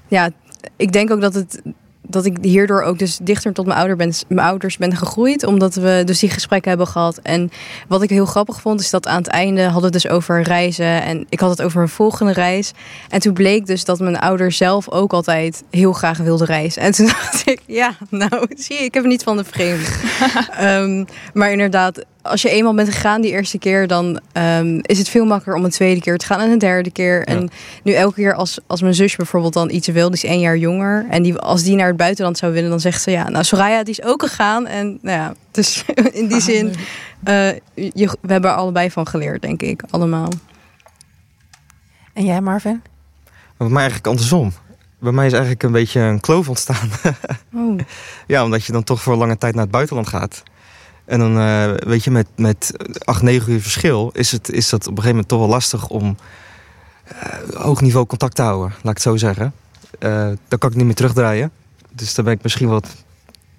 ja, 0.09 0.31
ik 0.77 0.93
denk 0.93 1.11
ook 1.11 1.21
dat 1.21 1.35
het 1.35 1.63
dat 2.09 2.25
ik 2.25 2.37
hierdoor 2.41 2.83
ook 2.83 2.99
dus 2.99 3.19
dichter 3.23 3.53
tot 3.53 3.67
mijn, 3.67 3.79
ouder 3.79 3.97
ben, 3.97 4.13
mijn 4.29 4.49
ouders 4.49 4.77
ben 4.77 4.97
gegroeid. 4.97 5.45
Omdat 5.45 5.75
we 5.75 6.03
dus 6.05 6.19
die 6.19 6.31
gesprekken 6.31 6.69
hebben 6.69 6.89
gehad. 6.89 7.19
En 7.23 7.51
wat 7.89 8.03
ik 8.03 8.11
heel 8.11 8.27
grappig 8.27 8.61
vond, 8.61 8.81
is 8.81 8.91
dat 8.91 9.07
aan 9.07 9.17
het 9.19 9.27
einde 9.27 9.63
hadden 9.63 9.81
we 9.81 9.97
het 9.97 10.03
dus 10.03 10.09
over 10.09 10.43
reizen. 10.43 11.03
En 11.03 11.27
ik 11.29 11.41
had 11.41 11.51
het 11.51 11.63
over 11.63 11.83
een 11.83 11.89
volgende 11.89 12.33
reis. 12.33 12.73
En 13.09 13.21
toen 13.21 13.33
bleek 13.33 13.67
dus 13.67 13.85
dat 13.85 13.99
mijn 13.99 14.19
ouders 14.19 14.57
zelf 14.57 14.91
ook 14.91 15.13
altijd 15.13 15.63
heel 15.71 15.93
graag 15.93 16.19
wilden 16.19 16.47
reizen. 16.47 16.83
En 16.83 16.93
toen 16.93 17.07
dacht 17.21 17.47
ik, 17.47 17.61
ja, 17.67 17.95
nou, 18.11 18.47
zie 18.57 18.77
je, 18.77 18.85
ik 18.85 18.95
heb 18.95 19.05
niet 19.05 19.23
van 19.23 19.37
de 19.37 19.45
vreemd. 19.45 19.89
Ehm, 20.59 21.05
maar 21.33 21.53
inderdaad, 21.53 22.05
als 22.25 22.43
je 22.43 22.51
eenmaal 22.51 22.75
bent 22.75 22.89
gegaan 22.89 23.21
die 23.21 23.31
eerste 23.31 23.59
keer, 23.59 23.87
dan 23.87 24.21
ehm, 24.33 24.79
is 24.83 24.99
het 24.99 25.09
veel 25.09 25.25
makkelijker 25.25 25.55
om 25.55 25.65
een 25.65 25.71
tweede 25.71 26.01
keer 26.01 26.19
te 26.19 26.27
gaan 26.27 26.41
en 26.41 26.51
een 26.51 26.59
derde 26.59 26.91
keer. 26.91 27.25
En 27.25 27.51
nu 27.83 27.93
elke 27.93 28.15
keer 28.15 28.35
als, 28.35 28.59
als 28.67 28.83
mijn 28.83 28.95
zusje 28.95 29.17
bijvoorbeeld 29.17 29.53
dan 29.53 29.71
iets 29.71 29.89
wil, 29.89 30.11
die 30.11 30.23
is 30.23 30.31
één 30.31 30.41
jaar 30.41 30.57
jonger. 30.57 31.07
En 31.11 31.23
die, 31.23 31.37
als 31.39 31.63
die 31.63 31.77
naar 31.77 31.87
het 31.87 31.97
buitenland 31.97 32.39
zou 32.39 32.53
willen, 32.53 32.71
dan 32.71 32.81
zegt 32.81 33.03
ze 33.03 33.11
ja, 33.11 33.29
nou 33.29 33.45
Soraya 33.45 33.83
die 33.83 33.95
is 33.99 34.05
ook 34.05 34.23
gegaan. 34.23 34.67
En 34.67 34.99
nou 35.03 35.19
ja, 35.19 35.35
dus 35.51 35.85
in 36.13 36.27
die 36.29 36.41
zin, 36.41 36.75
eh, 37.25 37.49
je, 37.75 38.17
we 38.21 38.33
hebben 38.33 38.51
er 38.51 38.57
allebei 38.57 38.91
van 38.91 39.07
geleerd, 39.07 39.43
denk 39.43 39.63
ik, 39.63 39.83
allemaal. 39.91 40.29
En 42.13 42.25
jij, 42.25 42.41
Marvin? 42.41 42.83
Bij 43.57 43.69
mij 43.69 43.77
eigenlijk 43.77 44.07
andersom. 44.07 44.53
Bij 44.99 45.13
mij 45.13 45.27
is 45.27 45.33
eigenlijk 45.33 45.63
een 45.63 45.73
beetje 45.73 46.01
een 46.01 46.21
kloof 46.21 46.49
ontstaan. 46.49 46.89
Oh. 47.57 47.79
ja, 48.27 48.45
omdat 48.45 48.65
je 48.65 48.73
dan 48.73 48.85
toch 48.85 49.03
voor 49.03 49.17
lange 49.17 49.39
tijd 49.39 49.55
naar 49.55 49.63
het 49.63 49.73
buitenland 49.73 50.09
gaat. 50.09 50.43
En 51.05 51.19
dan, 51.19 51.39
eh, 51.39 51.71
weet 51.75 52.05
je, 52.05 52.11
met, 52.11 52.27
met 52.37 52.73
8, 53.05 53.23
9 53.23 53.53
uur 53.53 53.61
verschil 53.61 54.11
is, 54.15 54.33
het, 54.33 54.51
is 54.51 54.69
dat 54.69 54.81
op 54.81 54.87
een 54.87 55.03
gegeven 55.03 55.11
moment 55.11 55.29
toch 55.29 55.39
wel 55.39 55.49
lastig 55.49 55.89
om 55.89 56.17
eh, 57.05 57.39
hoog 57.55 57.81
niveau 57.81 58.07
contact 58.07 58.35
te 58.35 58.43
houden, 58.43 58.69
laat 58.69 58.97
ik 58.97 59.03
het 59.03 59.03
zo 59.03 59.17
zeggen. 59.17 59.53
Eh 59.99 60.31
dan 60.49 60.59
kan 60.59 60.71
ik 60.71 60.77
niet 60.77 60.85
meer 60.85 60.95
terugdraaien. 60.95 61.51
Dus 61.93 62.15
daar 62.15 62.25
ben 62.25 62.35
ik 62.35 62.43
misschien 62.43 62.69
wat 62.69 63.05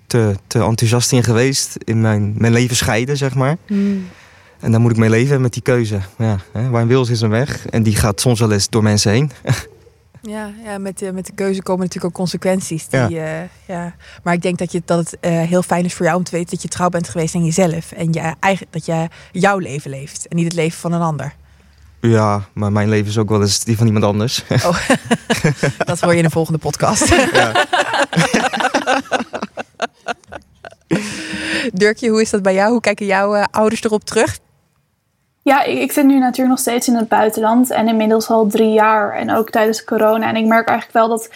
te, 0.08 0.36
te 0.48 0.60
enthousiast 0.60 1.12
in 1.12 1.24
geweest. 1.24 1.76
In 1.84 2.02
mijn, 2.02 2.34
mijn 2.38 2.54
leven 2.54 2.76
scheiden, 2.76 3.18
zeg 3.18 3.36
maar. 3.36 3.58
Hmm. 3.68 4.08
En 4.60 4.72
daar 4.72 4.82
moet 4.82 4.92
ik 4.92 4.98
mee 4.98 5.10
leven 5.10 5.42
met 5.42 5.54
die 5.54 5.62
keuze. 5.62 6.00
Ja, 6.18 6.40
hè, 6.52 6.70
waar 6.70 6.82
een 6.82 6.88
wil 6.88 7.02
is, 7.02 7.10
is 7.10 7.22
een 7.22 7.30
weg. 7.30 7.68
En 7.68 7.84
die 7.84 7.96
gaat 7.96 8.22
soms 8.22 8.40
wel 8.40 8.52
eens 8.52 8.70
door 8.70 8.84
mensen 8.84 9.12
heen. 9.12 9.32
Ja, 10.28 10.52
ja 10.64 10.78
met, 10.78 11.00
de, 11.00 11.12
met 11.12 11.26
de 11.26 11.34
keuze 11.34 11.62
komen 11.62 11.82
natuurlijk 11.82 12.14
ook 12.14 12.20
consequenties. 12.20 12.88
Die, 12.88 13.10
ja. 13.10 13.48
ja. 13.68 13.96
Maar 14.24 14.34
ik 14.34 14.42
denk 14.42 14.58
dat, 14.58 14.72
je, 14.72 14.82
dat 14.86 14.98
het 14.98 15.18
uh, 15.22 15.42
heel 15.42 15.62
fijn 15.62 15.86
is 15.86 15.94
voor 15.94 16.06
jou 16.06 16.18
om 16.18 16.24
te 16.24 16.32
weten 16.32 16.50
dat 16.50 16.62
je 16.62 16.68
trouw 16.68 16.90
bent 16.90 17.10
geweest 17.10 17.36
aan 17.36 17.46
jezelf. 17.46 17.92
En 17.92 18.14
je, 18.14 18.34
eigen, 18.40 18.68
dat 18.70 18.86
je 18.86 19.08
jouw 19.32 19.58
leven 19.58 19.90
leeft 19.90 20.28
en 20.28 20.36
niet 20.36 20.46
het 20.46 20.54
leven 20.54 20.80
van 20.80 20.92
een 20.92 21.02
ander. 21.02 21.34
Ja, 22.02 22.46
maar 22.54 22.72
mijn 22.72 22.90
leven 22.90 23.08
is 23.08 23.18
ook 23.18 23.30
wel 23.30 23.42
eens 23.42 23.64
die 23.64 23.78
van 23.78 23.86
iemand 23.86 24.06
anders. 24.06 24.44
Oh, 24.50 24.78
dat 25.86 26.00
hoor 26.00 26.12
je 26.12 26.18
in 26.18 26.24
de 26.24 26.30
volgende 26.30 26.60
podcast. 26.60 27.08
Ja. 27.34 27.66
Dirkje, 31.74 32.10
hoe 32.10 32.22
is 32.22 32.30
dat 32.30 32.42
bij 32.42 32.54
jou? 32.54 32.72
Hoe 32.72 32.82
kijken 32.82 33.06
jouw 33.06 33.36
uh, 33.36 33.44
ouders 33.52 33.84
erop 33.84 34.04
terug? 34.04 34.38
Ja, 35.46 35.64
ik, 35.64 35.92
zit 35.92 36.06
nu 36.06 36.20
natuurlijk 36.20 36.50
nog 36.50 36.60
steeds 36.60 36.88
in 36.88 36.96
het 36.96 37.08
buitenland 37.08 37.70
en 37.70 37.88
inmiddels 37.88 38.30
al 38.30 38.48
drie 38.48 38.72
jaar 38.72 39.14
en 39.14 39.32
ook 39.32 39.50
tijdens 39.50 39.84
corona. 39.84 40.28
En 40.28 40.36
ik 40.36 40.46
merk 40.46 40.68
eigenlijk 40.68 40.98
wel 40.98 41.18
dat 41.18 41.30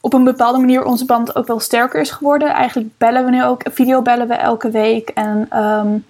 op 0.00 0.12
een 0.12 0.24
bepaalde 0.24 0.58
manier 0.58 0.84
onze 0.84 1.04
band 1.04 1.36
ook 1.36 1.46
wel 1.46 1.60
sterker 1.60 2.00
is 2.00 2.10
geworden. 2.10 2.48
Eigenlijk 2.48 2.88
bellen 2.98 3.24
we 3.24 3.30
nu 3.30 3.44
ook, 3.44 3.62
video 3.72 4.02
bellen 4.02 4.28
we 4.28 4.34
elke 4.34 4.70
week. 4.70 5.08
En 5.08 5.62
um, 5.62 6.04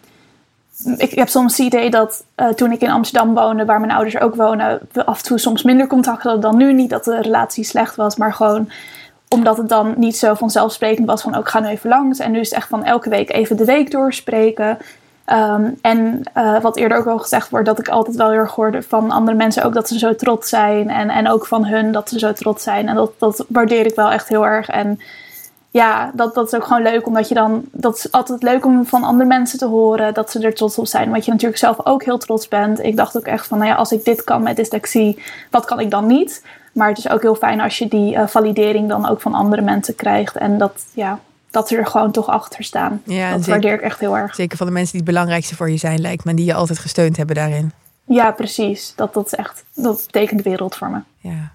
ik, 0.96 1.10
heb 1.10 1.28
soms 1.28 1.56
het 1.56 1.66
idee 1.66 1.90
dat 1.90 2.24
uh, 2.36 2.48
toen 2.48 2.72
ik 2.72 2.80
in 2.80 2.90
Amsterdam 2.90 3.34
woonde, 3.34 3.64
waar 3.64 3.80
mijn 3.80 3.92
ouders 3.92 4.20
ook 4.20 4.34
wonen, 4.34 4.80
we 4.92 5.04
af 5.04 5.18
en 5.18 5.24
toe 5.24 5.38
soms 5.38 5.62
minder 5.62 5.86
contact 5.86 6.22
hadden 6.22 6.40
dan 6.40 6.56
nu. 6.56 6.72
Niet 6.72 6.90
dat 6.90 7.04
de 7.04 7.20
relatie 7.20 7.64
slecht 7.64 7.96
was, 7.96 8.16
maar 8.16 8.34
gewoon 8.34 8.70
omdat 9.28 9.56
het 9.56 9.68
dan 9.68 9.94
niet 9.96 10.16
zo 10.16 10.34
vanzelfsprekend 10.34 11.06
was 11.06 11.22
van 11.22 11.34
ook 11.34 11.46
oh, 11.46 11.50
ga 11.50 11.60
nu 11.60 11.66
even 11.66 11.88
langs. 11.88 12.18
En 12.18 12.30
nu 12.30 12.40
is 12.40 12.50
het 12.50 12.58
echt 12.58 12.68
van 12.68 12.84
elke 12.84 13.08
week 13.08 13.30
even 13.30 13.56
de 13.56 13.64
week 13.64 13.90
doorspreken. 13.90 14.78
Um, 15.32 15.78
en 15.80 16.22
uh, 16.36 16.60
wat 16.60 16.76
eerder 16.76 16.98
ook 16.98 17.06
al 17.06 17.18
gezegd 17.18 17.50
wordt, 17.50 17.66
dat 17.66 17.78
ik 17.78 17.88
altijd 17.88 18.16
wel 18.16 18.30
heel 18.30 18.38
erg 18.38 18.54
hoorde 18.54 18.82
van 18.82 19.10
andere 19.10 19.36
mensen 19.36 19.64
ook 19.64 19.74
dat 19.74 19.88
ze 19.88 19.98
zo 19.98 20.14
trots 20.14 20.48
zijn. 20.48 20.90
En, 20.90 21.08
en 21.08 21.28
ook 21.28 21.46
van 21.46 21.66
hun 21.66 21.92
dat 21.92 22.08
ze 22.08 22.18
zo 22.18 22.32
trots 22.32 22.62
zijn. 22.62 22.88
En 22.88 22.94
dat, 22.94 23.10
dat 23.18 23.44
waardeer 23.48 23.86
ik 23.86 23.94
wel 23.94 24.10
echt 24.10 24.28
heel 24.28 24.46
erg. 24.46 24.68
En 24.68 25.00
ja, 25.70 26.10
dat, 26.14 26.34
dat 26.34 26.46
is 26.46 26.54
ook 26.54 26.64
gewoon 26.64 26.82
leuk, 26.82 27.06
omdat 27.06 27.28
je 27.28 27.34
dan. 27.34 27.64
Dat 27.72 27.96
is 27.96 28.12
altijd 28.12 28.42
leuk 28.42 28.64
om 28.64 28.86
van 28.86 29.04
andere 29.04 29.28
mensen 29.28 29.58
te 29.58 29.66
horen 29.66 30.14
dat 30.14 30.30
ze 30.30 30.40
er 30.40 30.54
trots 30.54 30.78
op 30.78 30.86
zijn. 30.86 31.06
Omdat 31.06 31.24
je 31.24 31.30
natuurlijk 31.30 31.60
zelf 31.60 31.86
ook 31.86 32.04
heel 32.04 32.18
trots 32.18 32.48
bent. 32.48 32.82
Ik 32.82 32.96
dacht 32.96 33.16
ook 33.16 33.26
echt 33.26 33.46
van, 33.46 33.58
nou 33.58 33.70
ja, 33.70 33.76
als 33.76 33.92
ik 33.92 34.04
dit 34.04 34.24
kan 34.24 34.42
met 34.42 34.56
dyslexie, 34.56 35.22
wat 35.50 35.64
kan 35.64 35.80
ik 35.80 35.90
dan 35.90 36.06
niet? 36.06 36.44
Maar 36.72 36.88
het 36.88 36.98
is 36.98 37.08
ook 37.08 37.22
heel 37.22 37.34
fijn 37.34 37.60
als 37.60 37.78
je 37.78 37.88
die 37.88 38.14
uh, 38.14 38.26
validering 38.26 38.88
dan 38.88 39.08
ook 39.08 39.20
van 39.20 39.34
andere 39.34 39.62
mensen 39.62 39.94
krijgt. 39.94 40.36
En 40.36 40.58
dat, 40.58 40.84
ja, 40.94 41.18
dat 41.50 41.68
ze 41.68 41.76
er 41.76 41.86
gewoon 41.86 42.12
toch 42.12 42.26
achter 42.28 42.64
staan. 42.64 43.02
Ja, 43.04 43.30
dat 43.30 43.38
zeker, 43.38 43.52
waardeer 43.52 43.74
ik 43.74 43.80
echt 43.80 44.00
heel 44.00 44.16
erg. 44.16 44.34
Zeker 44.34 44.56
van 44.56 44.66
de 44.66 44.72
mensen 44.72 44.92
die 44.92 45.00
het 45.00 45.10
belangrijkste 45.10 45.56
voor 45.56 45.70
je 45.70 45.76
zijn, 45.76 46.00
lijkt 46.00 46.24
me. 46.24 46.34
Die 46.34 46.44
je 46.44 46.54
altijd 46.54 46.78
gesteund 46.78 47.16
hebben 47.16 47.36
daarin. 47.36 47.72
Ja, 48.06 48.30
precies. 48.30 48.92
Dat, 48.96 49.14
dat 49.14 49.26
is 49.26 49.34
echt, 49.34 49.64
dat 49.74 50.02
betekent 50.06 50.42
de 50.42 50.50
wereld 50.50 50.76
voor 50.76 50.90
me. 50.90 51.00
Ja. 51.18 51.50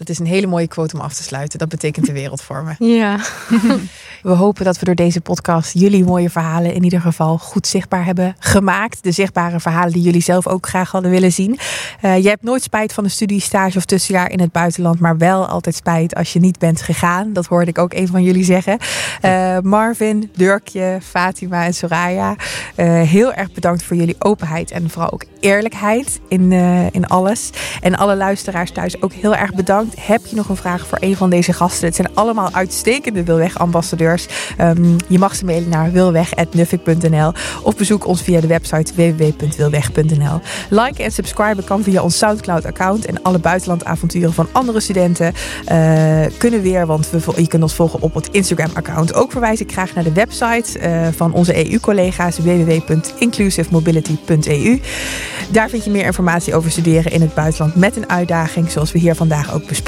Dat 0.00 0.08
is 0.08 0.18
een 0.18 0.26
hele 0.26 0.46
mooie 0.46 0.68
quote 0.68 0.96
om 0.96 1.02
af 1.02 1.14
te 1.14 1.22
sluiten. 1.22 1.58
Dat 1.58 1.68
betekent 1.68 2.06
de 2.06 2.12
wereld 2.12 2.42
voor 2.42 2.64
me. 2.64 2.74
Ja. 3.00 3.18
We 4.22 4.30
hopen 4.30 4.64
dat 4.64 4.78
we 4.78 4.84
door 4.84 4.94
deze 4.94 5.20
podcast 5.20 5.72
jullie 5.74 6.04
mooie 6.04 6.30
verhalen 6.30 6.74
in 6.74 6.84
ieder 6.84 7.00
geval 7.00 7.38
goed 7.38 7.66
zichtbaar 7.66 8.04
hebben 8.04 8.36
gemaakt. 8.38 9.02
De 9.02 9.10
zichtbare 9.10 9.60
verhalen 9.60 9.92
die 9.92 10.02
jullie 10.02 10.22
zelf 10.22 10.46
ook 10.46 10.68
graag 10.68 10.90
hadden 10.90 11.10
willen 11.10 11.32
zien. 11.32 11.58
Uh, 12.02 12.22
je 12.22 12.28
hebt 12.28 12.42
nooit 12.42 12.62
spijt 12.62 12.92
van 12.92 13.04
een 13.04 13.10
studie, 13.10 13.40
stage 13.40 13.76
of 13.76 13.84
tussenjaar 13.84 14.30
in 14.30 14.40
het 14.40 14.52
buitenland, 14.52 15.00
maar 15.00 15.18
wel 15.18 15.46
altijd 15.46 15.74
spijt 15.74 16.14
als 16.14 16.32
je 16.32 16.40
niet 16.40 16.58
bent 16.58 16.82
gegaan. 16.82 17.32
Dat 17.32 17.46
hoorde 17.46 17.70
ik 17.70 17.78
ook 17.78 17.94
een 17.94 18.08
van 18.08 18.22
jullie 18.22 18.44
zeggen. 18.44 18.78
Uh, 19.24 19.58
Marvin, 19.58 20.30
Dirkje, 20.36 20.98
Fatima 21.02 21.64
en 21.64 21.74
Soraya, 21.74 22.36
uh, 22.76 23.02
heel 23.02 23.32
erg 23.32 23.52
bedankt 23.52 23.82
voor 23.82 23.96
jullie 23.96 24.16
openheid 24.18 24.70
en 24.70 24.90
vooral 24.90 25.12
ook 25.12 25.24
eerlijkheid 25.40 26.20
in, 26.28 26.52
in 26.92 27.06
alles. 27.06 27.50
En 27.80 27.96
alle 27.96 28.16
luisteraars 28.16 28.70
thuis 28.72 29.02
ook 29.02 29.12
heel 29.12 29.34
erg 29.34 29.54
bedankt. 29.54 29.89
Heb 29.98 30.26
je 30.26 30.36
nog 30.36 30.48
een 30.48 30.56
vraag 30.56 30.86
voor 30.86 30.98
een 31.00 31.16
van 31.16 31.30
deze 31.30 31.52
gasten? 31.52 31.86
Het 31.86 31.96
zijn 31.96 32.14
allemaal 32.14 32.52
uitstekende 32.52 33.24
Wilweg-ambassadeurs. 33.24 34.26
Um, 34.60 34.96
je 35.08 35.18
mag 35.18 35.34
ze 35.34 35.44
mailen 35.44 35.68
naar 35.68 35.92
wilweg.nuffik.nl 35.92 37.32
of 37.62 37.76
bezoek 37.76 38.06
ons 38.06 38.22
via 38.22 38.40
de 38.40 38.46
website 38.46 38.94
www.wilweg.nl. 38.94 40.40
Like 40.68 41.02
en 41.02 41.12
subscriben 41.12 41.64
kan 41.64 41.82
via 41.82 42.02
ons 42.02 42.18
Soundcloud-account. 42.18 43.06
En 43.06 43.22
alle 43.22 43.38
buitenlandavonturen 43.38 44.32
van 44.32 44.48
andere 44.52 44.80
studenten 44.80 45.32
uh, 45.72 46.20
kunnen 46.38 46.62
weer, 46.62 46.86
want 46.86 47.10
we, 47.10 47.20
je 47.36 47.48
kunt 47.48 47.62
ons 47.62 47.74
volgen 47.74 48.02
op 48.02 48.14
het 48.14 48.28
Instagram-account. 48.28 49.14
Ook 49.14 49.30
verwijs 49.30 49.60
ik 49.60 49.72
graag 49.72 49.94
naar 49.94 50.04
de 50.04 50.12
website 50.12 50.80
uh, 50.80 51.08
van 51.16 51.32
onze 51.32 51.70
EU-collega's 51.70 52.38
www.inclusivemobility.eu. 52.38 54.80
Daar 55.50 55.68
vind 55.68 55.84
je 55.84 55.90
meer 55.90 56.04
informatie 56.04 56.54
over 56.54 56.70
studeren 56.70 57.12
in 57.12 57.20
het 57.20 57.34
buitenland 57.34 57.74
met 57.74 57.96
een 57.96 58.08
uitdaging, 58.08 58.70
zoals 58.70 58.92
we 58.92 58.98
hier 58.98 59.14
vandaag 59.14 59.54
ook 59.54 59.66
bespreken 59.66 59.79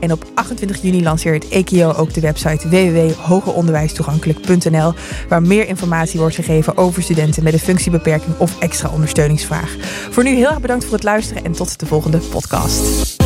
En 0.00 0.12
op 0.12 0.24
28 0.34 0.82
juni 0.82 1.02
lanceert 1.02 1.48
EKO 1.48 1.92
ook 1.92 2.14
de 2.14 2.20
website 2.20 2.68
www.hogeronderwijstoegankelijk.nl, 2.68 4.94
waar 5.28 5.42
meer 5.42 5.68
informatie 5.68 6.20
wordt 6.20 6.34
gegeven 6.34 6.76
over 6.76 7.02
studenten 7.02 7.42
met 7.42 7.52
een 7.52 7.58
functiebeperking 7.58 8.38
of 8.38 8.60
extra 8.60 8.88
ondersteuningsvraag. 8.88 9.76
Voor 10.10 10.24
nu 10.24 10.34
heel 10.34 10.48
erg 10.48 10.60
bedankt 10.60 10.84
voor 10.84 10.94
het 10.94 11.02
luisteren 11.02 11.44
en 11.44 11.52
tot 11.52 11.80
de 11.80 11.86
volgende 11.86 12.18
podcast. 12.18 13.18